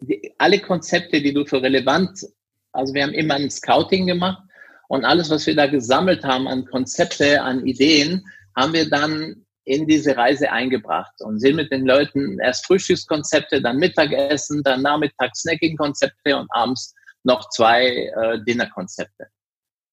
die, 0.00 0.34
alle 0.38 0.58
Konzepte, 0.58 1.22
die 1.22 1.32
du 1.32 1.46
für 1.46 1.62
relevant, 1.62 2.26
also 2.72 2.94
wir 2.94 3.04
haben 3.04 3.14
immer 3.14 3.34
ein 3.34 3.48
Scouting 3.48 4.08
gemacht 4.08 4.42
und 4.88 5.04
alles, 5.04 5.30
was 5.30 5.46
wir 5.46 5.54
da 5.54 5.68
gesammelt 5.68 6.24
haben 6.24 6.48
an 6.48 6.64
Konzepte, 6.64 7.40
an 7.42 7.64
Ideen, 7.64 8.24
haben 8.56 8.72
wir 8.72 8.90
dann 8.90 9.46
in 9.70 9.86
diese 9.86 10.16
Reise 10.16 10.50
eingebracht 10.50 11.14
und 11.20 11.38
sind 11.38 11.56
mit 11.56 11.70
den 11.70 11.86
Leuten 11.86 12.38
erst 12.40 12.66
Frühstückskonzepte, 12.66 13.62
dann 13.62 13.78
Mittagessen, 13.78 14.62
dann 14.64 14.82
Nachmittag 14.82 15.36
Snacking-Konzepte 15.36 16.36
und 16.36 16.48
abends 16.50 16.94
noch 17.22 17.48
zwei 17.50 17.86
äh, 17.86 18.42
Dinnerkonzepte. 18.44 19.28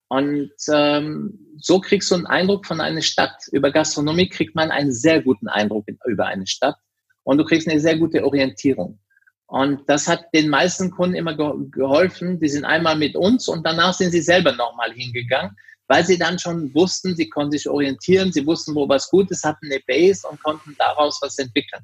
Und 0.10 0.52
ähm, 0.72 1.38
so 1.60 1.80
kriegst 1.80 2.10
du 2.10 2.16
einen 2.16 2.26
Eindruck 2.26 2.66
von 2.66 2.82
einer 2.82 3.02
Stadt. 3.02 3.48
Über 3.52 3.72
Gastronomie 3.72 4.30
kriegt 4.30 4.56
man 4.56 4.72
einen 4.72 4.92
sehr 4.92 5.22
guten 5.22 5.48
Eindruck 5.48 5.86
über 6.06 6.26
eine 6.26 6.48
Stadt 6.48 6.78
und 7.24 7.38
du 7.38 7.44
kriegst 7.44 7.68
eine 7.68 7.80
sehr 7.80 7.98
gute 7.98 8.26
Orientierung. 8.26 9.00
Und 9.46 9.88
das 9.88 10.08
hat 10.08 10.26
den 10.34 10.50
meisten 10.50 10.92
Kunden 10.92 11.16
immer 11.16 11.36
geholfen. 11.36 12.40
Die 12.40 12.50
sind 12.50 12.66
einmal 12.66 12.98
mit 12.98 13.16
uns 13.16 13.48
und 13.48 13.66
danach 13.66 13.94
sind 13.94 14.12
sie 14.12 14.22
selber 14.22 14.54
nochmal 14.54 14.92
hingegangen, 14.92 15.56
weil 15.88 16.06
sie 16.06 16.18
dann 16.18 16.38
schon 16.38 16.74
wussten, 16.74 17.16
sie 17.16 17.30
konnten 17.30 17.52
sich 17.52 17.70
orientieren, 17.70 18.32
sie 18.32 18.46
wussten, 18.46 18.76
wo 18.76 18.88
was 18.88 19.10
gut 19.10 19.32
ist, 19.32 19.44
hatten 19.44 19.68
eine 19.72 19.82
Base 19.88 20.28
und 20.28 20.42
konnten 20.44 20.76
daraus 20.78 21.20
was 21.22 21.38
entwickeln. 21.38 21.84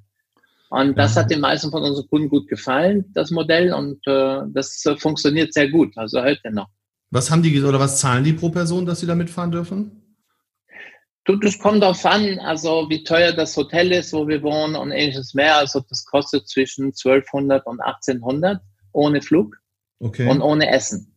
Und 0.69 0.97
das 0.97 1.15
hat 1.15 1.29
den 1.29 1.39
meisten 1.39 1.69
von 1.69 1.83
unseren 1.83 2.07
Kunden 2.07 2.29
gut 2.29 2.47
gefallen, 2.47 3.05
das 3.13 3.29
Modell, 3.29 3.73
und 3.73 3.99
äh, 4.07 4.39
das 4.53 4.83
äh, 4.85 4.97
funktioniert 4.97 5.53
sehr 5.53 5.69
gut, 5.69 5.95
also 5.97 6.21
heute 6.21 6.51
noch. 6.51 6.67
Was 7.11 7.29
haben 7.29 7.43
die 7.43 7.61
oder 7.61 7.79
was 7.79 7.99
zahlen 7.99 8.23
die 8.23 8.33
pro 8.33 8.49
Person, 8.49 8.85
dass 8.87 8.99
sie 8.99 9.05
da 9.05 9.13
mitfahren 9.13 9.51
dürfen? 9.51 10.03
Das 11.25 11.59
kommt 11.59 11.83
darauf 11.83 12.03
an, 12.05 12.39
also 12.39 12.89
wie 12.89 13.03
teuer 13.03 13.31
das 13.31 13.55
Hotel 13.55 13.91
ist, 13.91 14.11
wo 14.11 14.27
wir 14.27 14.41
wohnen 14.41 14.75
und 14.75 14.91
ähnliches 14.91 15.33
mehr. 15.35 15.57
Also 15.57 15.79
das 15.87 16.05
kostet 16.05 16.49
zwischen 16.49 16.85
1200 16.85 17.65
und 17.65 17.79
1800 17.79 18.59
ohne 18.91 19.21
Flug 19.21 19.55
okay. 19.99 20.27
und 20.27 20.41
ohne 20.41 20.69
Essen. 20.69 21.12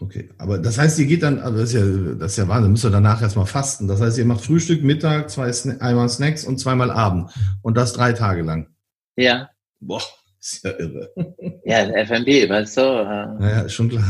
Okay, 0.00 0.30
aber 0.38 0.58
das 0.58 0.78
heißt, 0.78 0.98
ihr 0.98 1.06
geht 1.06 1.22
dann, 1.22 1.38
also 1.40 1.58
das 1.58 1.74
ist 1.74 1.80
ja, 1.80 2.14
das 2.18 2.32
ist 2.32 2.38
ja 2.38 2.48
Wahnsinn, 2.48 2.72
müsst 2.72 2.84
ihr 2.84 2.90
danach 2.90 3.20
erstmal 3.20 3.44
fasten. 3.46 3.86
Das 3.86 4.00
heißt, 4.00 4.16
ihr 4.16 4.24
macht 4.24 4.42
Frühstück, 4.42 4.82
Mittag, 4.82 5.28
zwei, 5.28 5.52
einmal 5.80 6.08
Snacks 6.08 6.44
und 6.44 6.58
zweimal 6.58 6.90
Abend. 6.90 7.30
Und 7.60 7.76
das 7.76 7.92
drei 7.92 8.14
Tage 8.14 8.42
lang. 8.42 8.68
Ja. 9.16 9.50
Boah, 9.78 10.00
ist 10.40 10.64
ja 10.64 10.70
irre. 10.78 11.12
Ja, 11.64 11.84
FMB, 12.04 12.48
weißt 12.48 12.76
du. 12.78 12.80
Äh, 12.80 13.40
Naja, 13.40 13.60
ist 13.62 13.74
schon 13.74 13.90
klar. 13.90 14.04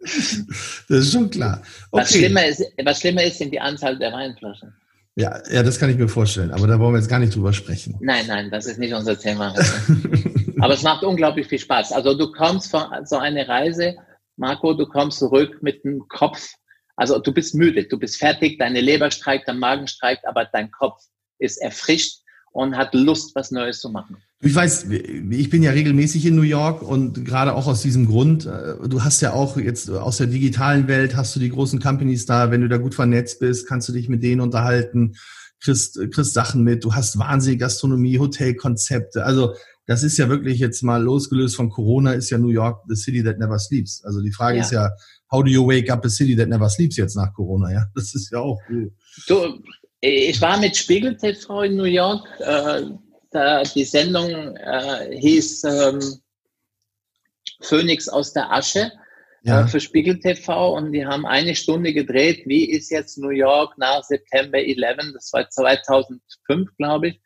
das 0.00 0.98
ist 0.98 1.12
schon 1.12 1.28
klar. 1.30 1.62
was, 1.90 2.12
schlimmer 2.12 2.46
ist, 2.46 2.62
was 2.84 3.00
schlimmer 3.00 3.22
ist, 3.24 3.38
sind 3.38 3.52
die 3.52 3.60
Anzahl 3.60 3.98
der 3.98 4.12
Weinflaschen. 4.12 4.72
Ja, 5.16 5.40
ja, 5.50 5.62
das 5.62 5.78
kann 5.78 5.90
ich 5.90 5.96
mir 5.98 6.08
vorstellen. 6.08 6.50
Aber 6.50 6.66
da 6.66 6.78
wollen 6.78 6.94
wir 6.94 6.98
jetzt 6.98 7.08
gar 7.08 7.20
nicht 7.20 7.34
drüber 7.34 7.52
sprechen. 7.52 7.96
Nein, 8.00 8.24
nein, 8.26 8.50
das 8.50 8.66
ist 8.66 8.78
nicht 8.78 8.94
unser 8.94 9.18
Thema. 9.18 9.54
Aber 10.60 10.74
es 10.74 10.82
macht 10.82 11.04
unglaublich 11.04 11.46
viel 11.46 11.58
Spaß. 11.58 11.92
Also 11.92 12.16
du 12.18 12.32
kommst 12.32 12.70
von 12.70 12.82
so 13.04 13.18
eine 13.18 13.46
Reise, 13.46 13.94
Marco, 14.36 14.74
du 14.74 14.86
kommst 14.86 15.18
zurück 15.18 15.62
mit 15.62 15.84
dem 15.84 16.06
Kopf. 16.08 16.48
Also 16.96 17.18
du 17.18 17.32
bist 17.32 17.54
müde, 17.54 17.84
du 17.84 17.98
bist 17.98 18.18
fertig, 18.18 18.58
deine 18.58 18.80
Leber 18.80 19.10
streikt, 19.10 19.48
dein 19.48 19.58
Magen 19.58 19.88
streikt, 19.88 20.26
aber 20.26 20.44
dein 20.44 20.70
Kopf 20.70 21.02
ist 21.38 21.58
erfrischt 21.58 22.20
und 22.52 22.76
hat 22.76 22.94
Lust, 22.94 23.34
was 23.34 23.50
Neues 23.50 23.80
zu 23.80 23.90
machen. 23.90 24.16
Ich 24.40 24.54
weiß, 24.54 24.88
ich 24.90 25.50
bin 25.50 25.62
ja 25.62 25.72
regelmäßig 25.72 26.26
in 26.26 26.36
New 26.36 26.42
York 26.42 26.82
und 26.82 27.24
gerade 27.24 27.54
auch 27.54 27.66
aus 27.66 27.82
diesem 27.82 28.06
Grund, 28.06 28.46
äh, 28.46 28.76
du 28.88 29.02
hast 29.02 29.20
ja 29.22 29.32
auch 29.32 29.56
jetzt 29.56 29.90
aus 29.90 30.18
der 30.18 30.28
digitalen 30.28 30.86
Welt, 30.86 31.16
hast 31.16 31.34
du 31.34 31.40
die 31.40 31.48
großen 31.48 31.80
Companies 31.80 32.26
da, 32.26 32.50
wenn 32.50 32.60
du 32.60 32.68
da 32.68 32.76
gut 32.76 32.94
vernetzt 32.94 33.40
bist, 33.40 33.66
kannst 33.66 33.88
du 33.88 33.92
dich 33.92 34.08
mit 34.08 34.22
denen 34.22 34.40
unterhalten, 34.40 35.16
kriegst, 35.60 35.98
kriegst 36.12 36.34
Sachen 36.34 36.62
mit, 36.62 36.84
du 36.84 36.94
hast 36.94 37.18
wahnsinnige 37.18 37.60
Gastronomie, 37.60 38.18
Hotelkonzepte, 38.18 39.24
also 39.24 39.54
das 39.86 40.02
ist 40.02 40.16
ja 40.16 40.28
wirklich 40.28 40.58
jetzt 40.58 40.82
mal 40.82 41.02
losgelöst 41.02 41.56
von 41.56 41.68
Corona, 41.70 42.12
ist 42.12 42.30
ja 42.30 42.38
New 42.38 42.48
York 42.48 42.82
the 42.88 42.96
city 42.96 43.22
that 43.22 43.38
never 43.38 43.58
sleeps. 43.58 44.02
Also 44.04 44.20
die 44.22 44.32
Frage 44.32 44.58
Ja. 44.58 44.64
ist 44.64 44.72
ja, 44.72 44.90
how 45.30 45.42
do 45.42 45.50
you 45.50 45.66
wake 45.66 45.90
up 45.92 46.04
a 46.04 46.08
city 46.08 46.34
that 46.36 46.48
never 46.48 46.68
sleeps 46.70 46.96
jetzt 46.96 47.16
nach 47.16 47.32
Corona, 47.34 47.72
ja? 47.72 47.86
Das 47.94 48.14
ist 48.14 48.30
ja 48.32 48.38
auch 48.40 48.58
cool. 48.70 48.92
Du, 49.26 49.60
ich 50.00 50.40
war 50.40 50.58
mit 50.58 50.76
Spiegel 50.76 51.16
TV 51.16 51.62
in 51.62 51.76
New 51.76 51.84
York. 51.84 52.26
Äh, 52.40 52.82
da, 53.30 53.62
die 53.62 53.84
Sendung 53.84 54.56
äh, 54.56 55.18
hieß 55.18 55.64
ähm, 55.64 56.00
Phoenix 57.60 58.08
aus 58.08 58.32
der 58.32 58.52
Asche 58.52 58.92
Ja, 59.42 59.62
äh, 59.62 59.68
für 59.68 59.80
Spiegel 59.80 60.18
TV 60.20 60.76
und 60.76 60.92
die 60.92 61.04
haben 61.04 61.26
eine 61.26 61.54
Stunde 61.54 61.92
gedreht. 61.92 62.44
Wie 62.46 62.70
ist 62.70 62.90
jetzt 62.90 63.18
New 63.18 63.30
York 63.30 63.76
nach 63.76 64.02
September 64.02 64.58
11? 64.58 65.12
Das 65.14 65.30
war 65.32 65.48
2005, 65.48 66.70
glaube 66.78 67.08
ich. 67.08 67.20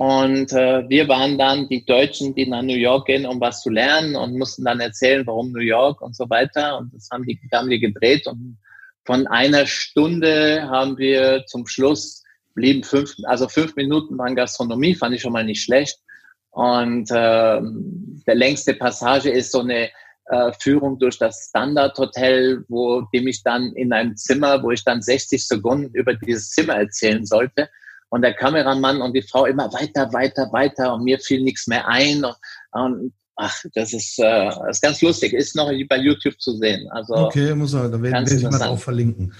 Und 0.00 0.50
äh, 0.54 0.88
wir 0.88 1.08
waren 1.08 1.36
dann 1.36 1.68
die 1.68 1.84
Deutschen, 1.84 2.34
die 2.34 2.46
nach 2.46 2.62
New 2.62 2.72
York 2.72 3.04
gehen, 3.04 3.26
um 3.26 3.38
was 3.38 3.60
zu 3.60 3.68
lernen 3.68 4.16
und 4.16 4.38
mussten 4.38 4.64
dann 4.64 4.80
erzählen, 4.80 5.26
warum 5.26 5.52
New 5.52 5.60
York 5.60 6.00
und 6.00 6.16
so 6.16 6.30
weiter. 6.30 6.78
Und 6.78 6.94
das 6.94 7.10
haben 7.12 7.26
die, 7.26 7.38
haben 7.52 7.68
die 7.68 7.80
gedreht. 7.80 8.26
Und 8.26 8.56
von 9.04 9.26
einer 9.26 9.66
Stunde 9.66 10.66
haben 10.70 10.96
wir 10.96 11.44
zum 11.44 11.66
Schluss 11.66 12.22
blieben 12.54 12.82
fünf, 12.82 13.14
also 13.24 13.46
fünf 13.46 13.76
Minuten 13.76 14.16
waren 14.16 14.34
Gastronomie, 14.34 14.94
fand 14.94 15.14
ich 15.14 15.20
schon 15.20 15.34
mal 15.34 15.44
nicht 15.44 15.62
schlecht. 15.62 15.98
Und 16.48 17.10
ähm, 17.12 18.22
der 18.26 18.36
längste 18.36 18.72
Passage 18.72 19.28
ist 19.28 19.52
so 19.52 19.60
eine 19.60 19.90
äh, 20.30 20.52
Führung 20.60 20.98
durch 20.98 21.18
das 21.18 21.48
Standard 21.50 21.98
Hotel, 21.98 22.64
wo 22.68 23.02
die 23.12 23.20
mich 23.20 23.42
dann 23.42 23.74
in 23.74 23.92
einem 23.92 24.16
Zimmer, 24.16 24.62
wo 24.62 24.70
ich 24.70 24.82
dann 24.82 25.02
60 25.02 25.46
Sekunden 25.46 25.94
über 25.94 26.14
dieses 26.14 26.52
Zimmer 26.52 26.76
erzählen 26.76 27.26
sollte. 27.26 27.68
Und 28.10 28.22
der 28.22 28.34
Kameramann 28.34 29.00
und 29.00 29.14
die 29.14 29.22
Frau 29.22 29.46
immer 29.46 29.72
weiter, 29.72 30.12
weiter, 30.12 30.48
weiter 30.52 30.94
und 30.94 31.04
mir 31.04 31.18
fiel 31.18 31.42
nichts 31.42 31.66
mehr 31.66 31.86
ein. 31.88 32.24
Und, 32.24 32.34
und 32.72 33.12
ach, 33.36 33.64
das 33.74 33.92
ist, 33.92 34.18
äh, 34.18 34.22
das 34.46 34.76
ist 34.76 34.82
ganz 34.82 35.00
lustig, 35.00 35.32
ist 35.32 35.56
noch 35.56 35.70
bei 35.88 35.96
YouTube 35.98 36.38
zu 36.40 36.56
sehen. 36.56 36.88
Also 36.90 37.14
okay, 37.14 37.54
muss 37.54 37.72
er, 37.72 37.88
da 37.88 38.02
werde 38.02 38.34
ich 38.34 38.42
mal 38.42 38.58
drauf 38.58 38.82
verlinken. 38.82 39.32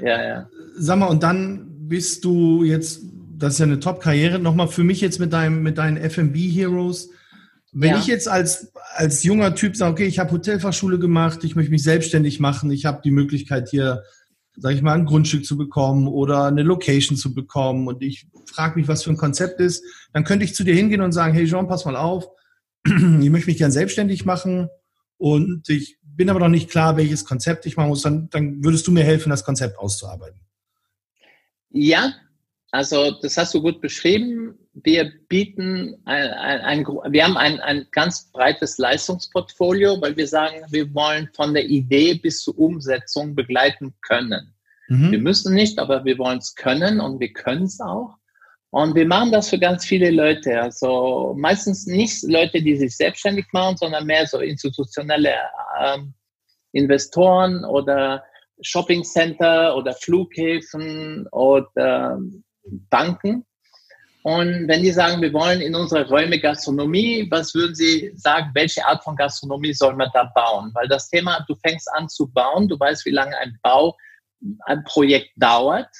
ja, 0.00 0.22
ja. 0.22 0.48
Sag 0.78 0.98
mal, 0.98 1.06
und 1.06 1.22
dann 1.22 1.66
bist 1.88 2.24
du 2.24 2.64
jetzt, 2.64 3.00
das 3.38 3.54
ist 3.54 3.58
ja 3.60 3.66
eine 3.66 3.80
Top-Karriere, 3.80 4.38
nochmal 4.38 4.68
für 4.68 4.84
mich 4.84 5.00
jetzt 5.00 5.20
mit 5.20 5.32
deinem, 5.32 5.62
mit 5.62 5.78
deinen 5.78 5.96
FMB-Heroes. 5.96 7.10
Wenn 7.72 7.90
Ja. 7.90 7.98
ich 7.98 8.06
jetzt 8.06 8.28
als, 8.28 8.72
als 8.94 9.22
junger 9.22 9.54
Typ 9.54 9.76
sage, 9.76 9.92
okay, 9.92 10.06
ich 10.06 10.18
habe 10.18 10.32
Hotelfachschule 10.32 10.98
gemacht, 10.98 11.44
ich 11.44 11.54
möchte 11.56 11.70
mich 11.70 11.82
selbstständig 11.82 12.40
machen, 12.40 12.70
ich 12.70 12.86
habe 12.86 13.00
die 13.04 13.10
Möglichkeit 13.10 13.68
hier, 13.68 14.02
sage 14.56 14.74
ich 14.74 14.82
mal, 14.82 14.94
ein 14.94 15.04
Grundstück 15.06 15.44
zu 15.44 15.56
bekommen 15.56 16.08
oder 16.08 16.44
eine 16.44 16.62
Location 16.62 17.16
zu 17.16 17.34
bekommen 17.34 17.88
und 17.88 18.02
ich 18.02 18.26
frage 18.46 18.78
mich, 18.78 18.88
was 18.88 19.04
für 19.04 19.10
ein 19.10 19.16
Konzept 19.16 19.60
ist, 19.60 19.84
dann 20.12 20.24
könnte 20.24 20.44
ich 20.44 20.54
zu 20.54 20.64
dir 20.64 20.74
hingehen 20.74 21.02
und 21.02 21.12
sagen, 21.12 21.34
hey 21.34 21.46
Jean, 21.46 21.68
pass 21.68 21.84
mal 21.84 21.96
auf, 21.96 22.28
ich 22.84 23.30
möchte 23.30 23.50
mich 23.50 23.58
gern 23.58 23.72
selbstständig 23.72 24.24
machen 24.24 24.68
und 25.18 25.68
ich 25.68 25.98
bin 26.02 26.30
aber 26.30 26.40
noch 26.40 26.48
nicht 26.48 26.70
klar, 26.70 26.96
welches 26.96 27.24
Konzept 27.24 27.66
ich 27.66 27.76
machen 27.76 27.90
muss, 27.90 28.02
dann, 28.02 28.28
dann 28.30 28.64
würdest 28.64 28.86
du 28.86 28.92
mir 28.92 29.04
helfen, 29.04 29.30
das 29.30 29.44
Konzept 29.44 29.78
auszuarbeiten. 29.78 30.40
Ja, 31.70 32.14
also 32.70 33.10
das 33.20 33.36
hast 33.36 33.52
du 33.54 33.60
gut 33.60 33.80
beschrieben. 33.80 34.58
Wir 34.84 35.10
bieten 35.28 35.96
ein, 36.04 36.28
ein, 36.32 36.60
ein 36.60 36.86
wir 36.86 37.24
haben 37.24 37.36
ein, 37.38 37.60
ein 37.60 37.86
ganz 37.92 38.30
breites 38.30 38.76
Leistungsportfolio, 38.76 40.00
weil 40.02 40.16
wir 40.16 40.26
sagen, 40.26 40.64
wir 40.70 40.92
wollen 40.94 41.30
von 41.34 41.54
der 41.54 41.64
Idee 41.64 42.14
bis 42.14 42.42
zur 42.42 42.58
Umsetzung 42.58 43.34
begleiten 43.34 43.94
können. 44.02 44.54
Mhm. 44.88 45.12
Wir 45.12 45.18
müssen 45.18 45.54
nicht, 45.54 45.78
aber 45.78 46.04
wir 46.04 46.18
wollen 46.18 46.38
es 46.38 46.54
können 46.54 47.00
und 47.00 47.20
wir 47.20 47.32
können 47.32 47.64
es 47.64 47.80
auch. 47.80 48.16
Und 48.70 48.94
wir 48.94 49.06
machen 49.06 49.32
das 49.32 49.48
für 49.48 49.58
ganz 49.58 49.86
viele 49.86 50.10
Leute. 50.10 50.60
Also 50.60 51.34
meistens 51.38 51.86
nicht 51.86 52.22
Leute, 52.24 52.60
die 52.60 52.76
sich 52.76 52.96
selbstständig 52.96 53.46
machen, 53.52 53.78
sondern 53.78 54.04
mehr 54.04 54.26
so 54.26 54.40
institutionelle 54.40 55.34
ähm, 55.80 56.12
Investoren 56.72 57.64
oder 57.64 58.22
Shopping 58.60 59.02
Center 59.04 59.74
oder 59.76 59.94
Flughäfen 59.94 61.26
oder 61.32 62.18
Banken. 62.90 63.46
Und 64.26 64.66
wenn 64.66 64.82
die 64.82 64.90
sagen, 64.90 65.22
wir 65.22 65.32
wollen 65.32 65.60
in 65.60 65.76
unsere 65.76 66.08
Räume 66.08 66.40
Gastronomie, 66.40 67.28
was 67.30 67.54
würden 67.54 67.76
Sie 67.76 68.10
sagen, 68.16 68.50
welche 68.54 68.84
Art 68.84 69.04
von 69.04 69.14
Gastronomie 69.14 69.72
soll 69.72 69.94
man 69.94 70.10
da 70.12 70.24
bauen? 70.34 70.72
Weil 70.74 70.88
das 70.88 71.08
Thema, 71.08 71.44
du 71.46 71.54
fängst 71.54 71.88
an 71.92 72.08
zu 72.08 72.26
bauen, 72.26 72.66
du 72.66 72.76
weißt, 72.76 73.06
wie 73.06 73.12
lange 73.12 73.38
ein 73.38 73.56
Bau, 73.62 73.96
ein 74.64 74.82
Projekt 74.82 75.30
dauert, 75.36 75.94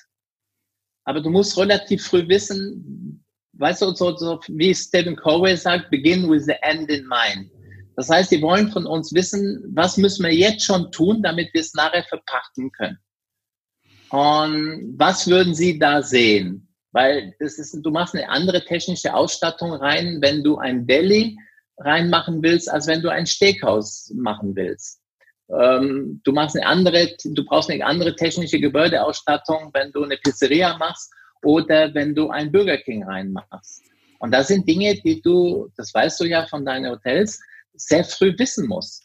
aber 1.05 1.21
du 1.21 1.31
musst 1.31 1.57
relativ 1.57 2.05
früh 2.05 2.27
wissen, 2.27 3.25
weißt 3.53 3.83
du, 3.83 3.95
so, 3.95 4.17
so 4.17 4.41
wie 4.49 4.75
Stephen 4.75 5.15
Covey 5.15 5.57
sagt, 5.57 5.89
begin 5.91 6.29
with 6.29 6.47
the 6.47 6.57
end 6.63 6.91
in 6.91 7.07
mind. 7.07 7.49
Das 7.95 8.11
heißt, 8.11 8.33
die 8.33 8.43
wollen 8.43 8.73
von 8.73 8.87
uns 8.87 9.15
wissen, 9.15 9.63
was 9.73 9.99
müssen 9.99 10.25
wir 10.25 10.35
jetzt 10.35 10.65
schon 10.65 10.91
tun, 10.91 11.23
damit 11.23 11.55
wir 11.55 11.61
es 11.61 11.75
nachher 11.75 12.03
verpachten 12.03 12.73
können. 12.73 12.99
Und 14.11 14.95
was 14.99 15.29
würden 15.29 15.55
Sie 15.55 15.79
da 15.79 16.03
sehen? 16.03 16.66
Weil 16.97 17.35
das 17.41 17.59
ist, 17.59 17.79
du 17.85 17.91
machst 17.91 18.15
eine 18.15 18.27
andere 18.31 18.65
technische 18.65 19.13
Ausstattung 19.13 19.71
rein, 19.75 20.17
wenn 20.23 20.43
du 20.43 20.57
ein 20.57 20.87
Deli 20.87 21.37
reinmachen 21.77 22.43
willst, 22.43 22.71
als 22.71 22.87
wenn 22.87 23.03
du 23.03 23.11
ein 23.11 23.27
Steakhouse 23.27 24.15
machen 24.17 24.57
willst. 24.57 25.03
Ähm, 25.51 26.23
du 26.25 26.33
machst 26.33 26.57
eine 26.57 26.65
andere, 26.65 27.15
du 27.23 27.45
brauchst 27.45 27.71
eine 27.71 27.85
andere 27.85 28.17
technische 28.17 28.59
Gebäudeausstattung, 28.59 29.69
wenn 29.75 29.93
du 29.93 30.05
eine 30.05 30.17
Pizzeria 30.17 30.79
machst 30.79 31.13
oder 31.43 31.93
wenn 31.93 32.15
du 32.15 32.31
ein 32.31 32.51
Burger 32.51 32.79
King 32.79 33.05
reinmachst. 33.05 33.83
Und 34.19 34.31
das 34.31 34.49
sind 34.49 34.67
Dinge, 34.67 34.99
die 35.05 35.21
du, 35.21 35.69
das 35.77 35.93
weißt 35.93 36.19
du 36.21 36.25
ja 36.25 36.47
von 36.47 36.65
deinen 36.65 36.91
Hotels, 36.91 37.39
sehr 37.75 38.05
früh 38.05 38.35
wissen 38.39 38.69
musst. 38.69 39.03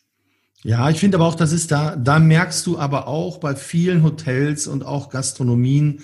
Ja, 0.64 0.90
ich 0.90 1.00
finde 1.02 1.18
aber 1.18 1.28
auch, 1.28 1.36
das 1.36 1.52
ist 1.52 1.72
da, 1.72 1.98
da 1.98 2.20
merkst 2.20 2.66
du 2.68 2.78
aber 2.78 3.10
auch 3.10 3.40
bei 3.40 3.54
vielen 3.54 4.02
Hotels 4.02 4.66
und 4.68 4.86
auch 4.86 5.10
Gastronomien, 5.10 6.02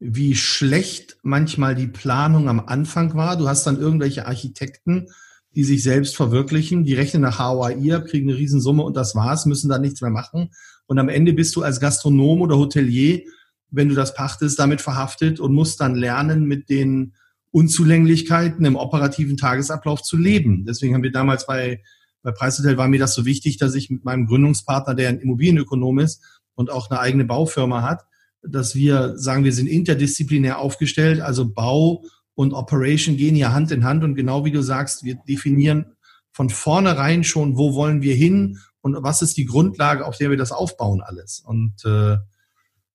wie 0.00 0.34
schlecht 0.34 1.18
manchmal 1.22 1.74
die 1.74 1.86
Planung 1.86 2.48
am 2.48 2.60
Anfang 2.60 3.14
war. 3.14 3.36
Du 3.36 3.48
hast 3.48 3.66
dann 3.66 3.78
irgendwelche 3.78 4.26
Architekten, 4.26 5.08
die 5.54 5.64
sich 5.64 5.82
selbst 5.82 6.16
verwirklichen, 6.16 6.84
die 6.84 6.94
rechnen 6.94 7.22
nach 7.22 7.38
HOI 7.38 7.94
ab, 7.94 8.06
kriegen 8.06 8.28
eine 8.28 8.38
Riesensumme 8.38 8.82
und 8.82 8.96
das 8.96 9.14
war's, 9.14 9.46
müssen 9.46 9.68
da 9.68 9.78
nichts 9.78 10.00
mehr 10.00 10.10
machen. 10.10 10.50
Und 10.86 10.98
am 10.98 11.08
Ende 11.08 11.32
bist 11.32 11.54
du 11.54 11.62
als 11.62 11.80
Gastronom 11.80 12.40
oder 12.40 12.56
Hotelier, 12.56 13.22
wenn 13.70 13.88
du 13.88 13.94
das 13.94 14.14
pachtest, 14.14 14.58
damit 14.58 14.80
verhaftet 14.80 15.38
und 15.38 15.52
musst 15.52 15.80
dann 15.80 15.94
lernen, 15.94 16.46
mit 16.46 16.70
den 16.70 17.14
Unzulänglichkeiten 17.50 18.64
im 18.64 18.76
operativen 18.76 19.36
Tagesablauf 19.36 20.02
zu 20.02 20.16
leben. 20.16 20.64
Deswegen 20.66 20.94
haben 20.94 21.02
wir 21.02 21.12
damals 21.12 21.46
bei 21.46 21.82
bei 22.22 22.32
Preishotel 22.32 22.76
war 22.76 22.88
mir 22.88 23.00
das 23.00 23.14
so 23.14 23.24
wichtig, 23.24 23.56
dass 23.56 23.74
ich 23.74 23.90
mit 23.90 24.04
meinem 24.04 24.26
Gründungspartner, 24.26 24.94
der 24.94 25.08
ein 25.08 25.20
Immobilienökonom 25.20 26.00
ist 26.00 26.22
und 26.54 26.70
auch 26.70 26.90
eine 26.90 27.00
eigene 27.00 27.24
Baufirma 27.24 27.82
hat, 27.82 28.04
dass 28.42 28.74
wir 28.74 29.16
sagen, 29.18 29.44
wir 29.44 29.52
sind 29.52 29.66
interdisziplinär 29.66 30.58
aufgestellt, 30.58 31.20
also 31.20 31.52
Bau 31.52 32.04
und 32.34 32.52
Operation 32.52 33.16
gehen 33.16 33.34
hier 33.34 33.52
Hand 33.52 33.70
in 33.70 33.84
Hand 33.84 34.02
und 34.04 34.14
genau 34.14 34.44
wie 34.44 34.50
du 34.50 34.62
sagst, 34.62 35.04
wir 35.04 35.16
definieren 35.28 35.96
von 36.32 36.48
vornherein 36.48 37.24
schon, 37.24 37.56
wo 37.58 37.74
wollen 37.74 38.02
wir 38.02 38.14
hin 38.14 38.58
und 38.80 38.96
was 39.02 39.20
ist 39.22 39.36
die 39.36 39.44
Grundlage, 39.44 40.06
auf 40.06 40.16
der 40.16 40.30
wir 40.30 40.36
das 40.36 40.52
aufbauen 40.52 41.02
alles. 41.02 41.40
Und 41.40 41.74
äh, 41.84 42.16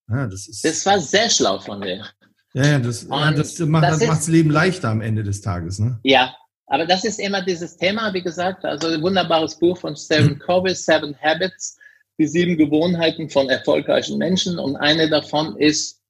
ja, 0.09 0.27
das 0.27 0.47
ist 0.47 0.63
Das 0.65 0.85
war 0.85 0.99
sehr 0.99 1.29
schlau 1.29 1.59
von 1.59 1.81
dir. 1.81 2.05
ja, 2.53 2.65
ja, 2.65 2.79
das, 2.79 3.03
ja, 3.03 3.31
das 3.31 3.59
macht 3.59 3.83
das 3.83 3.99
das 3.99 4.07
macht's 4.07 4.27
Leben 4.27 4.49
leichter 4.49 4.89
am 4.89 5.01
Ende 5.01 5.23
des 5.23 5.41
Tages. 5.41 5.79
Ne? 5.79 5.99
Ja, 6.03 6.33
aber 6.67 6.85
das 6.85 7.03
ist 7.03 7.19
immer 7.19 7.43
dieses 7.43 7.77
Thema, 7.77 8.13
wie 8.13 8.23
gesagt, 8.23 8.65
also 8.65 8.87
ein 8.87 9.01
wunderbares 9.01 9.59
Buch 9.59 9.77
von 9.77 9.95
Stephen 9.95 10.39
Covey, 10.39 10.73
Seven 10.73 11.15
Habits. 11.21 11.77
Die 12.17 12.27
sieben 12.27 12.57
Gewohnheiten 12.57 13.29
von 13.29 13.49
erfolgreichen 13.49 14.17
Menschen 14.17 14.57
und 14.59 14.75
eine 14.75 15.09
davon 15.09 15.57
ist, 15.57 16.01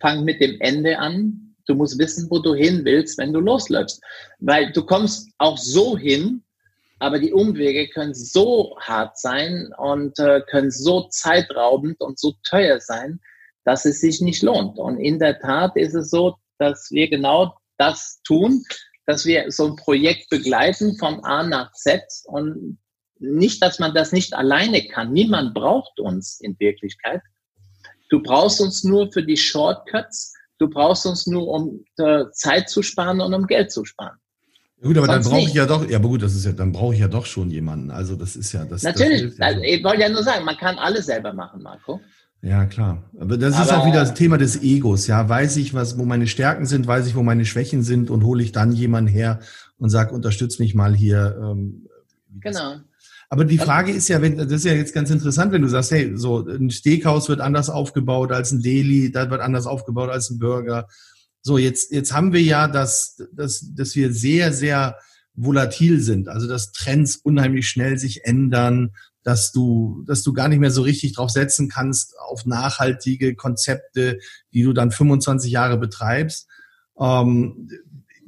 fang 0.00 0.24
mit 0.24 0.40
dem 0.40 0.60
Ende 0.60 0.98
an. 0.98 1.54
Du 1.66 1.74
musst 1.74 1.98
wissen, 1.98 2.30
wo 2.30 2.38
du 2.38 2.54
hin 2.54 2.84
willst, 2.84 3.18
wenn 3.18 3.32
du 3.32 3.40
losläufst. 3.40 4.02
Weil 4.38 4.72
du 4.72 4.84
kommst 4.84 5.28
auch 5.38 5.58
so 5.58 5.98
hin, 5.98 6.42
aber 6.98 7.18
die 7.18 7.32
Umwege 7.32 7.88
können 7.88 8.14
so 8.14 8.76
hart 8.80 9.18
sein 9.18 9.70
und 9.76 10.18
äh, 10.18 10.40
können 10.48 10.70
so 10.70 11.08
zeitraubend 11.08 12.00
und 12.00 12.18
so 12.18 12.34
teuer 12.48 12.80
sein, 12.80 13.20
dass 13.64 13.84
es 13.84 14.00
sich 14.00 14.20
nicht 14.20 14.42
lohnt. 14.42 14.78
Und 14.78 14.98
in 14.98 15.18
der 15.18 15.38
Tat 15.40 15.76
ist 15.76 15.94
es 15.94 16.10
so, 16.10 16.36
dass 16.58 16.90
wir 16.90 17.08
genau 17.08 17.54
das 17.76 18.20
tun, 18.24 18.64
dass 19.06 19.26
wir 19.26 19.50
so 19.50 19.66
ein 19.66 19.76
Projekt 19.76 20.28
begleiten 20.30 20.96
von 20.96 21.22
A 21.24 21.42
nach 21.42 21.72
Z 21.72 22.02
und 22.24 22.78
nicht, 23.20 23.62
dass 23.62 23.78
man 23.78 23.94
das 23.94 24.12
nicht 24.12 24.34
alleine 24.34 24.86
kann. 24.86 25.12
Niemand 25.12 25.54
braucht 25.54 25.98
uns 26.00 26.40
in 26.40 26.58
Wirklichkeit. 26.58 27.22
Du 28.10 28.22
brauchst 28.22 28.60
uns 28.60 28.84
nur 28.84 29.12
für 29.12 29.22
die 29.22 29.36
Shortcuts. 29.36 30.34
Du 30.58 30.68
brauchst 30.68 31.06
uns 31.06 31.26
nur, 31.26 31.46
um 31.48 31.84
äh, 31.98 32.24
Zeit 32.32 32.68
zu 32.68 32.82
sparen 32.82 33.20
und 33.20 33.34
um 33.34 33.46
Geld 33.46 33.70
zu 33.70 33.84
sparen. 33.84 34.16
Gut, 34.80 34.96
aber 34.96 35.06
Sonst 35.06 35.24
dann 35.24 35.32
brauche 35.32 35.48
ich 35.48 35.54
ja 35.54 35.66
doch, 35.66 35.88
ja, 35.88 35.98
aber 35.98 36.08
gut, 36.08 36.22
das 36.22 36.34
ist 36.34 36.44
ja, 36.44 36.52
dann 36.52 36.72
brauche 36.72 36.94
ich 36.94 37.00
ja 37.00 37.08
doch 37.08 37.26
schon 37.26 37.50
jemanden. 37.50 37.90
Also 37.90 38.14
das 38.14 38.36
ist 38.36 38.52
ja 38.52 38.64
das. 38.64 38.82
Natürlich, 38.82 39.36
das 39.36 39.40
also, 39.40 39.60
ich 39.62 39.82
wollte 39.82 40.02
ja 40.02 40.08
nur 40.08 40.22
sagen, 40.22 40.44
man 40.44 40.56
kann 40.56 40.78
alles 40.78 41.06
selber 41.06 41.32
machen, 41.32 41.62
Marco. 41.62 42.00
Ja, 42.42 42.66
klar. 42.66 43.02
Aber 43.18 43.36
das 43.36 43.54
aber, 43.54 43.64
ist 43.64 43.72
auch 43.72 43.86
wieder 43.86 44.00
das 44.00 44.14
Thema 44.14 44.38
des 44.38 44.62
Egos. 44.62 45.08
Ja, 45.08 45.28
weiß 45.28 45.56
ich, 45.56 45.74
was, 45.74 45.98
wo 45.98 46.04
meine 46.04 46.28
Stärken 46.28 46.66
sind, 46.66 46.86
weiß 46.86 47.08
ich, 47.08 47.16
wo 47.16 47.24
meine 47.24 47.44
Schwächen 47.44 47.82
sind 47.82 48.10
und 48.10 48.24
hole 48.24 48.42
ich 48.42 48.52
dann 48.52 48.72
jemanden 48.72 49.10
her 49.10 49.40
und 49.78 49.90
sage, 49.90 50.14
unterstütz 50.14 50.60
mich 50.60 50.76
mal 50.76 50.94
hier. 50.94 51.36
Ähm, 51.42 51.88
genau. 52.40 52.76
Aber 53.30 53.44
die 53.44 53.58
Frage 53.58 53.92
ist 53.92 54.08
ja, 54.08 54.22
wenn, 54.22 54.38
das 54.38 54.50
ist 54.50 54.64
ja 54.64 54.72
jetzt 54.72 54.94
ganz 54.94 55.10
interessant, 55.10 55.52
wenn 55.52 55.62
du 55.62 55.68
sagst, 55.68 55.90
hey, 55.90 56.12
so 56.16 56.46
ein 56.46 56.70
Steakhouse 56.70 57.28
wird 57.28 57.40
anders 57.40 57.68
aufgebaut 57.68 58.32
als 58.32 58.52
ein 58.52 58.62
Deli, 58.62 59.12
da 59.12 59.30
wird 59.30 59.42
anders 59.42 59.66
aufgebaut 59.66 60.08
als 60.08 60.30
ein 60.30 60.38
Burger. 60.38 60.88
So, 61.42 61.58
jetzt, 61.58 61.92
jetzt 61.92 62.12
haben 62.12 62.32
wir 62.32 62.42
ja, 62.42 62.68
dass, 62.68 63.22
dass, 63.32 63.74
dass 63.74 63.94
wir 63.94 64.12
sehr, 64.14 64.52
sehr 64.52 64.96
volatil 65.34 66.00
sind. 66.00 66.28
Also, 66.28 66.48
dass 66.48 66.72
Trends 66.72 67.16
unheimlich 67.16 67.68
schnell 67.68 67.98
sich 67.98 68.24
ändern, 68.24 68.92
dass 69.22 69.52
du, 69.52 70.04
dass 70.06 70.22
du 70.22 70.32
gar 70.32 70.48
nicht 70.48 70.58
mehr 70.58 70.70
so 70.70 70.82
richtig 70.82 71.12
drauf 71.12 71.30
setzen 71.30 71.68
kannst 71.68 72.14
auf 72.18 72.46
nachhaltige 72.46 73.34
Konzepte, 73.34 74.18
die 74.54 74.62
du 74.62 74.72
dann 74.72 74.90
25 74.90 75.52
Jahre 75.52 75.76
betreibst. 75.76 76.48
Ähm, 76.98 77.68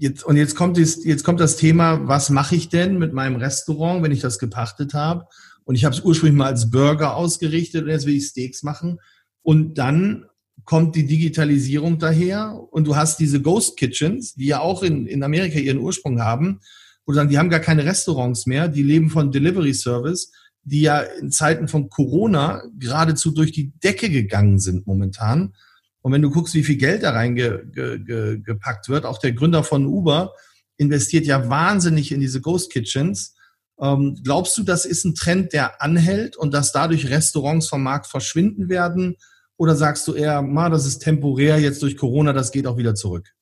jetzt, 0.01 0.25
und 0.25 0.37
jetzt 0.37 0.57
kommt, 0.57 0.79
das, 0.79 1.05
jetzt 1.05 1.25
kommt 1.25 1.41
das 1.41 1.57
Thema, 1.57 2.09
was 2.09 2.31
mache 2.31 2.57
ich 2.57 2.69
denn 2.69 2.99
mit 2.99 3.13
meinem 3.13 3.37
Restaurant, 3.37 4.03
wenn 4.03 4.13
ich 4.13 4.21
das 4.21 4.39
gepachtet 4.39 4.95
habe? 4.95 5.27
Und 5.65 5.75
ich 5.75 5.85
habe 5.85 5.95
es 5.95 6.03
ursprünglich 6.03 6.39
mal 6.39 6.47
als 6.47 6.71
Burger 6.71 7.15
ausgerichtet 7.15 7.85
und 7.85 7.91
jetzt 7.91 8.07
will 8.07 8.17
ich 8.17 8.27
Steaks 8.27 8.63
machen. 8.63 8.99
Und 9.43 9.79
dann 9.79 10.25
kommt 10.65 10.97
die 10.97 11.07
Digitalisierung 11.07 11.99
daher 11.99 12.59
und 12.71 12.87
du 12.87 12.97
hast 12.97 13.21
diese 13.21 13.43
Ghost 13.43 13.77
Kitchens, 13.77 14.35
die 14.35 14.47
ja 14.47 14.61
auch 14.61 14.83
in, 14.83 15.07
in 15.07 15.23
Amerika 15.23 15.59
ihren 15.59 15.79
Ursprung 15.79 16.21
haben, 16.21 16.61
wo 17.05 17.13
du 17.13 17.17
sagen, 17.17 17.29
die 17.29 17.39
haben 17.39 17.51
gar 17.51 17.61
keine 17.61 17.85
Restaurants 17.85 18.47
mehr, 18.47 18.69
die 18.69 18.83
leben 18.83 19.11
von 19.11 19.31
Delivery 19.31 19.75
Service, 19.75 20.33
die 20.63 20.83
ja 20.83 21.01
in 21.01 21.31
Zeiten 21.31 21.69
von 21.69 21.89
Corona 21.91 22.63
geradezu 22.79 23.33
durch 23.33 23.53
die 23.53 23.73
Decke 23.83 24.09
gegangen 24.09 24.59
sind 24.59 24.87
momentan. 24.87 25.55
Und 26.03 26.13
wenn 26.13 26.23
du 26.23 26.31
guckst, 26.31 26.55
wie 26.55 26.63
viel 26.63 26.77
Geld 26.77 27.03
da 27.03 27.11
reingepackt 27.11 28.89
wird, 28.89 29.05
auch 29.05 29.19
der 29.19 29.33
Gründer 29.33 29.65
von 29.65 29.87
Uber 29.87 30.35
investiert 30.77 31.27
ja 31.27 31.51
wahnsinnig 31.51 32.11
in 32.11 32.21
diese 32.21 32.41
Ghost 32.41 32.73
Kitchens. 32.73 33.37
Ähm, 33.79 34.19
glaubst 34.25 34.57
du, 34.57 34.63
das 34.63 34.85
ist 34.87 35.05
ein 35.05 35.15
Trend, 35.15 35.53
der 35.53 35.83
anhält 35.83 36.37
und 36.37 36.53
dass 36.55 36.73
dadurch 36.73 37.11
Restaurants 37.11 37.69
vom 37.69 37.83
Markt 37.83 38.07
verschwinden 38.07 38.69
werden? 38.69 39.17
Oder 39.59 39.77
sagst 39.77 40.09
du 40.09 40.15
eher, 40.15 40.41
ma, 40.41 40.71
das 40.71 40.87
ist 40.87 41.01
temporär 41.01 41.59
jetzt 41.59 41.83
durch 41.83 41.99
Corona, 41.99 42.33
das 42.33 42.51
geht 42.51 42.67
auch 42.67 42.79
wieder 42.79 42.95
zurück? 42.95 43.35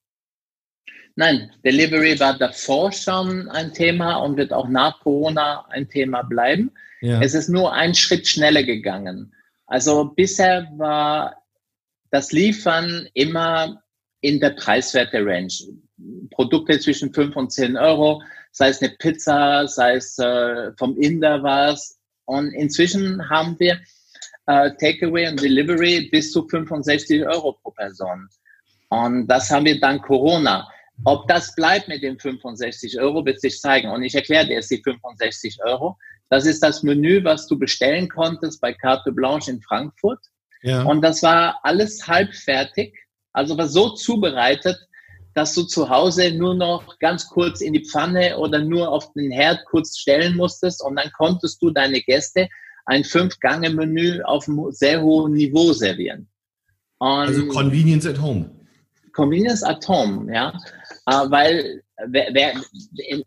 Nein, 1.14 1.50
Delivery 1.64 2.18
war 2.20 2.38
davor 2.38 2.92
schon 2.92 3.48
ein 3.48 3.72
Thema 3.72 4.16
und 4.16 4.36
wird 4.36 4.52
auch 4.52 4.68
nach 4.68 5.00
Corona 5.00 5.64
ein 5.68 5.88
Thema 5.88 6.22
bleiben. 6.22 6.72
Ja. 7.00 7.20
Es 7.20 7.34
ist 7.34 7.48
nur 7.48 7.72
ein 7.72 7.94
Schritt 7.94 8.26
schneller 8.26 8.62
gegangen. 8.62 9.32
Also 9.66 10.06
bisher 10.06 10.68
war 10.76 11.37
das 12.10 12.32
Liefern 12.32 13.08
immer 13.14 13.82
in 14.20 14.40
der 14.40 14.50
Preiswerte-Range. 14.50 15.52
Produkte 16.30 16.78
zwischen 16.78 17.12
5 17.12 17.36
und 17.36 17.52
10 17.52 17.76
Euro, 17.76 18.22
sei 18.52 18.68
es 18.68 18.82
eine 18.82 18.92
Pizza, 18.98 19.66
sei 19.66 19.96
es 19.96 20.18
äh, 20.18 20.72
vom 20.78 20.96
Inder 20.96 21.42
was. 21.42 21.98
Und 22.24 22.52
inzwischen 22.52 23.28
haben 23.28 23.58
wir 23.58 23.80
äh, 24.46 24.70
Takeaway 24.80 25.28
und 25.28 25.42
Delivery 25.42 26.08
bis 26.10 26.32
zu 26.32 26.46
65 26.46 27.26
Euro 27.26 27.52
pro 27.52 27.70
Person. 27.70 28.28
Und 28.88 29.26
das 29.26 29.50
haben 29.50 29.66
wir 29.66 29.78
dank 29.80 30.02
Corona. 30.04 30.68
Ob 31.04 31.28
das 31.28 31.54
bleibt 31.54 31.88
mit 31.88 32.02
den 32.02 32.18
65 32.18 33.00
Euro, 33.00 33.24
wird 33.24 33.40
sich 33.40 33.60
zeigen. 33.60 33.90
Und 33.90 34.02
ich 34.02 34.14
erkläre 34.14 34.46
dir 34.46 34.54
jetzt 34.54 34.70
die 34.70 34.82
65 34.82 35.58
Euro. 35.64 35.96
Das 36.28 36.44
ist 36.44 36.62
das 36.62 36.82
Menü, 36.82 37.22
was 37.24 37.46
du 37.46 37.58
bestellen 37.58 38.08
konntest 38.08 38.60
bei 38.60 38.72
Carte 38.72 39.12
Blanche 39.12 39.52
in 39.52 39.62
Frankfurt. 39.62 40.18
Ja. 40.62 40.82
Und 40.82 41.02
das 41.02 41.22
war 41.22 41.60
alles 41.62 42.06
halbfertig, 42.06 42.94
also 43.32 43.56
war 43.56 43.68
so 43.68 43.90
zubereitet, 43.90 44.78
dass 45.34 45.54
du 45.54 45.62
zu 45.62 45.88
Hause 45.88 46.32
nur 46.32 46.54
noch 46.54 46.98
ganz 46.98 47.28
kurz 47.28 47.60
in 47.60 47.72
die 47.72 47.84
Pfanne 47.84 48.38
oder 48.38 48.58
nur 48.58 48.90
auf 48.90 49.12
den 49.12 49.30
Herd 49.30 49.64
kurz 49.66 49.96
stellen 49.98 50.36
musstest 50.36 50.82
und 50.82 50.96
dann 50.96 51.10
konntest 51.16 51.62
du 51.62 51.70
deine 51.70 52.00
Gäste 52.00 52.48
ein 52.86 53.04
Fünf-Gange-Menü 53.04 54.22
auf 54.22 54.48
einem 54.48 54.72
sehr 54.72 55.02
hohen 55.02 55.34
Niveau 55.34 55.72
servieren. 55.72 56.28
Und 56.98 57.08
also 57.08 57.46
Convenience 57.48 58.06
at 58.06 58.20
Home. 58.20 58.50
Convenience 59.12 59.62
at 59.62 59.86
Home, 59.86 60.32
ja. 60.34 60.52
Äh, 61.06 61.30
weil 61.30 61.82
wer, 62.06 62.28
wer, 62.32 62.54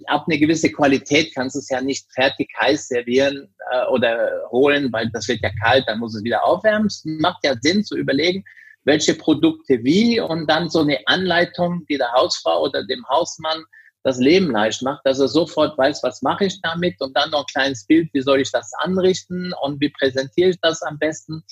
ab 0.07 0.25
eine 0.27 0.39
gewisse 0.39 0.71
Qualität 0.71 1.33
kannst 1.35 1.55
du 1.55 1.59
es 1.59 1.69
ja 1.69 1.81
nicht 1.81 2.11
fertig 2.13 2.49
heiß 2.59 2.87
servieren 2.87 3.53
äh, 3.71 3.85
oder 3.87 4.31
holen, 4.51 4.91
weil 4.91 5.09
das 5.11 5.27
wird 5.27 5.41
ja 5.41 5.51
kalt, 5.63 5.83
dann 5.87 5.99
muss 5.99 6.15
es 6.15 6.23
wieder 6.23 6.43
aufwärmen. 6.43 6.87
Es 6.87 7.03
macht 7.05 7.43
ja 7.43 7.55
Sinn 7.61 7.83
zu 7.83 7.97
überlegen, 7.97 8.43
welche 8.83 9.13
Produkte 9.13 9.83
wie 9.83 10.19
und 10.19 10.49
dann 10.49 10.69
so 10.69 10.81
eine 10.81 10.99
Anleitung, 11.05 11.85
die 11.89 11.97
der 11.97 12.11
Hausfrau 12.13 12.63
oder 12.63 12.85
dem 12.85 13.05
Hausmann 13.09 13.63
das 14.03 14.17
Leben 14.17 14.49
leicht 14.49 14.81
macht, 14.81 15.01
dass 15.05 15.19
er 15.19 15.27
sofort 15.27 15.77
weiß, 15.77 16.01
was 16.01 16.23
mache 16.23 16.45
ich 16.45 16.59
damit 16.61 16.99
und 17.01 17.15
dann 17.15 17.29
noch 17.29 17.41
ein 17.41 17.53
kleines 17.53 17.85
Bild, 17.85 18.09
wie 18.13 18.21
soll 18.21 18.41
ich 18.41 18.51
das 18.51 18.71
anrichten 18.79 19.53
und 19.61 19.79
wie 19.79 19.89
präsentiere 19.89 20.49
ich 20.49 20.59
das 20.61 20.81
am 20.81 20.97
besten. 20.97 21.43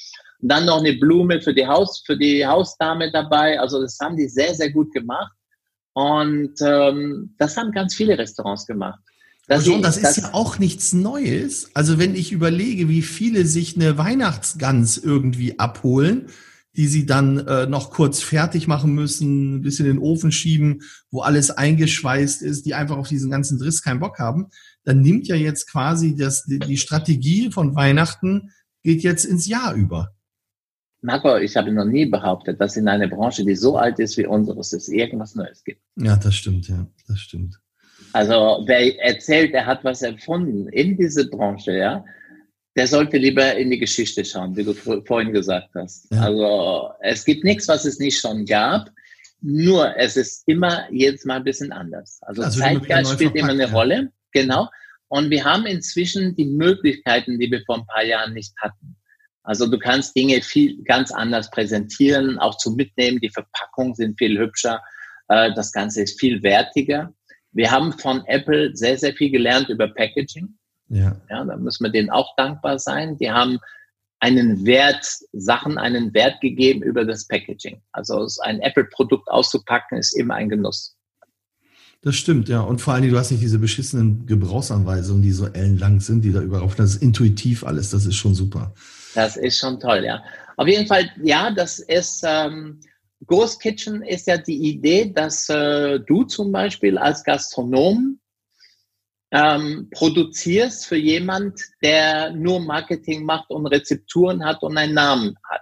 Und 0.42 0.50
dann 0.50 0.66
noch 0.66 0.80
eine 0.80 0.94
Blume 0.94 1.42
für 1.42 1.54
die 1.54 1.68
Haus, 1.68 2.02
für 2.06 2.18
die 2.18 2.46
Hausdame 2.48 3.12
dabei. 3.12 3.60
Also 3.60 3.82
das 3.82 4.00
haben 4.02 4.16
die 4.16 4.28
sehr, 4.28 4.56
sehr 4.56 4.72
gut 4.72 4.92
gemacht. 4.94 5.32
Und 6.00 6.54
ähm, 6.62 7.36
das 7.38 7.58
haben 7.58 7.74
ganz 7.74 7.93
viele 7.93 8.18
Restaurants 8.18 8.66
gemacht. 8.66 9.02
Das, 9.47 9.66
John, 9.66 9.82
das 9.82 9.97
ist 9.97 10.16
ja 10.16 10.34
auch 10.34 10.58
nichts 10.58 10.93
Neues. 10.93 11.72
Also 11.74 12.00
wenn 12.00 12.16
ich 12.16 12.32
überlege, 12.32 12.88
wie 12.88 13.02
viele 13.02 13.45
sich 13.45 13.76
eine 13.76 13.97
Weihnachtsgans 13.97 14.97
irgendwie 14.97 15.60
abholen, 15.60 16.28
die 16.74 16.88
sie 16.88 17.06
dann 17.06 17.39
äh, 17.39 17.66
noch 17.66 17.91
kurz 17.91 18.22
fertig 18.22 18.66
machen 18.66 18.93
müssen, 18.95 19.56
ein 19.56 19.62
bisschen 19.62 19.88
in 19.88 19.97
den 19.97 20.02
Ofen 20.02 20.32
schieben, 20.32 20.84
wo 21.12 21.20
alles 21.20 21.52
eingeschweißt 21.52 22.43
ist, 22.43 22.66
die 22.66 22.76
einfach 22.76 22.95
auf 22.95 23.10
diesen 23.10 23.30
ganzen 23.30 23.60
Driss 23.60 23.84
keinen 23.84 24.00
Bock 24.00 24.20
haben, 24.20 24.47
dann 24.86 25.02
nimmt 25.02 25.28
ja 25.28 25.36
jetzt 25.36 25.70
quasi 25.70 26.16
das, 26.16 26.45
die 26.45 26.78
Strategie 26.78 27.52
von 27.52 27.76
Weihnachten 27.76 28.52
geht 28.84 29.04
jetzt 29.04 29.26
ins 29.26 29.47
Jahr 29.47 29.74
über. 29.74 30.14
Marco, 31.02 31.38
ich 31.38 31.56
habe 31.56 31.72
noch 31.72 31.86
nie 31.86 32.06
behauptet, 32.06 32.60
dass 32.60 32.76
in 32.76 32.88
einer 32.88 33.08
Branche, 33.08 33.45
die 33.45 33.56
so 33.56 33.78
alt 33.78 34.00
ist 34.00 34.18
wie 34.18 34.26
unseres, 34.26 34.74
es 34.74 34.89
irgendwas 34.89 35.36
Neues 35.36 35.64
gibt. 35.64 35.82
Ja, 35.95 36.18
das 36.18 36.36
stimmt, 36.36 36.68
ja, 36.68 36.88
das 37.08 37.20
stimmt. 37.20 37.56
Also 38.12 38.64
wer 38.66 39.00
erzählt, 39.04 39.54
er 39.54 39.66
hat 39.66 39.84
was 39.84 40.02
erfunden 40.02 40.68
in 40.70 40.97
dieser 40.97 41.26
Branche, 41.26 41.78
ja, 41.78 42.04
der 42.76 42.88
sollte 42.88 43.18
lieber 43.18 43.56
in 43.56 43.70
die 43.70 43.80
Geschichte 43.80 44.24
schauen, 44.24 44.56
wie 44.56 44.64
du 44.64 44.74
vorhin 44.74 45.34
gesagt 45.34 45.70
hast. 45.76 46.08
Ja. 46.12 46.22
Also 46.22 46.89
es 47.02 47.26
gibt 47.26 47.43
nichts, 47.43 47.68
was 47.68 47.86
es 47.86 48.00
nicht 48.00 48.20
schon 48.20 48.45
gab. 48.45 48.89
Nur 49.41 49.95
es 49.97 50.18
ist 50.18 50.43
immer 50.47 50.91
jedes 50.91 51.26
Mal 51.26 51.38
ein 51.38 51.43
bisschen 51.43 51.72
anders. 51.72 52.20
Also, 52.22 52.41
also 52.41 52.60
Zeitgeist 52.60 53.14
spielt 53.14 53.36
immer 53.36 53.52
eine 53.52 53.68
ja. 53.68 53.72
Rolle, 53.72 54.12
genau. 54.32 54.68
Und 55.08 55.30
wir 55.30 55.43
haben 55.43 55.66
inzwischen 55.66 56.36
die 56.36 56.45
Möglichkeiten, 56.45 57.39
die 57.39 57.50
wir 57.50 57.62
vor 57.66 57.78
ein 57.78 57.86
paar 57.88 58.06
Jahren 58.06 58.34
nicht 58.34 58.54
hatten. 58.62 58.95
Also 59.44 59.68
du 59.68 59.80
kannst 59.80 60.16
Dinge 60.16 60.42
viel 60.42 60.82
ganz 60.84 61.12
anders 61.12 61.50
präsentieren, 61.50 62.40
auch 62.40 62.58
zum 62.58 62.76
Mitnehmen. 62.76 63.20
Die 63.20 63.30
Verpackungen 63.30 63.96
sind 63.96 64.18
viel 64.18 64.38
hübscher. 64.38 64.82
Äh, 65.28 65.54
das 65.56 65.72
Ganze 65.72 66.04
ist 66.04 66.20
viel 66.20 66.44
wertiger. 66.44 67.14
Wir 67.52 67.72
haben 67.72 67.94
von 67.94 68.24
Apple 68.28 68.76
sehr, 68.76 68.98
sehr 68.98 69.14
viel 69.14 69.32
gelernt 69.32 69.70
über 69.70 69.88
Packaging. 69.88 70.56
Ja. 70.90 71.16
ja, 71.30 71.44
da 71.44 71.58
müssen 71.58 71.84
wir 71.84 71.92
denen 71.92 72.10
auch 72.10 72.36
dankbar 72.36 72.80
sein. 72.80 73.18
Die 73.18 73.32
haben 73.32 73.60
einen 74.20 74.66
Wert, 74.66 75.06
Sachen 75.32 75.78
einen 75.78 76.14
Wert 76.14 76.42
gegeben 76.42 76.84
über 76.84 77.06
das 77.06 77.28
Packaging. 77.28 77.82
Also 77.92 78.28
ein 78.44 78.60
Apple-Produkt 78.60 79.30
auszupacken 79.30 79.98
ist 79.98 80.14
immer 80.18 80.36
ein 80.36 80.50
Genuss. 80.50 80.98
Das 82.02 82.16
stimmt, 82.16 82.48
ja. 82.48 82.62
Und 82.62 82.80
vor 82.80 82.94
allen 82.94 83.02
Dingen, 83.04 83.14
du 83.14 83.20
hast 83.20 83.32
nicht 83.32 83.44
diese 83.44 83.60
beschissenen 83.60 84.26
Gebrauchsanweisungen, 84.26 85.22
die 85.22 85.32
so 85.32 85.48
ellenlang 85.48 86.00
sind, 86.00 86.22
die 86.22 86.32
da 86.32 86.42
überall 86.42 86.68
Das 86.78 86.96
ist 86.96 87.02
intuitiv 87.02 87.66
alles. 87.66 87.92
Das 87.92 88.06
ist 88.06 88.16
schon 88.16 88.36
super. 88.36 88.74
Das 89.16 89.38
ist 89.38 89.57
schon 89.57 89.80
toll, 89.80 90.03
ja. 90.05 90.24
Auf 90.57 90.68
jeden 90.68 90.88
Fall, 90.88 91.10
ja, 91.24 91.51
das 91.51 91.80
ist, 91.80 92.24
ähm, 92.26 92.80
Ghost 93.26 93.62
Kitchen 93.62 94.01
ist 94.01 94.28
ja 94.28 94.38
die 94.38 94.70
Idee, 94.70 95.12
dass 95.12 95.49
äh, 95.49 95.99
du 95.99 96.24
zum 96.24 96.51
Beispiel 96.51 96.97
als 96.97 97.24
Gastronom 97.24 98.20
ähm, 99.32 99.89
produzierst 99.91 100.86
für 100.86 100.97
jemand, 100.97 101.62
der 101.84 102.32
nur 102.32 102.60
Marketing 102.60 103.26
macht 103.26 103.49
und 103.49 103.68
Rezepturen 103.68 104.43
hat 104.43 104.64
und 104.64 104.78
einen 104.78 104.93
Namen 104.93 105.36
hat. 105.49 105.62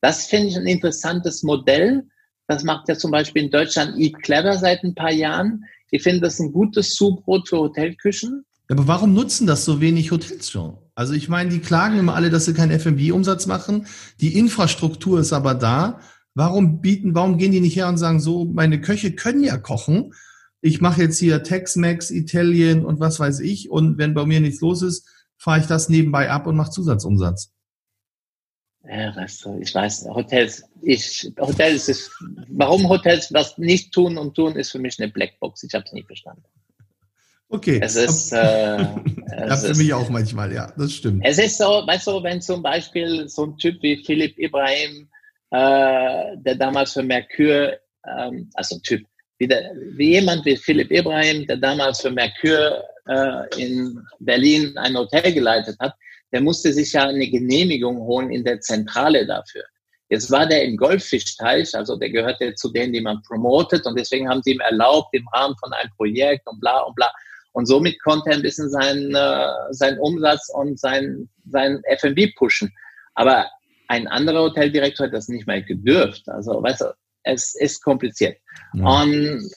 Das 0.00 0.26
finde 0.26 0.48
ich 0.48 0.56
ein 0.56 0.66
interessantes 0.66 1.42
Modell. 1.42 2.06
Das 2.46 2.64
macht 2.64 2.88
ja 2.88 2.96
zum 2.96 3.10
Beispiel 3.10 3.44
in 3.44 3.50
Deutschland 3.50 3.98
Eat 3.98 4.22
Clever 4.22 4.56
seit 4.56 4.82
ein 4.84 4.94
paar 4.94 5.12
Jahren. 5.12 5.64
Ich 5.90 6.02
finde 6.02 6.22
das 6.22 6.38
ein 6.38 6.52
gutes 6.52 6.94
Zubrot 6.94 7.48
für 7.48 7.58
Hotelküchen. 7.58 8.44
Aber 8.70 8.86
warum 8.86 9.14
nutzen 9.14 9.46
das 9.46 9.64
so 9.64 9.80
wenig 9.80 10.10
Hotels 10.10 10.50
schon? 10.50 10.76
Also 10.98 11.12
ich 11.12 11.28
meine, 11.28 11.48
die 11.48 11.60
klagen 11.60 11.96
immer 11.96 12.16
alle, 12.16 12.28
dass 12.28 12.46
sie 12.46 12.54
keinen 12.54 12.72
F&B-Umsatz 12.72 13.46
machen. 13.46 13.86
Die 14.20 14.36
Infrastruktur 14.36 15.20
ist 15.20 15.32
aber 15.32 15.54
da. 15.54 16.00
Warum 16.34 16.80
bieten, 16.80 17.14
warum 17.14 17.38
gehen 17.38 17.52
die 17.52 17.60
nicht 17.60 17.76
her 17.76 17.86
und 17.86 17.98
sagen 17.98 18.18
so, 18.18 18.46
meine 18.46 18.80
Köche 18.80 19.12
können 19.12 19.44
ja 19.44 19.58
kochen. 19.58 20.12
Ich 20.60 20.80
mache 20.80 21.02
jetzt 21.02 21.20
hier 21.20 21.44
Tex-Mex, 21.44 22.10
Italien 22.10 22.84
und 22.84 22.98
was 22.98 23.20
weiß 23.20 23.38
ich. 23.38 23.70
Und 23.70 23.96
wenn 23.96 24.12
bei 24.12 24.26
mir 24.26 24.40
nichts 24.40 24.60
los 24.60 24.82
ist, 24.82 25.08
fahre 25.36 25.60
ich 25.60 25.66
das 25.66 25.88
nebenbei 25.88 26.32
ab 26.32 26.48
und 26.48 26.56
mache 26.56 26.72
Zusatzumsatz. 26.72 27.52
Ja, 28.82 29.12
du, 29.12 29.60
ich 29.60 29.72
weiß, 29.72 30.04
Hotels, 30.06 30.64
ich, 30.82 31.32
Hotels 31.38 31.88
ist, 31.88 32.10
warum 32.48 32.88
Hotels 32.88 33.32
was 33.32 33.56
nicht 33.56 33.94
tun 33.94 34.18
und 34.18 34.34
tun, 34.34 34.56
ist 34.56 34.72
für 34.72 34.80
mich 34.80 34.98
eine 34.98 35.12
Blackbox. 35.12 35.62
Ich 35.62 35.74
habe 35.74 35.84
es 35.84 35.92
nie 35.92 36.02
verstanden. 36.02 36.42
Okay. 37.50 37.80
Es 37.82 37.96
ist, 37.96 38.32
äh, 38.32 38.84
das 39.48 39.66
für 39.66 39.74
mich 39.74 39.92
auch 39.94 40.08
manchmal, 40.10 40.52
ja, 40.52 40.70
das 40.76 40.92
stimmt. 40.92 41.22
Es 41.24 41.38
ist 41.38 41.58
so, 41.58 41.82
weißt 41.86 42.06
du, 42.06 42.22
wenn 42.22 42.40
zum 42.42 42.62
Beispiel 42.62 43.28
so 43.28 43.44
ein 43.44 43.56
Typ 43.56 43.82
wie 43.82 44.02
Philipp 44.04 44.38
Ibrahim, 44.38 45.08
äh, 45.50 46.36
der 46.36 46.54
damals 46.56 46.92
für 46.92 47.02
Mercure, 47.02 47.80
ähm, 48.06 48.50
also 48.54 48.76
ein 48.76 48.82
Typ, 48.82 49.06
wie, 49.38 49.48
der, 49.48 49.72
wie 49.92 50.10
jemand 50.10 50.44
wie 50.44 50.56
Philipp 50.56 50.90
Ibrahim, 50.90 51.46
der 51.46 51.56
damals 51.56 52.00
für 52.00 52.10
Mercure 52.10 52.84
äh, 53.06 53.62
in 53.62 53.98
Berlin 54.20 54.76
ein 54.76 54.96
Hotel 54.96 55.32
geleitet 55.32 55.76
hat, 55.80 55.94
der 56.32 56.42
musste 56.42 56.72
sich 56.72 56.92
ja 56.92 57.04
eine 57.06 57.26
Genehmigung 57.26 57.98
holen 57.98 58.30
in 58.30 58.44
der 58.44 58.60
Zentrale 58.60 59.26
dafür. 59.26 59.64
Jetzt 60.10 60.30
war 60.30 60.46
der 60.46 60.64
im 60.64 60.76
Goldfischteich, 60.76 61.74
also 61.74 61.96
der 61.96 62.10
gehörte 62.10 62.54
zu 62.54 62.70
denen, 62.70 62.92
die 62.92 63.00
man 63.00 63.22
promotet 63.22 63.86
und 63.86 63.98
deswegen 63.98 64.28
haben 64.28 64.42
sie 64.42 64.52
ihm 64.52 64.60
erlaubt, 64.60 65.08
im 65.12 65.26
Rahmen 65.28 65.54
von 65.58 65.72
einem 65.72 65.90
Projekt 65.96 66.46
und 66.46 66.60
bla 66.60 66.80
und 66.80 66.94
bla. 66.94 67.10
Und 67.52 67.66
somit 67.66 68.02
konnte 68.02 68.30
er 68.30 68.36
ein 68.36 68.42
bisschen 68.42 68.70
seinen, 68.70 69.14
äh, 69.14 69.48
seinen 69.70 69.98
Umsatz 69.98 70.48
und 70.52 70.78
sein, 70.78 71.28
sein 71.50 71.82
F&B 71.84 72.32
pushen. 72.36 72.72
Aber 73.14 73.46
ein 73.88 74.06
anderer 74.06 74.42
Hoteldirektor 74.42 75.06
hat 75.06 75.14
das 75.14 75.28
nicht 75.28 75.46
mehr 75.46 75.62
gedürft. 75.62 76.28
Also, 76.28 76.62
weißt 76.62 76.82
du, 76.82 76.94
es 77.24 77.54
ist 77.54 77.82
kompliziert. 77.82 78.36
Ja. 78.74 79.02
Und 79.02 79.50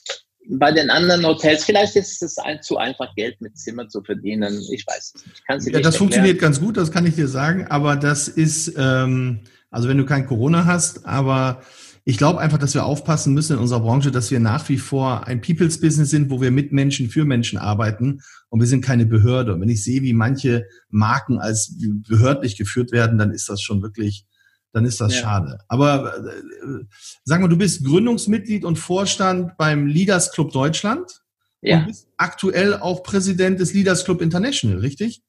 bei 0.48 0.72
den 0.72 0.90
anderen 0.90 1.24
Hotels, 1.24 1.64
vielleicht 1.64 1.94
ist 1.96 2.22
es 2.22 2.38
ein, 2.38 2.60
zu 2.62 2.76
einfach, 2.76 3.14
Geld 3.14 3.40
mit 3.40 3.56
Zimmer 3.56 3.88
zu 3.88 4.02
verdienen. 4.02 4.60
Ich 4.70 4.84
weiß 4.86 5.12
es 5.14 5.26
nicht. 5.26 5.46
Kannst 5.46 5.66
du 5.66 5.70
ja, 5.70 5.78
das 5.78 5.86
erklären? 5.86 5.98
funktioniert 5.98 6.40
ganz 6.40 6.60
gut, 6.60 6.76
das 6.76 6.90
kann 6.90 7.06
ich 7.06 7.14
dir 7.14 7.28
sagen. 7.28 7.66
Aber 7.68 7.96
das 7.96 8.28
ist, 8.28 8.74
ähm, 8.76 9.40
also 9.70 9.88
wenn 9.88 9.98
du 9.98 10.04
kein 10.04 10.26
Corona 10.26 10.64
hast, 10.64 11.06
aber 11.06 11.62
ich 12.04 12.18
glaube 12.18 12.40
einfach, 12.40 12.58
dass 12.58 12.74
wir 12.74 12.84
aufpassen 12.84 13.32
müssen 13.32 13.54
in 13.54 13.58
unserer 13.60 13.80
Branche, 13.80 14.10
dass 14.10 14.30
wir 14.30 14.40
nach 14.40 14.68
wie 14.68 14.78
vor 14.78 15.26
ein 15.26 15.40
People's 15.40 15.80
Business 15.80 16.10
sind, 16.10 16.30
wo 16.30 16.40
wir 16.40 16.50
mit 16.50 16.72
Menschen 16.72 17.08
für 17.08 17.24
Menschen 17.24 17.58
arbeiten 17.58 18.20
und 18.48 18.60
wir 18.60 18.66
sind 18.66 18.84
keine 18.84 19.06
Behörde. 19.06 19.54
Und 19.54 19.60
wenn 19.60 19.68
ich 19.68 19.84
sehe, 19.84 20.02
wie 20.02 20.12
manche 20.12 20.66
Marken 20.90 21.38
als 21.38 21.76
behördlich 22.08 22.56
geführt 22.56 22.90
werden, 22.90 23.18
dann 23.18 23.30
ist 23.30 23.48
das 23.48 23.62
schon 23.62 23.82
wirklich, 23.82 24.26
dann 24.72 24.84
ist 24.84 25.00
das 25.00 25.14
ja. 25.14 25.20
schade. 25.20 25.58
Aber 25.68 26.16
äh, 26.26 26.84
sag 27.24 27.40
mal, 27.40 27.48
du 27.48 27.56
bist 27.56 27.84
Gründungsmitglied 27.84 28.64
und 28.64 28.80
Vorstand 28.80 29.56
beim 29.56 29.86
Leaders 29.86 30.32
Club 30.32 30.52
Deutschland 30.52 31.22
ja. 31.60 31.78
und 31.78 31.86
bist 31.86 32.08
aktuell 32.16 32.74
auch 32.74 33.04
Präsident 33.04 33.60
des 33.60 33.74
Leaders 33.74 34.04
Club 34.04 34.20
International, 34.22 34.78
richtig? 34.78 35.22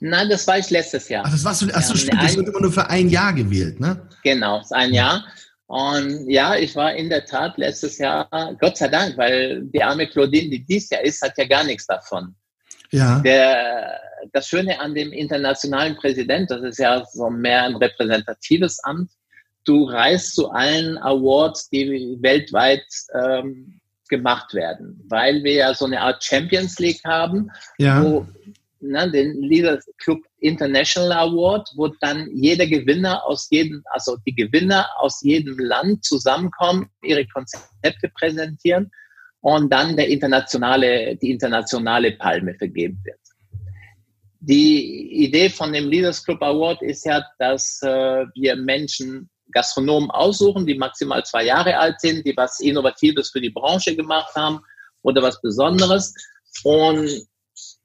Nein, 0.00 0.28
das 0.28 0.46
war 0.46 0.58
ich 0.58 0.70
letztes 0.70 1.08
Jahr. 1.08 1.24
Ach, 1.26 1.30
das 1.30 1.44
warst 1.44 1.62
du, 1.62 1.66
ach 1.72 1.82
so, 1.82 1.96
stimmt, 1.96 2.22
das 2.22 2.36
wird 2.36 2.48
immer 2.48 2.60
nur 2.60 2.72
für 2.72 2.88
ein 2.88 3.08
Jahr 3.08 3.32
gewählt, 3.32 3.80
ne? 3.80 4.08
Genau, 4.22 4.62
ein 4.70 4.92
Jahr. 4.92 5.24
Und 5.66 6.30
ja, 6.30 6.56
ich 6.56 6.74
war 6.76 6.94
in 6.94 7.10
der 7.10 7.26
Tat 7.26 7.58
letztes 7.58 7.98
Jahr, 7.98 8.26
Gott 8.58 8.78
sei 8.78 8.88
Dank, 8.88 9.18
weil 9.18 9.64
die 9.64 9.82
arme 9.82 10.08
Claudine, 10.08 10.48
die 10.48 10.64
dies 10.64 10.88
Jahr 10.88 11.02
ist, 11.02 11.20
hat 11.20 11.36
ja 11.36 11.46
gar 11.46 11.64
nichts 11.64 11.86
davon. 11.86 12.34
Ja. 12.90 13.20
Der, 13.20 14.00
das 14.32 14.48
Schöne 14.48 14.80
an 14.80 14.94
dem 14.94 15.12
internationalen 15.12 15.94
Präsident, 15.96 16.50
das 16.50 16.62
ist 16.62 16.78
ja 16.78 17.04
so 17.12 17.28
mehr 17.28 17.64
ein 17.64 17.76
repräsentatives 17.76 18.82
Amt. 18.84 19.10
Du 19.64 19.84
reist 19.84 20.34
zu 20.34 20.50
allen 20.50 20.96
Awards, 20.98 21.68
die 21.68 22.16
weltweit 22.22 22.86
ähm, 23.14 23.78
gemacht 24.08 24.54
werden, 24.54 25.04
weil 25.08 25.44
wir 25.44 25.52
ja 25.52 25.74
so 25.74 25.84
eine 25.84 26.00
Art 26.00 26.24
Champions 26.24 26.78
League 26.78 27.04
haben, 27.04 27.50
ja. 27.76 28.02
wo 28.02 28.26
ne, 28.80 29.10
den 29.10 29.40
Leaders 29.42 29.84
Club 29.98 30.20
International 30.40 31.12
Award, 31.12 31.68
wo 31.76 31.88
dann 32.00 32.28
jeder 32.34 32.66
Gewinner 32.66 33.24
aus 33.26 33.48
jedem, 33.50 33.82
also 33.90 34.16
die 34.26 34.34
Gewinner 34.34 34.86
aus 34.98 35.20
jedem 35.22 35.58
Land 35.58 36.04
zusammenkommen, 36.04 36.88
ihre 37.02 37.26
Konzepte 37.26 38.08
präsentieren 38.14 38.90
und 39.40 39.72
dann 39.72 39.96
der 39.96 40.08
internationale, 40.08 41.16
die 41.16 41.30
internationale 41.30 42.12
Palme 42.12 42.54
vergeben 42.54 43.00
wird. 43.04 43.18
Die 44.40 45.24
Idee 45.24 45.50
von 45.50 45.72
dem 45.72 45.88
Leaders 45.88 46.24
Club 46.24 46.42
Award 46.42 46.80
ist 46.82 47.04
ja, 47.04 47.24
dass 47.38 47.80
äh, 47.82 48.24
wir 48.34 48.56
Menschen, 48.56 49.28
Gastronomen 49.52 50.10
aussuchen, 50.10 50.66
die 50.66 50.74
maximal 50.74 51.24
zwei 51.24 51.44
Jahre 51.44 51.76
alt 51.78 52.00
sind, 52.00 52.26
die 52.26 52.36
was 52.36 52.60
Innovatives 52.60 53.30
für 53.30 53.40
die 53.40 53.50
Branche 53.50 53.96
gemacht 53.96 54.34
haben 54.34 54.60
oder 55.02 55.22
was 55.22 55.40
Besonderes. 55.40 56.14
Und 56.64 57.08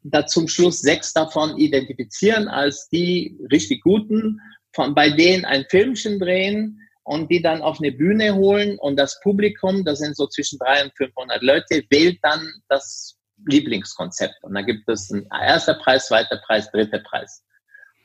da 0.03 0.25
zum 0.25 0.47
Schluss 0.47 0.81
sechs 0.81 1.13
davon 1.13 1.57
identifizieren 1.57 2.47
als 2.47 2.87
die 2.89 3.37
richtig 3.51 3.81
guten, 3.81 4.39
von, 4.73 4.95
bei 4.95 5.09
denen 5.09 5.45
ein 5.45 5.65
Filmchen 5.69 6.19
drehen 6.19 6.79
und 7.03 7.29
die 7.31 7.41
dann 7.41 7.61
auf 7.61 7.79
eine 7.79 7.91
Bühne 7.91 8.35
holen 8.35 8.77
und 8.79 8.97
das 8.97 9.19
Publikum, 9.21 9.83
das 9.85 9.99
sind 9.99 10.15
so 10.15 10.27
zwischen 10.27 10.59
300 10.59 10.85
und 10.85 10.97
500 10.97 11.41
Leute, 11.41 11.83
wählt 11.89 12.19
dann 12.21 12.49
das 12.69 13.17
Lieblingskonzept. 13.45 14.43
Und 14.43 14.53
da 14.53 14.61
gibt 14.61 14.87
es 14.89 15.11
einen 15.11 15.27
erster 15.31 15.75
Preis, 15.75 16.07
zweiter 16.07 16.37
Preis, 16.45 16.71
dritter 16.71 16.99
Preis. 16.99 17.43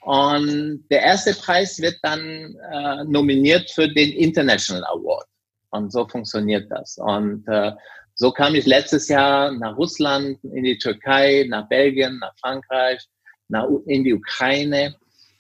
Und 0.00 0.84
der 0.90 1.02
erste 1.02 1.34
Preis 1.34 1.78
wird 1.80 1.96
dann 2.02 2.56
äh, 2.72 3.04
nominiert 3.04 3.70
für 3.70 3.88
den 3.88 4.12
International 4.12 4.84
Award. 4.84 5.26
Und 5.70 5.92
so 5.92 6.06
funktioniert 6.08 6.70
das. 6.70 6.98
Und 6.98 7.46
äh, 7.48 7.72
so 8.18 8.32
kam 8.32 8.56
ich 8.56 8.66
letztes 8.66 9.08
Jahr 9.08 9.52
nach 9.52 9.76
Russland, 9.76 10.38
in 10.42 10.64
die 10.64 10.76
Türkei, 10.76 11.46
nach 11.48 11.68
Belgien, 11.68 12.18
nach 12.18 12.34
Frankreich, 12.40 12.98
nach, 13.46 13.66
in 13.86 14.02
die 14.02 14.12
Ukraine. 14.12 14.96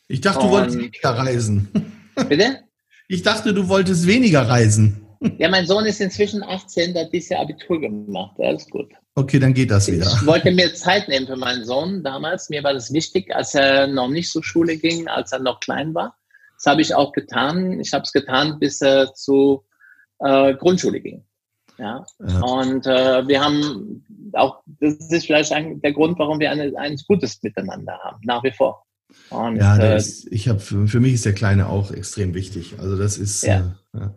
Ich 0.06 0.20
dachte, 0.20 0.46
du 0.46 0.50
wolltest 0.50 0.78
weniger 0.78 1.10
reisen. 1.10 1.68
Bitte? 2.28 2.60
Ich 3.08 3.22
dachte, 3.22 3.52
du 3.52 3.68
wolltest 3.68 4.06
weniger 4.06 4.42
reisen. 4.42 5.04
Ja, 5.38 5.48
mein 5.48 5.66
Sohn 5.66 5.86
ist 5.86 6.00
inzwischen 6.00 6.44
18, 6.44 6.94
der 6.94 7.06
hat 7.06 7.12
dieses 7.12 7.30
Jahr 7.30 7.40
Abitur 7.40 7.80
gemacht. 7.80 8.36
Alles 8.38 8.70
gut. 8.70 8.92
Okay, 9.16 9.40
dann 9.40 9.54
geht 9.54 9.72
das 9.72 9.90
wieder. 9.90 10.06
Ich 10.06 10.24
wollte 10.24 10.52
mir 10.52 10.72
Zeit 10.74 11.08
nehmen 11.08 11.26
für 11.26 11.36
meinen 11.36 11.64
Sohn 11.64 12.04
damals. 12.04 12.48
Mir 12.48 12.62
war 12.62 12.74
das 12.74 12.92
wichtig, 12.92 13.34
als 13.34 13.56
er 13.56 13.88
noch 13.88 14.08
nicht 14.08 14.30
zur 14.30 14.44
Schule 14.44 14.76
ging, 14.76 15.08
als 15.08 15.32
er 15.32 15.40
noch 15.40 15.58
klein 15.58 15.92
war. 15.94 16.16
Das 16.54 16.70
habe 16.70 16.82
ich 16.82 16.94
auch 16.94 17.12
getan. 17.12 17.80
Ich 17.80 17.92
habe 17.92 18.04
es 18.04 18.12
getan, 18.12 18.60
bis 18.60 18.80
er 18.80 19.12
zur 19.14 19.64
äh, 20.20 20.54
Grundschule 20.54 21.00
ging. 21.00 21.24
Ja. 21.78 22.04
ja. 22.26 22.40
Und 22.40 22.86
äh, 22.86 23.26
wir 23.26 23.40
haben 23.40 24.04
auch, 24.34 24.62
das 24.80 25.10
ist 25.10 25.26
vielleicht 25.26 25.52
ein, 25.52 25.80
der 25.80 25.92
Grund, 25.92 26.18
warum 26.18 26.40
wir 26.40 26.50
eine, 26.50 26.76
ein 26.76 26.96
gutes 27.06 27.42
Miteinander 27.42 27.98
haben, 28.02 28.18
nach 28.24 28.42
wie 28.42 28.52
vor. 28.52 28.84
Und, 29.30 29.56
ja, 29.56 29.76
äh, 29.76 29.96
ist, 29.96 30.26
ich 30.30 30.48
habe 30.48 30.58
für, 30.58 30.86
für 30.86 31.00
mich 31.00 31.14
ist 31.14 31.24
der 31.24 31.34
Kleine 31.34 31.68
auch 31.68 31.90
extrem 31.90 32.34
wichtig. 32.34 32.74
Also 32.78 32.96
das 32.98 33.16
ist. 33.16 33.42
Ja. 33.42 33.76
Äh, 33.94 33.98
ja. 34.00 34.14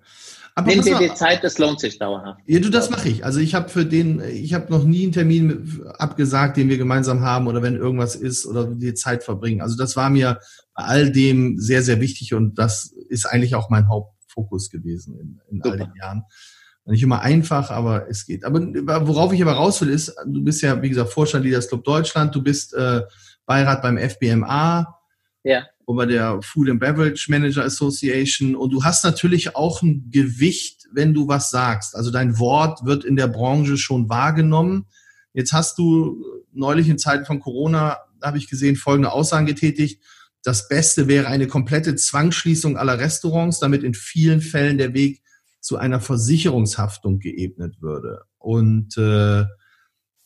Aber 0.54 0.68
Nimm 0.68 0.82
dir 0.84 0.98
die 0.98 1.14
Zeit, 1.14 1.44
das 1.46 1.58
lohnt 1.60 1.80
sich 1.80 1.98
dauerhaft. 1.98 2.42
Ja, 2.46 2.60
du, 2.60 2.70
das 2.70 2.90
mache 2.90 3.08
ich. 3.08 3.24
Also 3.24 3.40
ich 3.40 3.56
habe 3.56 3.70
für 3.70 3.86
den, 3.86 4.20
ich 4.20 4.54
habe 4.54 4.70
noch 4.70 4.84
nie 4.84 5.04
einen 5.04 5.14
Termin 5.14 5.82
abgesagt, 5.98 6.58
den 6.58 6.68
wir 6.68 6.78
gemeinsam 6.78 7.22
haben 7.22 7.48
oder 7.48 7.62
wenn 7.62 7.78
irgendwas 7.78 8.16
ist 8.16 8.46
oder 8.46 8.66
die 8.66 8.94
Zeit 8.94 9.24
verbringen. 9.24 9.62
Also 9.62 9.78
das 9.78 9.96
war 9.96 10.10
mir 10.10 10.40
bei 10.74 10.84
all 10.84 11.12
dem 11.12 11.58
sehr, 11.58 11.84
sehr 11.84 12.02
wichtig 12.02 12.34
und 12.34 12.60
das 12.60 12.94
ist 13.08 13.26
eigentlich 13.26 13.56
auch 13.56 13.70
mein 13.70 13.88
Hauptfokus 13.88 14.70
gewesen 14.70 15.18
in, 15.18 15.42
in 15.50 15.62
all 15.64 15.78
den 15.78 15.94
Jahren. 15.98 16.24
Nicht 16.86 17.04
immer 17.04 17.22
einfach, 17.22 17.70
aber 17.70 18.10
es 18.10 18.26
geht. 18.26 18.44
Aber 18.44 18.60
worauf 19.08 19.32
ich 19.34 19.42
aber 19.42 19.54
raus 19.54 19.82
will, 19.82 19.90
ist, 19.90 20.16
du 20.26 20.44
bist 20.44 20.62
ja, 20.62 20.82
wie 20.82 20.90
gesagt, 20.90 21.12
Vorstand 21.12 21.46
Leaders 21.46 21.68
Club 21.68 21.84
Deutschland, 21.84 22.34
du 22.34 22.42
bist 22.42 22.74
äh, 22.74 23.02
Beirat 23.46 23.82
beim 23.82 23.98
FBMA. 23.98 24.98
Ja. 25.44 25.66
Und 25.86 25.98
bei 25.98 26.06
der 26.06 26.40
Food 26.42 26.70
and 26.70 26.80
Beverage 26.80 27.30
Manager 27.30 27.64
Association. 27.64 28.56
Und 28.56 28.72
du 28.72 28.84
hast 28.84 29.04
natürlich 29.04 29.56
auch 29.56 29.82
ein 29.82 30.10
Gewicht, 30.10 30.88
wenn 30.92 31.14
du 31.14 31.28
was 31.28 31.50
sagst. 31.50 31.96
Also 31.96 32.12
dein 32.12 32.40
Wort 32.40 32.86
wird 32.86 33.04
in 33.04 33.16
der 33.16 33.28
Branche 33.28 33.78
schon 33.78 34.10
wahrgenommen. 34.10 34.86
Jetzt 35.34 35.54
hast 35.54 35.78
du 35.78 36.24
neulich 36.52 36.90
in 36.90 36.98
Zeiten 36.98 37.26
von 37.26 37.40
Corona, 37.40 37.98
habe 38.22 38.38
ich 38.38 38.50
gesehen, 38.50 38.76
folgende 38.76 39.12
Aussagen 39.12 39.46
getätigt. 39.46 40.02
Das 40.44 40.68
Beste 40.68 41.08
wäre 41.08 41.28
eine 41.28 41.48
komplette 41.48 41.96
Zwangsschließung 41.96 42.78
aller 42.78 43.00
Restaurants, 43.00 43.60
damit 43.60 43.84
in 43.84 43.94
vielen 43.94 44.42
Fällen 44.42 44.78
der 44.78 44.94
Weg 44.94 45.22
zu 45.62 45.78
einer 45.78 46.02
Versicherungshaftung 46.02 47.20
geebnet 47.20 47.82
würde. 47.82 48.24
Und 48.38 48.98
äh, 48.98 49.46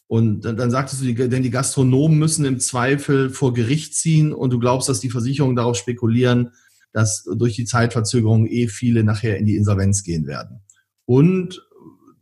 und 0.07 0.41
dann, 0.41 0.69
sagtest 0.69 1.01
du, 1.01 1.13
denn 1.13 1.41
die 1.41 1.49
Gastronomen 1.49 2.19
müssen 2.19 2.45
im 2.45 2.59
Zweifel 2.59 3.31
vor 3.31 3.55
Gericht 3.55 3.95
ziehen 3.95 4.33
und 4.33 4.51
du 4.51 4.59
glaubst, 4.59 4.87
dass 4.87 4.99
die 4.99 5.09
Versicherungen 5.09 5.55
darauf 5.55 5.77
spekulieren, 5.77 6.51
dass 6.93 7.23
durch 7.23 7.55
die 7.55 7.65
Zeitverzögerung 7.65 8.45
eh 8.45 8.67
viele 8.67 9.03
nachher 9.03 9.37
in 9.37 9.47
die 9.47 9.55
Insolvenz 9.55 10.03
gehen 10.03 10.27
werden. 10.27 10.61
Und 11.05 11.61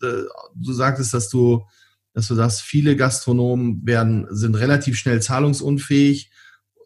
äh, 0.01 0.23
du 0.55 0.71
sagtest, 0.71 1.13
dass 1.13 1.29
du, 1.29 1.63
dass 2.13 2.27
du 2.27 2.35
sagst, 2.35 2.61
viele 2.61 2.95
Gastronomen 2.95 3.85
werden, 3.85 4.27
sind 4.29 4.55
relativ 4.55 4.97
schnell 4.97 5.21
zahlungsunfähig. 5.21 6.31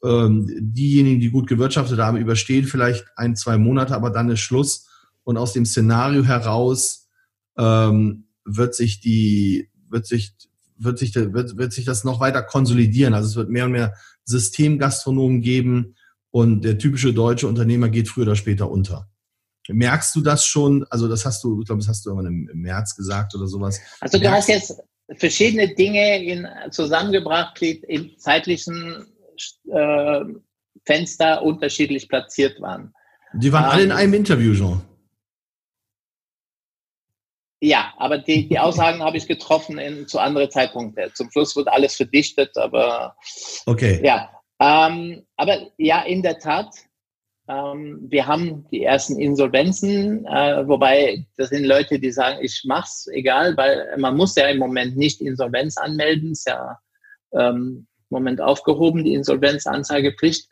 Ähm, 0.03 0.49
diejenigen, 0.59 1.19
die 1.19 1.30
gut 1.30 1.47
gewirtschaftet 1.47 1.99
haben, 1.99 2.17
überstehen 2.17 2.65
vielleicht 2.65 3.05
ein, 3.15 3.36
zwei 3.36 3.57
Monate, 3.57 3.95
aber 3.95 4.09
dann 4.09 4.30
ist 4.30 4.39
Schluss. 4.39 4.86
Und 5.28 5.36
aus 5.36 5.51
dem 5.51 5.65
Szenario 5.65 6.23
heraus 6.23 7.09
ähm, 7.57 8.30
wird 8.45 8.73
sich 8.73 9.01
die, 9.01 9.69
wird 9.89 10.05
sich 10.05 10.34
wird 10.78 10.97
sich, 10.99 11.13
wird, 11.15 11.57
wird 11.57 11.73
sich 11.73 11.84
das 11.84 12.05
noch 12.05 12.21
weiter 12.21 12.41
konsolidieren. 12.41 13.13
Also 13.13 13.28
es 13.28 13.36
wird 13.36 13.49
mehr 13.49 13.65
und 13.65 13.73
mehr 13.73 13.93
Systemgastronomen 14.23 15.41
geben 15.41 15.95
und 16.32 16.63
der 16.63 16.78
typische 16.78 17.13
deutsche 17.13 17.45
Unternehmer 17.45 17.89
geht 17.89 18.07
früher 18.07 18.23
oder 18.23 18.38
später 18.38 18.71
unter. 18.71 19.09
Merkst 19.67 20.15
du 20.15 20.21
das 20.21 20.45
schon? 20.45 20.86
Also 20.89 21.09
das 21.09 21.25
hast 21.25 21.43
du, 21.43 21.59
ich 21.59 21.67
glaube, 21.67 21.82
das 21.82 21.89
hast 21.89 22.05
du 22.05 22.11
irgendwann 22.11 22.47
im, 22.49 22.61
März 22.61 22.95
gesagt 22.95 23.36
oder 23.36 23.47
sowas. 23.47 23.82
Also 23.99 24.17
du 24.19 24.32
hast 24.32 24.47
jetzt 24.47 24.80
verschiedene 25.17 25.75
Dinge 25.75 26.23
in, 26.23 26.47
zusammengebracht, 26.71 27.59
die 27.59 27.84
im 27.86 28.17
zeitlichen 28.17 29.07
äh, 29.69 30.21
Fenster 30.86 31.43
unterschiedlich 31.43 32.07
platziert 32.07 32.61
waren. 32.61 32.93
Die 33.34 33.51
waren 33.51 33.65
ähm, 33.65 33.69
alle 33.71 33.84
in 33.84 33.89
ähm, 33.89 33.97
einem 33.97 34.13
Interview, 34.13 34.53
Jean. 34.53 34.82
Ja, 37.60 37.93
aber 37.97 38.20
die, 38.20 38.47
die 38.47 38.60
Aussagen 38.60 39.03
habe 39.03 39.18
ich 39.18 39.28
getroffen 39.28 39.78
in, 39.78 40.08
zu 40.08 40.20
anderen 40.20 40.51
Zeitpunkten. 40.51 41.12
Zum 41.14 41.32
Schluss 41.32 41.55
wird 41.55 41.68
alles 41.68 41.95
verdichtet, 41.95 42.55
aber 42.58 43.16
okay. 43.66 43.99
Ja, 44.03 44.30
ähm, 44.60 45.24
aber 45.36 45.72
ja, 45.78 46.01
in 46.03 46.22
der 46.22 46.39
Tat. 46.39 46.74
Ähm, 47.49 48.05
wir 48.10 48.28
haben 48.28 48.68
die 48.72 48.84
ersten 48.84 49.18
Insolvenzen, 49.22 50.26
äh, 50.26 50.68
wobei 50.68 51.26
das 51.38 51.47
sind 51.47 51.64
Leute, 51.64 51.97
die 51.97 52.12
sagen, 52.12 52.39
ich 52.41 52.64
mach's 52.66 53.08
egal, 53.08 53.55
weil 53.55 53.95
man 53.97 54.18
muss 54.18 54.36
ja 54.36 54.47
im 54.49 54.58
Moment 54.58 54.97
nicht 54.97 55.22
Insolvenz 55.22 55.78
anmelden, 55.78 56.34
ist 56.34 56.45
ja 56.45 56.78
ähm, 57.32 57.88
im 58.10 58.16
Moment 58.16 58.41
aufgehoben, 58.41 59.05
die 59.05 59.14
Insolvenzanzeigepflicht. 59.14 60.49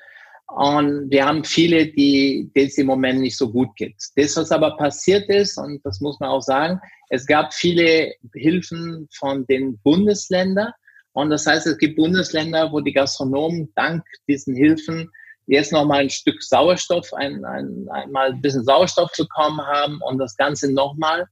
Und 0.48 1.10
wir 1.10 1.26
haben 1.26 1.44
viele, 1.44 1.88
die, 1.88 2.50
es 2.54 2.78
im 2.78 2.88
Moment 2.88 3.20
nicht 3.20 3.38
so 3.38 3.52
gut 3.52 3.76
geht. 3.76 3.96
Das, 4.16 4.38
was 4.38 4.52
aber 4.52 4.78
passiert 4.78 5.28
ist, 5.30 5.58
und 5.58 5.84
das 5.84 6.00
muss 6.02 6.20
man 6.20 6.30
auch 6.30 6.42
sagen, 6.42 6.80
es 7.10 7.26
gab 7.26 7.54
viele 7.54 8.14
Hilfen 8.34 9.08
von 9.14 9.46
den 9.48 9.78
Bundesländern. 9.80 10.72
Und 11.14 11.30
das 11.30 11.48
heißt, 11.48 11.66
es 11.66 11.78
gibt 11.78 11.96
Bundesländer, 11.96 12.72
wo 12.72 12.80
die 12.80 12.94
Gastronomen 12.94 13.72
dank 13.76 14.04
diesen 14.28 14.56
Hilfen 14.56 15.10
jetzt 15.48 15.72
nochmal 15.72 16.02
ein 16.02 16.10
Stück 16.10 16.42
Sauerstoff, 16.42 17.14
ein, 17.14 17.44
ein, 17.46 17.88
einmal 17.92 18.32
ein 18.32 18.42
bisschen 18.42 18.64
Sauerstoff 18.64 19.12
bekommen 19.18 19.62
haben 19.62 20.00
und 20.02 20.18
das 20.18 20.36
Ganze 20.36 20.72
nochmal 20.72 21.28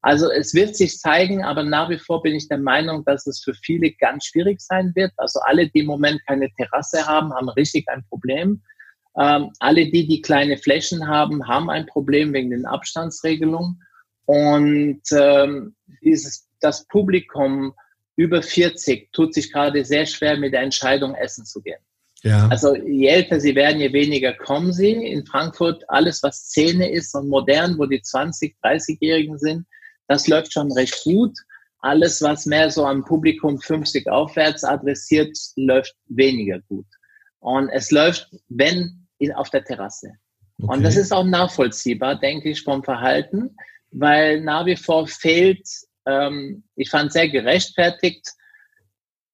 also 0.00 0.30
es 0.30 0.54
wird 0.54 0.76
sich 0.76 0.98
zeigen, 0.98 1.42
aber 1.42 1.64
nach 1.64 1.90
wie 1.90 1.98
vor 1.98 2.22
bin 2.22 2.34
ich 2.34 2.48
der 2.48 2.58
Meinung, 2.58 3.04
dass 3.04 3.26
es 3.26 3.42
für 3.42 3.54
viele 3.54 3.90
ganz 3.92 4.26
schwierig 4.26 4.60
sein 4.60 4.92
wird. 4.94 5.12
Also 5.16 5.40
alle, 5.40 5.68
die 5.68 5.80
im 5.80 5.86
Moment 5.86 6.20
keine 6.26 6.48
Terrasse 6.52 7.04
haben, 7.06 7.32
haben 7.32 7.48
richtig 7.48 7.88
ein 7.88 8.04
Problem. 8.08 8.62
Ähm, 9.18 9.50
alle, 9.58 9.90
die 9.90 10.06
die 10.06 10.22
kleine 10.22 10.56
Flächen 10.56 11.08
haben, 11.08 11.48
haben 11.48 11.68
ein 11.68 11.86
Problem 11.86 12.32
wegen 12.32 12.50
den 12.50 12.66
Abstandsregelungen. 12.66 13.82
Und 14.26 15.02
ähm, 15.10 15.74
dieses, 16.02 16.46
das 16.60 16.86
Publikum 16.86 17.74
über 18.14 18.42
40 18.42 19.12
tut 19.12 19.34
sich 19.34 19.52
gerade 19.52 19.84
sehr 19.84 20.06
schwer 20.06 20.36
mit 20.36 20.52
der 20.52 20.62
Entscheidung, 20.62 21.14
essen 21.14 21.44
zu 21.44 21.60
gehen. 21.62 21.80
Ja. 22.22 22.48
Also 22.48 22.74
je 22.74 23.06
älter 23.06 23.40
sie 23.40 23.54
werden, 23.54 23.80
je 23.80 23.92
weniger 23.92 24.32
kommen 24.32 24.72
sie. 24.72 24.90
In 24.90 25.24
Frankfurt 25.24 25.84
alles, 25.88 26.22
was 26.22 26.46
Szene 26.46 26.90
ist 26.90 27.14
und 27.14 27.28
modern, 27.28 27.78
wo 27.78 27.86
die 27.86 28.02
20, 28.02 28.56
30-Jährigen 28.62 29.38
sind, 29.38 29.66
das 30.08 30.26
läuft 30.26 30.52
schon 30.52 30.72
recht 30.72 31.04
gut. 31.04 31.38
Alles, 31.80 32.20
was 32.22 32.46
mehr 32.46 32.70
so 32.70 32.84
am 32.84 33.04
Publikum 33.04 33.60
50 33.60 34.08
aufwärts 34.08 34.64
adressiert, 34.64 35.38
läuft 35.54 35.94
weniger 36.06 36.60
gut. 36.62 36.86
Und 37.38 37.68
es 37.68 37.92
läuft, 37.92 38.28
wenn, 38.48 39.06
auf 39.34 39.50
der 39.50 39.64
Terrasse. 39.64 40.12
Okay. 40.60 40.72
Und 40.72 40.82
das 40.82 40.96
ist 40.96 41.12
auch 41.12 41.24
nachvollziehbar, 41.24 42.18
denke 42.18 42.50
ich, 42.50 42.62
vom 42.62 42.82
Verhalten, 42.82 43.56
weil 43.92 44.40
nach 44.40 44.66
wie 44.66 44.76
vor 44.76 45.06
fehlt, 45.06 45.68
ähm, 46.06 46.64
ich 46.74 46.90
fand 46.90 47.12
sehr 47.12 47.28
gerechtfertigt, 47.28 48.26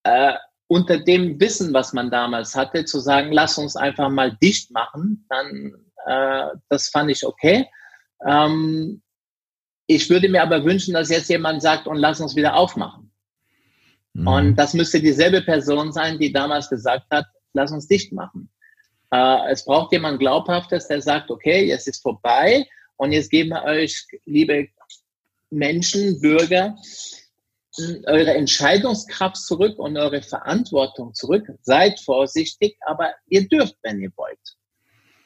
äh, 0.03 0.35
unter 0.67 0.99
dem 0.99 1.41
Wissen, 1.41 1.73
was 1.73 1.93
man 1.93 2.11
damals 2.11 2.55
hatte, 2.55 2.85
zu 2.85 2.99
sagen, 3.01 3.33
lass 3.33 3.59
uns 3.59 3.77
einfach 3.77 4.11
mal 4.11 4.37
dicht 4.43 4.71
machen, 4.71 5.27
dann, 5.29 5.75
äh, 6.07 6.57
das 6.69 6.89
fand 6.89 7.11
ich 7.11 7.25
okay. 7.25 7.67
Ähm, 8.27 9.03
ich 9.87 10.09
würde 10.09 10.29
mir 10.29 10.43
aber 10.43 10.65
wünschen, 10.65 10.95
dass 10.95 11.11
jetzt 11.11 11.29
jemand 11.29 11.63
sagt, 11.63 11.87
und 11.87 11.97
lass 11.97 12.21
uns 12.21 12.37
wieder 12.37 12.55
aufmachen. 12.55 13.11
Mhm. 14.15 14.27
Und 14.27 14.57
das 14.57 14.75
müsste 14.75 15.01
dieselbe 15.01 15.43
Person 15.43 15.93
sein, 15.93 16.19
die 16.19 16.33
damals 16.33 16.69
gesagt 16.69 17.07
hat, 17.11 17.27
lass 17.53 17.73
uns 17.73 17.87
dicht 17.87 18.13
machen. 18.13 18.51
Äh, 19.13 19.51
es 19.51 19.65
braucht 19.65 19.93
jemand 19.93 20.19
Glaubhaftes, 20.19 20.89
der 20.89 21.03
sagt, 21.03 21.31
okay, 21.31 21.67
jetzt 21.67 21.87
ist 21.89 22.03
vorbei 22.03 22.67
und 22.97 23.13
jetzt 23.13 23.31
geben 23.31 23.51
wir 23.51 23.65
euch, 23.65 24.07
liebe 24.25 24.69
Menschen, 25.51 26.21
Bürger, 26.21 26.77
eure 28.07 28.35
Entscheidungskraft 28.35 29.37
zurück 29.37 29.79
und 29.79 29.97
eure 29.97 30.23
Verantwortung 30.23 31.13
zurück. 31.13 31.47
Seid 31.63 32.01
vorsichtig, 32.01 32.77
aber 32.87 33.13
ihr 33.29 33.49
dürft, 33.49 33.77
wenn 33.83 34.01
ihr 34.01 34.13
wollt. 34.17 34.39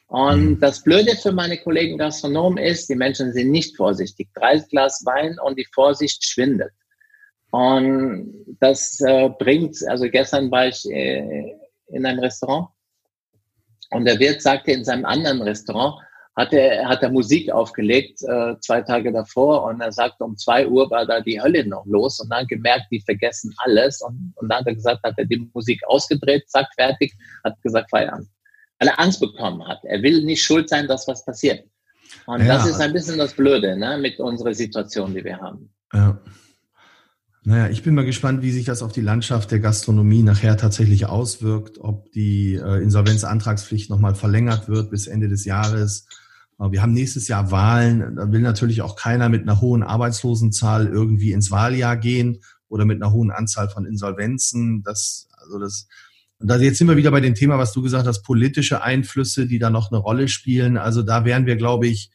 Und 0.09 0.49
mhm. 0.49 0.59
das 0.59 0.81
Blöde 0.81 1.15
für 1.15 1.31
meine 1.31 1.57
Kollegen 1.57 1.99
Gastronomen 1.99 2.57
ist, 2.57 2.89
die 2.89 2.95
Menschen 2.95 3.31
sind 3.31 3.51
nicht 3.51 3.77
vorsichtig. 3.77 4.29
Drei 4.33 4.57
Glas 4.57 5.03
Wein 5.05 5.37
und 5.43 5.57
die 5.57 5.67
Vorsicht 5.71 6.25
schwindet. 6.25 6.71
Und 7.51 8.45
das 8.59 8.99
äh, 9.01 9.29
bringt, 9.29 9.77
also 9.87 10.09
gestern 10.09 10.51
war 10.51 10.67
ich 10.67 10.83
äh, 10.89 11.55
in 11.87 12.05
einem 12.05 12.19
Restaurant 12.19 12.69
und 13.91 14.05
der 14.05 14.19
Wirt 14.19 14.41
sagte 14.41 14.71
in 14.71 14.83
seinem 14.83 15.05
anderen 15.05 15.41
Restaurant, 15.41 15.95
hat 16.35 16.53
er, 16.53 16.87
hat 16.87 17.01
er 17.01 17.09
Musik 17.09 17.51
aufgelegt, 17.51 18.21
äh, 18.23 18.55
zwei 18.61 18.81
Tage 18.81 19.11
davor 19.11 19.63
und 19.63 19.81
er 19.81 19.91
sagte, 19.91 20.23
um 20.23 20.37
zwei 20.37 20.67
Uhr 20.67 20.89
war 20.91 21.05
da 21.05 21.21
die 21.21 21.41
Hölle 21.41 21.67
noch 21.67 21.85
los 21.85 22.19
und 22.19 22.29
dann 22.29 22.47
gemerkt, 22.47 22.85
die 22.91 23.01
vergessen 23.01 23.53
alles 23.57 24.01
und, 24.01 24.33
und 24.35 24.49
dann 24.49 24.59
hat 24.59 24.67
er 24.67 24.75
gesagt, 24.75 25.03
hat 25.03 25.15
er 25.17 25.25
die 25.25 25.49
Musik 25.53 25.81
ausgedreht, 25.87 26.49
sagt 26.49 26.73
fertig, 26.75 27.13
hat 27.43 27.59
gesagt, 27.63 27.89
Feierabend 27.89 28.27
weil 28.79 28.87
er 28.87 28.99
Angst 28.99 29.19
bekommen 29.19 29.65
hat. 29.67 29.83
Er 29.83 30.01
will 30.01 30.23
nicht 30.23 30.43
schuld 30.43 30.69
sein, 30.69 30.87
dass 30.87 31.07
was 31.07 31.25
passiert. 31.25 31.65
Und 32.25 32.41
ja. 32.41 32.57
das 32.57 32.67
ist 32.67 32.79
ein 32.79 32.93
bisschen 32.93 33.17
das 33.17 33.33
Blöde 33.33 33.77
ne, 33.77 33.97
mit 33.97 34.19
unserer 34.19 34.53
Situation, 34.53 35.13
die 35.13 35.23
wir 35.23 35.37
haben. 35.37 35.69
Ja. 35.93 36.19
Naja, 37.43 37.69
ich 37.69 37.83
bin 37.83 37.95
mal 37.95 38.05
gespannt, 38.05 38.41
wie 38.41 38.51
sich 38.51 38.65
das 38.65 38.81
auf 38.81 38.91
die 38.91 39.01
Landschaft 39.01 39.51
der 39.51 39.59
Gastronomie 39.59 40.23
nachher 40.23 40.57
tatsächlich 40.57 41.05
auswirkt, 41.05 41.77
ob 41.79 42.11
die 42.11 42.55
äh, 42.55 42.81
Insolvenzantragspflicht 42.81 43.89
nochmal 43.89 44.13
verlängert 44.15 44.67
wird 44.67 44.91
bis 44.91 45.07
Ende 45.07 45.29
des 45.29 45.45
Jahres. 45.45 46.05
Wir 46.59 46.81
haben 46.81 46.91
nächstes 46.91 47.29
Jahr 47.29 47.51
Wahlen. 47.51 48.17
Da 48.17 48.33
will 48.33 48.41
natürlich 48.41 48.81
auch 48.81 48.97
keiner 48.97 49.29
mit 49.29 49.43
einer 49.43 49.61
hohen 49.61 49.81
Arbeitslosenzahl 49.81 50.87
irgendwie 50.87 51.31
ins 51.31 51.51
Wahljahr 51.51 51.95
gehen 51.95 52.41
oder 52.67 52.83
mit 52.83 53.01
einer 53.01 53.13
hohen 53.13 53.31
Anzahl 53.31 53.69
von 53.69 53.85
Insolvenzen. 53.85 54.83
Das, 54.83 55.29
also 55.37 55.57
das, 55.57 55.87
und 56.39 56.49
also 56.49 56.63
jetzt 56.63 56.77
sind 56.77 56.87
wir 56.87 56.95
wieder 56.95 57.11
bei 57.11 57.19
dem 57.19 57.35
Thema, 57.35 57.57
was 57.57 57.73
du 57.73 57.81
gesagt 57.81 58.07
hast, 58.07 58.23
politische 58.23 58.81
Einflüsse, 58.81 59.45
die 59.45 59.59
da 59.59 59.69
noch 59.69 59.91
eine 59.91 59.99
Rolle 59.99 60.29
spielen. 60.29 60.77
Also 60.77 61.03
da 61.03 61.25
werden 61.25 61.45
wir, 61.45 61.57
glaube 61.57 61.87
ich, 61.87 62.11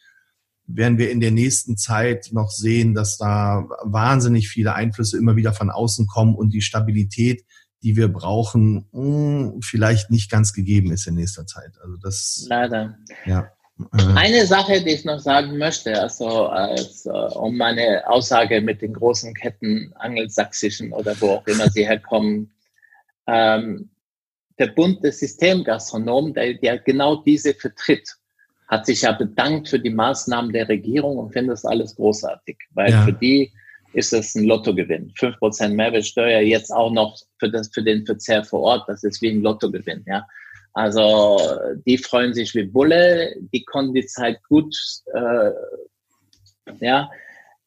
werden 0.66 0.96
wir 0.96 1.10
in 1.10 1.20
der 1.20 1.30
nächsten 1.30 1.76
Zeit 1.76 2.30
noch 2.32 2.50
sehen, 2.50 2.94
dass 2.94 3.18
da 3.18 3.68
wahnsinnig 3.82 4.48
viele 4.48 4.74
Einflüsse 4.74 5.18
immer 5.18 5.36
wieder 5.36 5.52
von 5.52 5.70
außen 5.70 6.06
kommen 6.06 6.34
und 6.34 6.54
die 6.54 6.62
Stabilität, 6.62 7.44
die 7.82 7.96
wir 7.96 8.08
brauchen, 8.08 8.88
hm, 8.92 9.60
vielleicht 9.62 10.10
nicht 10.10 10.30
ganz 10.30 10.54
gegeben 10.54 10.90
ist 10.90 11.06
in 11.06 11.16
nächster 11.16 11.46
Zeit. 11.46 11.72
Also 11.82 11.98
das. 11.98 12.46
Leider. 12.48 12.96
Ja. 13.26 13.50
Eine 14.14 14.46
Sache, 14.46 14.82
die 14.82 14.90
ich 14.90 15.04
noch 15.04 15.18
sagen 15.18 15.58
möchte, 15.58 16.00
also 16.00 16.46
als, 16.46 17.04
äh, 17.04 17.10
um 17.10 17.58
meine 17.58 18.08
Aussage 18.08 18.62
mit 18.62 18.80
den 18.80 18.94
großen 18.94 19.34
Ketten 19.34 19.92
angelsächsischen 19.96 20.92
oder 20.92 21.20
wo 21.20 21.30
auch 21.30 21.46
immer 21.46 21.68
sie 21.68 21.84
herkommen, 21.84 22.52
ähm, 23.26 23.90
der 24.59 24.68
Bund 24.68 25.02
des 25.02 25.18
Systemgastronomen, 25.20 26.34
der, 26.34 26.55
der 26.55 26.78
genau 26.78 27.16
diese 27.16 27.55
vertritt. 27.55 28.09
hat 28.68 28.86
sich 28.86 29.02
ja 29.02 29.12
bedankt 29.12 29.68
für 29.68 29.78
die 29.78 29.90
Maßnahmen 29.90 30.52
der 30.52 30.68
Regierung 30.68 31.18
und 31.18 31.32
findet 31.32 31.52
das 31.52 31.64
alles 31.64 31.94
großartig, 31.96 32.57
weil 32.72 32.90
ja. 32.90 33.05
für 33.05 33.12
die 33.12 33.52
ist 33.92 34.12
es 34.12 34.34
ein 34.34 34.44
Lottogewinn. 34.44 35.12
5% 35.12 35.68
Mehrwertsteuer, 35.68 36.40
jetzt 36.40 36.72
auch 36.72 36.90
noch 36.90 37.16
für, 37.38 37.50
das, 37.50 37.70
für 37.72 37.82
den 37.82 38.05
Verzehr 38.05 38.44
vor 38.44 38.61
Ort, 38.61 38.88
das 38.88 39.05
ist 39.05 39.22
wie 39.22 39.30
ein 39.30 39.42
Lottogewinn. 39.42 40.05
Ja. 40.07 40.26
Also 40.72 41.38
die 41.86 41.98
freuen 41.98 42.34
sich 42.34 42.55
wie 42.55 42.64
Bulle, 42.64 43.36
die 43.52 43.64
konnten 43.64 43.94
die 43.94 44.07
Zeit 44.07 44.42
gut, 44.48 44.74
äh, 45.14 45.50
ja, 46.80 47.09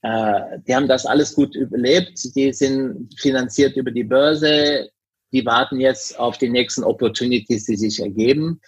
äh, 0.02 0.60
die 0.68 0.76
haben 0.76 0.90
das 0.90 1.06
alles 1.06 1.34
gut 1.34 1.56
überlebt, 1.56 2.36
die 2.36 2.52
sind 2.52 3.14
finanziert 3.18 3.78
über 3.78 3.92
die 3.92 4.04
Börse, 4.04 4.90
die 5.32 5.46
warten 5.46 5.80
jetzt 5.80 6.18
auf 6.20 6.38
die 6.38 6.50
nächsten 6.50 6.84
Opportunities, 6.84 7.66
die 7.66 7.76
sich 7.76 8.00
ergeben 8.00 8.62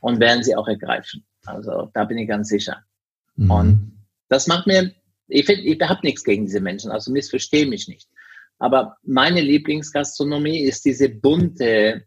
und 0.00 0.20
werden 0.20 0.42
sie 0.42 0.56
auch 0.56 0.68
ergreifen. 0.68 1.24
Also 1.44 1.90
da 1.94 2.04
bin 2.04 2.18
ich 2.18 2.28
ganz 2.28 2.48
sicher. 2.48 2.82
Mhm. 3.36 3.50
Und 3.50 4.06
das 4.28 4.46
macht 4.46 4.66
mir, 4.66 4.92
ich 5.28 5.46
finde, 5.46 5.62
ich 5.62 5.80
habe 5.80 6.00
nichts 6.02 6.24
gegen 6.24 6.46
diese 6.46 6.60
Menschen, 6.60 6.90
also 6.90 7.12
missverstehe 7.12 7.66
mich 7.66 7.88
nicht. 7.88 8.08
Aber 8.58 8.96
meine 9.02 9.40
Lieblingsgastronomie 9.40 10.60
ist 10.60 10.84
diese 10.84 11.08
bunte, 11.08 12.04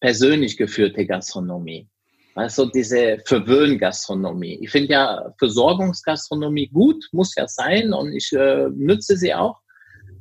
persönlich 0.00 0.56
geführte 0.56 1.06
Gastronomie. 1.06 1.88
Also 2.34 2.66
diese 2.66 3.18
Verwöhngastronomie. 3.24 4.58
Ich 4.60 4.70
finde 4.70 4.92
ja 4.92 5.34
Versorgungsgastronomie 5.38 6.68
gut, 6.68 7.08
muss 7.12 7.34
ja 7.36 7.46
sein 7.46 7.92
und 7.92 8.12
ich 8.12 8.32
äh, 8.32 8.68
nütze 8.74 9.16
sie 9.16 9.32
auch. 9.32 9.60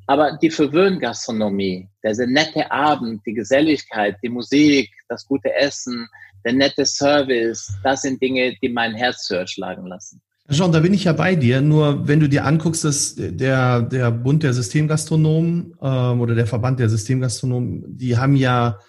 Aber 0.08 0.38
die 0.42 0.50
Verwöhngastronomie, 0.50 1.88
der 2.04 2.28
nette 2.28 2.70
Abend, 2.72 3.22
die 3.26 3.34
Geselligkeit, 3.34 4.18
die 4.22 4.30
Musik, 4.30 4.90
das 5.08 5.26
gute 5.26 5.54
Essen, 5.54 6.08
der 6.44 6.54
nette 6.54 6.86
Service, 6.86 7.74
das 7.84 8.02
sind 8.02 8.22
Dinge, 8.22 8.56
die 8.62 8.70
mein 8.70 8.94
Herz 8.94 9.30
höher 9.30 9.48
schlagen 9.48 9.88
lassen. 9.88 10.22
Jean, 10.50 10.74
da 10.74 10.82
bin 10.82 10.94
ich 10.94 11.06
ja 11.06 11.14
bei 11.14 11.36
dir. 11.36 11.62
Nur 11.62 12.06
wenn 12.06 12.20
du 12.20 12.28
dir 12.28 12.44
anguckst, 12.44 12.84
dass 12.84 13.16
der, 13.16 13.82
der 13.82 14.12
Bund 14.12 14.44
der 14.44 14.54
Systemgastronomen 14.54 15.74
ähm, 15.82 16.22
oder 16.22 16.36
der 16.36 16.48
Verband 16.48 16.80
der 16.82 16.90
Systemgastronomen, 16.90 17.98
die 17.98 18.18
haben 18.18 18.36
ja 18.36 18.80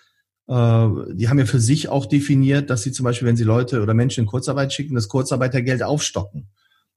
äh, 0.48 0.88
die 1.12 1.28
haben 1.28 1.38
ja 1.38 1.46
für 1.46 1.60
sich 1.60 1.88
auch 1.88 2.06
definiert, 2.06 2.70
dass 2.70 2.82
sie 2.82 2.92
zum 2.92 3.04
Beispiel, 3.04 3.28
wenn 3.28 3.36
sie 3.36 3.44
Leute 3.44 3.82
oder 3.82 3.94
Menschen 3.94 4.22
in 4.22 4.26
Kurzarbeit 4.26 4.72
schicken, 4.72 4.94
das 4.94 5.08
Kurzarbeitergeld 5.08 5.82
aufstocken. 5.82 6.48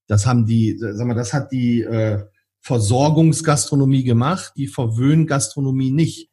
Das 0.07 0.25
haben 0.25 0.45
die, 0.45 0.77
sag 0.79 1.05
mal, 1.05 1.13
das 1.13 1.33
hat 1.33 1.51
die 1.51 1.81
äh, 1.81 2.23
Versorgungsgastronomie 2.67 4.03
gemacht, 4.03 4.51
die 4.57 4.67
Verwöhngastronomie 4.67 5.89
nicht. 5.89 6.29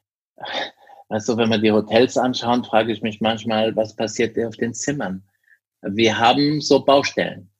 Also 1.08 1.36
wenn 1.36 1.48
wir 1.48 1.58
die 1.58 1.70
Hotels 1.70 2.16
anschauen, 2.16 2.64
frage 2.64 2.92
ich 2.92 3.02
mich 3.02 3.20
manchmal, 3.20 3.76
was 3.76 3.94
passiert 3.94 4.36
auf 4.44 4.56
den 4.56 4.74
Zimmern? 4.74 5.22
Wir 5.80 6.18
haben 6.18 6.60
so 6.60 6.84
Baustellen. 6.84 7.50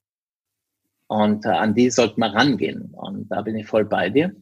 Und 1.06 1.46
äh, 1.46 1.50
an 1.50 1.76
die 1.76 1.88
sollte 1.88 2.18
man 2.18 2.32
rangehen. 2.32 2.92
Und 2.94 3.28
da 3.28 3.42
bin 3.42 3.54
ich 3.54 3.68
voll 3.68 3.84
bei 3.84 4.10
dir. 4.10 4.34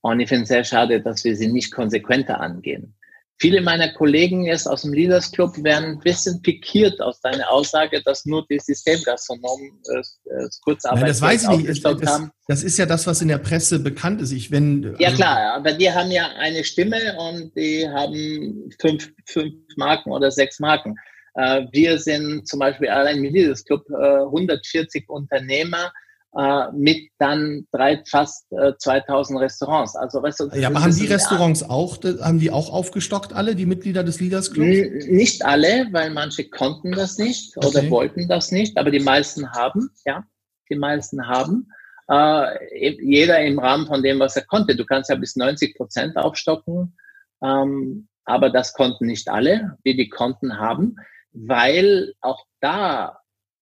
Und 0.00 0.20
ich 0.20 0.30
finde 0.30 0.44
es 0.44 0.48
sehr 0.48 0.64
schade, 0.64 1.02
dass 1.02 1.22
wir 1.24 1.36
sie 1.36 1.52
nicht 1.52 1.72
konsequenter 1.72 2.40
angehen. 2.40 2.95
Viele 3.38 3.60
meiner 3.60 3.92
Kollegen 3.92 4.46
jetzt 4.46 4.66
aus 4.66 4.82
dem 4.82 4.94
Leaders 4.94 5.30
Club 5.30 5.62
werden 5.62 5.96
ein 5.96 5.98
bisschen 5.98 6.40
pikiert 6.40 7.00
aus 7.02 7.20
deiner 7.20 7.50
Aussage, 7.50 8.00
dass 8.02 8.24
nur 8.24 8.46
die 8.50 8.58
Systemgastronomen 8.58 9.72
äh, 9.92 10.02
das 10.24 10.60
Kurzarbeit 10.62 11.00
Nein, 11.00 11.08
das 11.08 11.20
weiß 11.20 11.42
ich 11.42 11.48
nicht. 11.58 11.84
Das, 11.84 12.02
haben. 12.06 12.30
das 12.48 12.62
ist 12.62 12.78
ja 12.78 12.86
das, 12.86 13.06
was 13.06 13.20
in 13.20 13.28
der 13.28 13.38
Presse 13.38 13.78
bekannt 13.78 14.22
ist. 14.22 14.32
Ich, 14.32 14.50
wenn, 14.50 14.94
ja 14.98 15.08
also 15.08 15.22
klar, 15.22 15.54
aber 15.54 15.74
die 15.74 15.92
haben 15.92 16.10
ja 16.10 16.28
eine 16.38 16.64
Stimme 16.64 16.96
und 17.18 17.54
die 17.56 17.86
haben 17.86 18.70
fünf, 18.80 19.12
fünf 19.26 19.54
Marken 19.76 20.12
oder 20.12 20.30
sechs 20.30 20.58
Marken. 20.58 20.96
Äh, 21.34 21.66
wir 21.72 21.98
sind 21.98 22.48
zum 22.48 22.60
Beispiel 22.60 22.88
allein 22.88 23.22
im 23.22 23.24
Leaders 23.24 23.64
Club 23.64 23.84
äh, 23.90 24.24
140 24.24 25.08
Unternehmer, 25.08 25.92
äh, 26.36 26.70
mit 26.72 27.10
dann 27.18 27.66
drei, 27.72 28.02
fast 28.06 28.46
äh, 28.52 28.72
2000 28.76 29.40
Restaurants. 29.40 29.96
Also 29.96 30.18
Restaurants. 30.18 30.58
Ja, 30.58 30.68
aber 30.68 30.82
haben 30.82 30.94
die 30.94 31.06
Restaurants 31.06 31.62
auch, 31.62 31.98
haben 32.20 32.40
die 32.40 32.50
auch 32.50 32.70
aufgestockt, 32.70 33.32
alle, 33.32 33.54
die 33.54 33.64
Mitglieder 33.64 34.04
des 34.04 34.20
Leaders 34.20 34.52
Clubs? 34.52 35.06
Nicht 35.06 35.44
alle, 35.44 35.88
weil 35.92 36.10
manche 36.10 36.48
konnten 36.50 36.92
das 36.92 37.16
nicht 37.16 37.56
okay. 37.56 37.66
oder 37.66 37.90
wollten 37.90 38.28
das 38.28 38.52
nicht, 38.52 38.76
aber 38.76 38.90
die 38.90 39.00
meisten 39.00 39.50
haben, 39.52 39.88
ja, 40.04 40.24
die 40.68 40.76
meisten 40.76 41.26
haben. 41.26 41.70
Äh, 42.08 43.02
jeder 43.02 43.40
im 43.40 43.58
Rahmen 43.58 43.86
von 43.86 44.02
dem, 44.02 44.20
was 44.20 44.36
er 44.36 44.44
konnte. 44.44 44.76
Du 44.76 44.84
kannst 44.84 45.08
ja 45.08 45.16
bis 45.16 45.36
90 45.36 45.74
Prozent 45.74 46.16
aufstocken, 46.18 46.96
ähm, 47.42 48.08
aber 48.26 48.50
das 48.50 48.74
konnten 48.74 49.06
nicht 49.06 49.28
alle, 49.28 49.78
die 49.86 49.96
die 49.96 50.10
konnten 50.10 50.58
haben, 50.58 50.96
weil 51.32 52.12
auch 52.20 52.44
da 52.60 53.20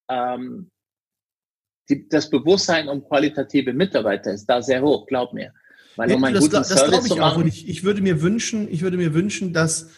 ähm, 0.09 0.73
die, 1.89 2.09
das 2.09 2.31
Bewusstsein 2.31 2.89
um 2.89 3.05
qualitative 3.05 3.73
Mitarbeiter 3.73 4.33
ist 4.33 4.47
da 4.47 4.63
sehr 4.63 4.83
hoch, 4.83 5.07
glaub 5.07 5.33
mir. 5.33 5.53
Weil 5.97 6.13
um 6.13 6.25
einen 6.25 6.35
das, 6.35 6.45
guten 6.45 6.57
das 6.57 6.69
Service 6.69 7.07
ich 7.07 7.21
auch. 7.21 7.37
Und 7.37 7.47
ich, 7.47 7.69
ich 7.69 7.85
würde 7.85 8.03
mir 8.03 8.21
wünschen, 8.21 8.69
ich 8.71 8.83
würde 8.83 8.97
mir 8.97 9.15
wünschen, 9.15 9.53
dass 9.53 9.91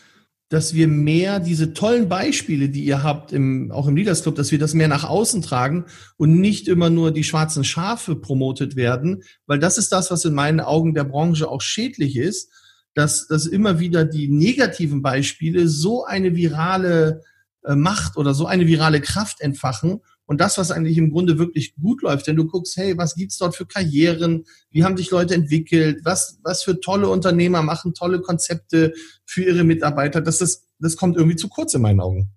dass 0.48 0.74
wir 0.74 0.86
mehr 0.86 1.40
diese 1.40 1.74
tollen 1.74 2.08
Beispiele, 2.08 2.68
die 2.68 2.84
ihr 2.84 3.02
habt, 3.02 3.32
im, 3.32 3.72
auch 3.72 3.88
im 3.88 3.96
Leaders 3.96 4.22
Club, 4.22 4.36
dass 4.36 4.52
wir 4.52 4.60
das 4.60 4.74
mehr 4.74 4.86
nach 4.86 5.02
außen 5.02 5.42
tragen 5.42 5.86
und 6.16 6.40
nicht 6.40 6.68
immer 6.68 6.88
nur 6.88 7.10
die 7.10 7.24
schwarzen 7.24 7.64
Schafe 7.64 8.14
promotet 8.14 8.76
werden, 8.76 9.24
weil 9.46 9.58
das 9.58 9.76
ist 9.76 9.90
das, 9.90 10.10
was 10.10 10.24
in 10.24 10.34
meinen 10.34 10.60
Augen 10.60 10.94
der 10.94 11.04
Branche 11.04 11.48
auch 11.48 11.60
schädlich 11.60 12.16
ist, 12.16 12.52
dass, 12.94 13.26
dass 13.26 13.46
immer 13.46 13.80
wieder 13.80 14.04
die 14.04 14.28
negativen 14.28 15.02
Beispiele 15.02 15.66
so 15.66 16.04
eine 16.04 16.36
virale 16.36 17.22
äh, 17.64 17.74
Macht 17.74 18.16
oder 18.16 18.32
so 18.32 18.46
eine 18.46 18.68
virale 18.68 19.00
Kraft 19.00 19.40
entfachen 19.40 20.00
und 20.26 20.40
das, 20.40 20.58
was 20.58 20.70
eigentlich 20.70 20.98
im 20.98 21.10
Grunde 21.10 21.38
wirklich 21.38 21.74
gut 21.76 22.02
läuft, 22.02 22.26
wenn 22.26 22.36
du 22.36 22.46
guckst, 22.46 22.76
hey, 22.76 22.98
was 22.98 23.14
gibt's 23.14 23.38
dort 23.38 23.56
für 23.56 23.66
Karrieren, 23.66 24.44
wie 24.70 24.84
haben 24.84 24.96
sich 24.96 25.10
Leute 25.10 25.34
entwickelt, 25.34 26.00
was, 26.04 26.38
was 26.42 26.62
für 26.62 26.80
tolle 26.80 27.08
Unternehmer 27.08 27.62
machen 27.62 27.94
tolle 27.94 28.20
Konzepte 28.20 28.92
für 29.24 29.44
ihre 29.44 29.64
Mitarbeiter, 29.64 30.20
das, 30.20 30.38
das, 30.38 30.66
das 30.78 30.96
kommt 30.96 31.16
irgendwie 31.16 31.36
zu 31.36 31.48
kurz 31.48 31.74
in 31.74 31.82
meinen 31.82 32.00
Augen. 32.00 32.30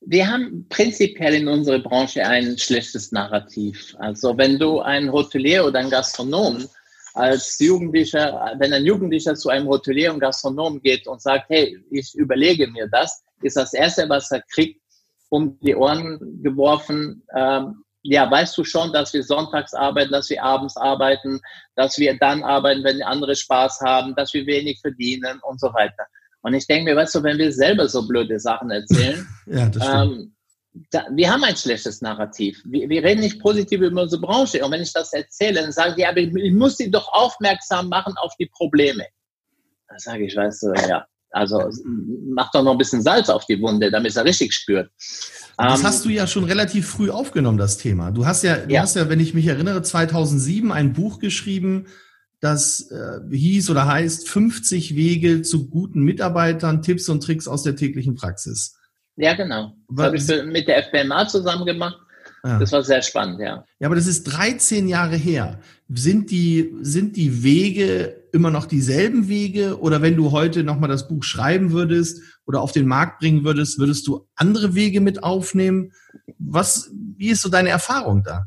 Wir 0.00 0.30
haben 0.30 0.66
prinzipiell 0.68 1.34
in 1.34 1.48
unserer 1.48 1.80
Branche 1.80 2.24
ein 2.24 2.56
schlechtes 2.56 3.12
Narrativ. 3.12 3.96
Also 3.98 4.36
wenn 4.36 4.58
du 4.58 4.80
ein 4.80 5.12
Hotelier 5.12 5.64
oder 5.64 5.80
ein 5.80 5.90
Gastronom 5.90 6.68
als 7.14 7.58
Jugendlicher, 7.58 8.56
wenn 8.58 8.72
ein 8.72 8.84
Jugendlicher 8.84 9.34
zu 9.34 9.48
einem 9.48 9.66
Hotelier 9.66 10.12
und 10.12 10.20
Gastronom 10.20 10.80
geht 10.80 11.06
und 11.08 11.20
sagt, 11.20 11.46
hey, 11.48 11.76
ich 11.90 12.14
überlege 12.14 12.68
mir 12.68 12.88
das, 12.88 13.24
ist 13.42 13.56
das 13.56 13.74
Erste, 13.74 14.08
was 14.08 14.30
er 14.30 14.42
kriegt, 14.42 14.80
um 15.28 15.58
die 15.60 15.74
Ohren 15.74 16.42
geworfen. 16.42 17.26
Ähm, 17.34 17.84
ja, 18.02 18.30
weißt 18.30 18.56
du 18.56 18.64
schon, 18.64 18.92
dass 18.92 19.12
wir 19.12 19.22
sonntags 19.22 19.74
arbeiten, 19.74 20.12
dass 20.12 20.30
wir 20.30 20.42
abends 20.42 20.76
arbeiten, 20.76 21.40
dass 21.74 21.98
wir 21.98 22.16
dann 22.18 22.42
arbeiten, 22.42 22.84
wenn 22.84 23.02
andere 23.02 23.34
Spaß 23.36 23.80
haben, 23.80 24.14
dass 24.14 24.32
wir 24.32 24.46
wenig 24.46 24.80
verdienen 24.80 25.40
und 25.42 25.60
so 25.60 25.72
weiter. 25.74 26.06
Und 26.42 26.54
ich 26.54 26.66
denke 26.66 26.84
mir, 26.84 26.96
weißt 26.96 27.16
du, 27.16 27.22
wenn 27.22 27.38
wir 27.38 27.52
selber 27.52 27.88
so 27.88 28.06
blöde 28.06 28.38
Sachen 28.38 28.70
erzählen, 28.70 29.26
ja, 29.46 29.70
ähm, 30.04 30.34
da, 30.90 31.06
wir 31.10 31.30
haben 31.30 31.42
ein 31.44 31.56
schlechtes 31.56 32.00
Narrativ. 32.00 32.62
Wir, 32.64 32.88
wir, 32.88 33.02
reden 33.02 33.20
nicht 33.20 33.40
positiv 33.40 33.80
über 33.80 34.02
unsere 34.02 34.22
Branche. 34.22 34.64
Und 34.64 34.70
wenn 34.70 34.82
ich 34.82 34.92
das 34.92 35.12
erzähle, 35.12 35.62
dann 35.62 35.72
sagen 35.72 35.94
die, 35.96 36.06
aber 36.06 36.18
ich, 36.18 36.34
ich 36.34 36.52
muss 36.52 36.76
sie 36.76 36.90
doch 36.90 37.12
aufmerksam 37.12 37.88
machen 37.88 38.14
auf 38.18 38.32
die 38.38 38.46
Probleme. 38.46 39.06
Dann 39.88 39.98
sage 39.98 40.26
ich, 40.26 40.36
weißt 40.36 40.62
du, 40.62 40.72
ja, 40.88 41.06
also 41.30 41.62
mach 41.84 42.50
doch 42.52 42.62
noch 42.62 42.72
ein 42.72 42.78
bisschen 42.78 43.02
Salz 43.02 43.28
auf 43.28 43.46
die 43.46 43.60
Wunde, 43.60 43.90
damit 43.90 44.16
er 44.16 44.24
richtig 44.24 44.54
spürt. 44.54 44.90
Das 45.58 45.80
ähm, 45.80 45.86
hast 45.86 46.04
du 46.04 46.08
ja 46.08 46.26
schon 46.26 46.44
relativ 46.44 46.88
früh 46.88 47.10
aufgenommen, 47.10 47.58
das 47.58 47.78
Thema. 47.78 48.10
Du 48.10 48.26
hast 48.26 48.42
ja, 48.42 48.56
du 48.56 48.74
ja. 48.74 48.82
hast 48.82 48.96
ja, 48.96 49.08
wenn 49.08 49.20
ich 49.20 49.34
mich 49.34 49.46
erinnere, 49.46 49.82
2007 49.82 50.72
ein 50.72 50.92
Buch 50.92 51.18
geschrieben, 51.18 51.86
das 52.40 52.90
äh, 52.90 53.20
hieß 53.30 53.68
oder 53.70 53.86
heißt 53.86 54.28
50 54.28 54.94
Wege 54.94 55.42
zu 55.42 55.68
guten 55.68 56.02
Mitarbeitern, 56.02 56.82
Tipps 56.82 57.08
und 57.08 57.22
Tricks 57.22 57.48
aus 57.48 57.64
der 57.64 57.74
täglichen 57.74 58.14
Praxis. 58.14 58.78
Ja, 59.16 59.34
genau. 59.34 59.74
Das 59.88 60.06
habe 60.06 60.16
ich 60.16 60.52
mit 60.52 60.68
der 60.68 60.84
FBMA 60.84 61.26
zusammen 61.26 61.66
gemacht. 61.66 61.98
Ja. 62.44 62.58
Das 62.58 62.72
war 62.72 62.82
sehr 62.82 63.02
spannend, 63.02 63.40
ja. 63.40 63.64
Ja, 63.78 63.86
aber 63.86 63.96
das 63.96 64.06
ist 64.06 64.24
13 64.24 64.88
Jahre 64.88 65.16
her. 65.16 65.58
Sind 65.88 66.30
die, 66.30 66.74
sind 66.82 67.16
die 67.16 67.42
Wege 67.42 68.18
immer 68.32 68.50
noch 68.50 68.66
dieselben 68.66 69.28
Wege? 69.28 69.80
Oder 69.80 70.02
wenn 70.02 70.16
du 70.16 70.30
heute 70.32 70.62
nochmal 70.62 70.88
das 70.88 71.08
Buch 71.08 71.24
schreiben 71.24 71.72
würdest 71.72 72.22
oder 72.46 72.60
auf 72.60 72.72
den 72.72 72.86
Markt 72.86 73.20
bringen 73.20 73.44
würdest, 73.44 73.78
würdest 73.78 74.06
du 74.06 74.26
andere 74.36 74.74
Wege 74.74 75.00
mit 75.00 75.22
aufnehmen? 75.22 75.92
Was, 76.38 76.90
wie 77.16 77.30
ist 77.30 77.42
so 77.42 77.48
deine 77.48 77.70
Erfahrung 77.70 78.22
da? 78.22 78.46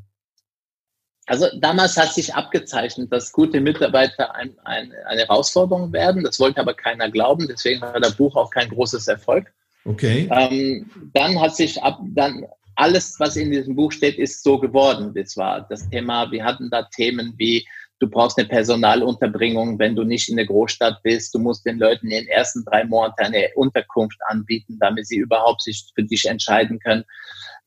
Also 1.27 1.47
damals 1.59 1.95
hat 1.97 2.13
sich 2.13 2.33
abgezeichnet, 2.33 3.11
dass 3.11 3.31
gute 3.31 3.61
Mitarbeiter 3.61 4.35
ein, 4.35 4.53
ein, 4.63 4.91
eine 5.05 5.21
Herausforderung 5.21 5.93
werden. 5.93 6.23
Das 6.23 6.39
wollte 6.39 6.59
aber 6.59 6.73
keiner 6.73 7.09
glauben. 7.09 7.47
Deswegen 7.47 7.81
war 7.81 7.99
das 7.99 8.15
Buch 8.15 8.35
auch 8.35 8.49
kein 8.49 8.69
großes 8.69 9.07
Erfolg. 9.07 9.53
Okay. 9.85 10.29
Ähm, 10.31 10.89
dann 11.13 11.39
hat 11.39 11.55
sich 11.55 11.81
ab, 11.81 11.99
dann 12.03 12.45
alles, 12.75 13.19
was 13.19 13.35
in 13.35 13.51
diesem 13.51 13.75
Buch 13.75 13.91
steht, 13.91 14.17
ist 14.17 14.43
so 14.43 14.59
geworden. 14.59 15.13
Das 15.15 15.37
war 15.37 15.67
das 15.69 15.89
Thema. 15.89 16.31
Wir 16.31 16.43
hatten 16.43 16.69
da 16.69 16.83
Themen 16.83 17.33
wie 17.37 17.65
du 18.01 18.09
brauchst 18.09 18.37
eine 18.37 18.47
Personalunterbringung, 18.47 19.77
wenn 19.79 19.95
du 19.95 20.03
nicht 20.03 20.27
in 20.27 20.35
der 20.35 20.47
Großstadt 20.47 21.03
bist. 21.03 21.33
Du 21.35 21.39
musst 21.39 21.65
den 21.65 21.77
Leuten 21.77 22.07
in 22.07 22.25
den 22.25 22.27
ersten 22.27 22.65
drei 22.65 22.83
Monaten 22.83 23.25
eine 23.25 23.49
Unterkunft 23.55 24.17
anbieten, 24.27 24.77
damit 24.79 25.07
sie 25.07 25.17
überhaupt 25.17 25.61
sich 25.61 25.91
für 25.93 26.03
dich 26.03 26.25
entscheiden 26.25 26.79
können. 26.79 27.05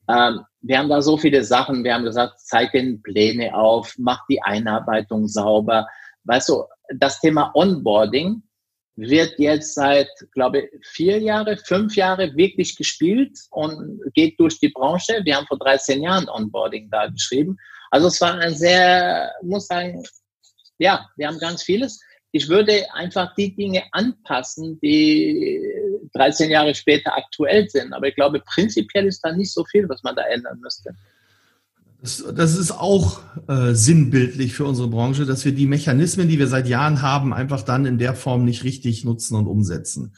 Ähm, 0.09 0.41
wir 0.61 0.77
haben 0.77 0.89
da 0.89 1.01
so 1.01 1.17
viele 1.17 1.43
Sachen. 1.43 1.83
Wir 1.83 1.93
haben 1.93 2.03
gesagt, 2.03 2.39
zeig 2.39 2.73
den 2.73 3.01
Pläne 3.01 3.55
auf, 3.55 3.95
mach 3.97 4.25
die 4.27 4.41
Einarbeitung 4.41 5.27
sauber. 5.27 5.87
Weißt 6.25 6.49
du, 6.49 6.65
das 6.97 7.19
Thema 7.21 7.51
Onboarding 7.55 8.43
wird 8.95 9.37
jetzt 9.39 9.75
seit, 9.75 10.07
glaube 10.31 10.59
ich, 10.59 10.87
vier 10.87 11.19
Jahre, 11.19 11.57
fünf 11.57 11.95
Jahre 11.95 12.35
wirklich 12.35 12.77
gespielt 12.77 13.37
und 13.51 14.01
geht 14.13 14.39
durch 14.39 14.59
die 14.59 14.69
Branche. 14.69 15.19
Wir 15.23 15.35
haben 15.35 15.47
vor 15.47 15.59
13 15.59 16.01
Jahren 16.01 16.29
Onboarding 16.29 16.89
da 16.89 17.07
geschrieben. 17.07 17.57
Also 17.91 18.07
es 18.07 18.21
war 18.21 18.35
ein 18.35 18.55
sehr, 18.55 19.31
muss 19.41 19.67
sagen, 19.67 20.03
ja, 20.77 21.07
wir 21.17 21.27
haben 21.27 21.39
ganz 21.39 21.63
vieles. 21.63 21.99
Ich 22.31 22.49
würde 22.49 22.85
einfach 22.93 23.33
die 23.35 23.55
Dinge 23.55 23.83
anpassen, 23.91 24.79
die 24.81 25.61
13 26.13 26.49
Jahre 26.49 26.75
später 26.75 27.15
aktuell 27.15 27.69
sind. 27.69 27.93
Aber 27.93 28.07
ich 28.07 28.15
glaube, 28.15 28.41
prinzipiell 28.41 29.07
ist 29.07 29.21
da 29.21 29.31
nicht 29.31 29.53
so 29.53 29.63
viel, 29.65 29.87
was 29.87 30.03
man 30.03 30.15
da 30.15 30.23
ändern 30.23 30.59
müsste. 30.59 30.95
Das, 32.05 32.23
das 32.35 32.55
ist 32.55 32.69
auch 32.69 33.19
äh, 33.47 33.73
sinnbildlich 33.73 34.53
für 34.53 34.65
unsere 34.65 34.89
Branche, 34.89 35.25
dass 35.25 35.43
wir 35.43 35.53
die 35.53 35.65
Mechanismen, 35.65 36.27
die 36.27 36.37
wir 36.37 36.45
seit 36.45 36.67
Jahren 36.67 37.01
haben, 37.01 37.33
einfach 37.33 37.63
dann 37.63 37.87
in 37.87 37.97
der 37.97 38.13
Form 38.13 38.45
nicht 38.45 38.63
richtig 38.63 39.03
nutzen 39.03 39.35
und 39.35 39.47
umsetzen. 39.47 40.15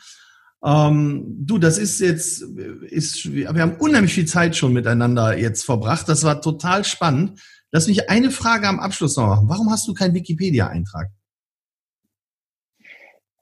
Ähm, 0.61 1.23
du, 1.39 1.57
das 1.57 1.77
ist 1.77 2.01
jetzt, 2.01 2.41
ist, 2.41 3.31
wir 3.31 3.47
haben 3.47 3.77
unheimlich 3.77 4.13
viel 4.13 4.25
Zeit 4.25 4.57
schon 4.57 4.73
miteinander 4.73 5.37
jetzt 5.37 5.63
verbracht. 5.63 6.09
Das 6.09 6.25
war 6.25 6.41
total 6.41 6.83
spannend. 6.83 7.39
Lass 7.71 7.87
mich 7.87 8.09
eine 8.09 8.31
Frage 8.31 8.67
am 8.67 8.81
Abschluss 8.81 9.15
noch 9.15 9.27
machen. 9.27 9.47
Warum 9.47 9.71
hast 9.71 9.87
du 9.87 9.93
keinen 9.93 10.13
Wikipedia-Eintrag? 10.13 11.07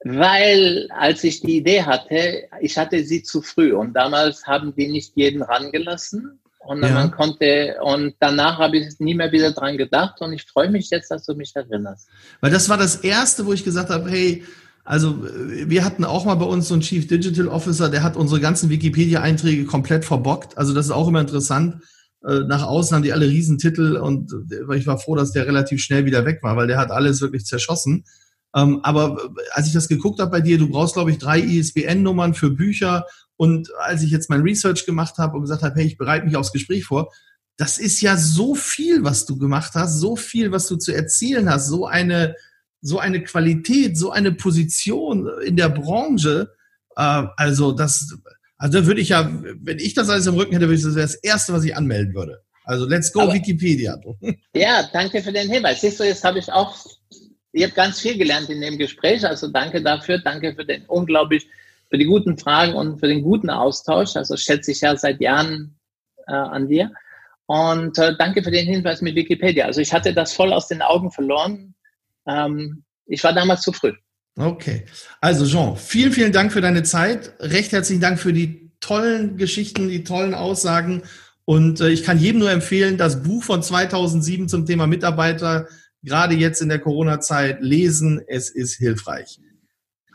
Weil, 0.03 0.87
als 0.91 1.23
ich 1.23 1.41
die 1.41 1.57
Idee 1.57 1.81
hatte, 1.81 2.43
ich 2.61 2.77
hatte 2.77 3.03
sie 3.03 3.23
zu 3.23 3.41
früh 3.41 3.73
und 3.73 3.93
damals 3.93 4.45
haben 4.45 4.75
die 4.75 4.89
nicht 4.89 5.13
jeden 5.15 5.41
rangelassen 5.41 6.41
und 6.66 6.84
ja. 6.84 6.91
man 6.91 7.11
konnte 7.11 7.76
und 7.82 8.16
danach 8.20 8.57
habe 8.57 8.78
ich 8.78 8.99
nie 8.99 9.16
mehr 9.16 9.32
wieder 9.32 9.51
dran 9.51 9.78
gedacht 9.78 10.22
und 10.22 10.34
ich 10.34 10.45
freue 10.45 10.70
mich 10.70 10.89
jetzt, 10.89 11.11
dass 11.11 11.26
du 11.26 11.36
mich 11.36 11.51
erinnerst. 11.55 12.07
Weil 12.41 12.51
das 12.51 12.70
war 12.70 12.78
das 12.78 12.97
erste, 12.97 13.45
wo 13.45 13.53
ich 13.53 13.63
gesagt 13.63 13.89
habe, 13.89 14.09
hey, 14.09 14.43
also 14.84 15.24
wir 15.24 15.84
hatten 15.84 16.05
auch 16.05 16.26
mal 16.26 16.36
bei 16.36 16.45
uns 16.45 16.68
so 16.68 16.76
einen 16.76 16.82
Chief 16.82 17.07
Digital 17.07 17.47
Officer, 17.47 17.89
der 17.89 18.03
hat 18.03 18.16
unsere 18.16 18.39
ganzen 18.39 18.70
Wikipedia-Einträge 18.70 19.66
komplett 19.66 20.05
verbockt. 20.05 20.57
Also 20.57 20.74
das 20.74 20.86
ist 20.86 20.91
auch 20.91 21.07
immer 21.07 21.22
interessant. 21.22 21.82
Äh, 22.24 22.41
nach 22.47 22.63
außen 22.63 22.95
haben 22.95 23.03
die 23.03 23.13
alle 23.13 23.28
Riesentitel 23.28 23.97
und 23.97 24.32
ich 24.76 24.88
war 24.88 24.99
froh, 24.99 25.16
dass 25.16 25.32
der 25.32 25.47
relativ 25.47 25.82
schnell 25.82 26.05
wieder 26.05 26.26
weg 26.26 26.39
war, 26.43 26.55
weil 26.55 26.68
der 26.68 26.78
hat 26.78 26.91
alles 26.91 27.22
wirklich 27.22 27.45
zerschossen. 27.45 28.05
Ähm, 28.55 28.80
aber 28.84 29.18
äh, 29.18 29.41
als 29.51 29.68
ich 29.68 29.74
das 29.74 29.88
geguckt 29.88 30.20
habe 30.20 30.32
bei 30.32 30.41
dir, 30.41 30.57
du 30.57 30.70
brauchst, 30.70 30.93
glaube 30.93 31.11
ich, 31.11 31.18
drei 31.18 31.39
ISBN-Nummern 31.39 32.34
für 32.34 32.51
Bücher. 32.51 33.05
Und 33.38 33.69
als 33.79 34.01
ich 34.01 34.11
jetzt 34.11 34.29
mein 34.29 34.41
Research 34.41 34.86
gemacht 34.86 35.17
habe 35.17 35.36
und 35.36 35.41
gesagt 35.41 35.63
habe, 35.63 35.75
hey, 35.75 35.86
ich 35.86 35.97
bereite 35.97 36.25
mich 36.25 36.36
aufs 36.36 36.53
Gespräch 36.53 36.86
vor, 36.86 37.11
das 37.57 37.77
ist 37.77 38.01
ja 38.01 38.17
so 38.17 38.55
viel, 38.55 39.03
was 39.03 39.25
du 39.25 39.38
gemacht 39.38 39.73
hast, 39.75 39.99
so 39.99 40.15
viel, 40.15 40.51
was 40.51 40.67
du 40.67 40.75
zu 40.75 40.93
erzählen 40.93 41.49
hast, 41.49 41.67
so 41.67 41.86
eine, 41.86 42.36
so 42.81 42.99
eine 42.99 43.23
Qualität, 43.23 43.97
so 43.97 44.11
eine 44.11 44.31
Position 44.31 45.29
in 45.43 45.55
der 45.55 45.69
Branche. 45.69 46.53
Äh, 46.95 47.23
also 47.38 47.71
das, 47.71 48.17
also 48.57 48.79
da 48.79 48.86
würde 48.86 49.01
ich 49.01 49.09
ja, 49.09 49.31
wenn 49.61 49.79
ich 49.79 49.93
das 49.93 50.09
alles 50.09 50.27
im 50.27 50.36
Rücken 50.36 50.53
hätte, 50.53 50.65
würde 50.65 50.75
ich 50.75 50.83
das 50.83 50.95
wäre 50.95 51.07
das 51.07 51.15
Erste, 51.15 51.53
was 51.53 51.63
ich 51.63 51.75
anmelden 51.75 52.13
würde. 52.13 52.41
Also 52.63 52.86
let's 52.86 53.13
go 53.13 53.21
Aber, 53.21 53.33
Wikipedia. 53.33 53.97
Ja, 54.53 54.89
danke 54.91 55.21
für 55.21 55.31
den 55.31 55.49
Hinweis. 55.49 55.81
Siehst 55.81 55.99
du, 55.99 56.03
jetzt 56.03 56.23
habe 56.23 56.39
ich 56.39 56.51
auch 56.51 56.75
ich 57.55 57.63
habe 57.63 57.73
ganz 57.73 58.01
viel 58.01 58.17
gelernt 58.17 58.49
in 58.49 58.59
dem 58.59 58.77
Gespräch. 58.77 59.25
Also 59.25 59.47
danke 59.47 59.81
dafür. 59.81 60.17
Danke 60.17 60.53
für 60.53 60.65
den 60.65 60.86
unglaublich, 60.88 61.47
für 61.89 61.97
die 61.97 62.05
guten 62.05 62.38
Fragen 62.38 62.73
und 62.73 62.99
für 62.99 63.07
den 63.07 63.21
guten 63.21 63.49
Austausch. 63.49 64.15
Also 64.15 64.38
schätze 64.38 64.71
ich 64.71 64.81
ja 64.81 64.95
seit 64.97 65.21
Jahren 65.21 65.79
äh, 66.27 66.33
an 66.33 66.67
dir. 66.67 66.91
Und 67.47 67.97
äh, 67.99 68.15
danke 68.17 68.43
für 68.43 68.51
den 68.51 68.65
Hinweis 68.65 69.01
mit 69.01 69.15
Wikipedia. 69.15 69.65
Also 69.65 69.81
ich 69.81 69.93
hatte 69.93 70.13
das 70.13 70.33
voll 70.33 70.51
aus 70.51 70.67
den 70.67 70.81
Augen 70.81 71.11
verloren. 71.11 71.75
Ähm, 72.27 72.83
ich 73.05 73.23
war 73.23 73.33
damals 73.33 73.61
zu 73.61 73.71
früh. 73.71 73.93
Okay. 74.38 74.86
Also 75.21 75.45
Jean, 75.45 75.77
vielen, 75.77 76.11
vielen 76.11 76.33
Dank 76.33 76.51
für 76.51 76.61
deine 76.61 76.83
Zeit. 76.83 77.33
Recht 77.39 77.71
herzlichen 77.71 78.01
Dank 78.01 78.19
für 78.19 78.33
die 78.33 78.71
tollen 78.79 79.38
Geschichten, 79.38 79.88
die 79.88 80.03
tollen 80.03 80.33
Aussagen. 80.33 81.03
Und 81.45 81.79
äh, 81.79 81.89
ich 81.89 82.03
kann 82.03 82.19
jedem 82.19 82.39
nur 82.39 82.51
empfehlen, 82.51 82.97
das 82.97 83.23
Buch 83.23 83.43
von 83.43 83.61
2007 83.61 84.49
zum 84.49 84.65
Thema 84.65 84.88
Mitarbeiter 84.88 85.67
gerade 86.03 86.36
jetzt 86.36 86.61
in 86.61 86.69
der 86.69 86.79
Corona-Zeit 86.79 87.61
lesen. 87.61 88.21
Es 88.27 88.49
ist 88.49 88.75
hilfreich. 88.75 89.39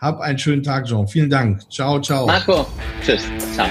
Hab 0.01 0.21
einen 0.21 0.39
schönen 0.39 0.63
Tag, 0.63 0.87
Jean. 0.87 1.07
Vielen 1.07 1.29
Dank. 1.29 1.71
Ciao, 1.71 2.01
ciao. 2.01 2.27
Marco, 2.27 2.67
tschüss. 3.03 3.23
Ciao. 3.55 3.69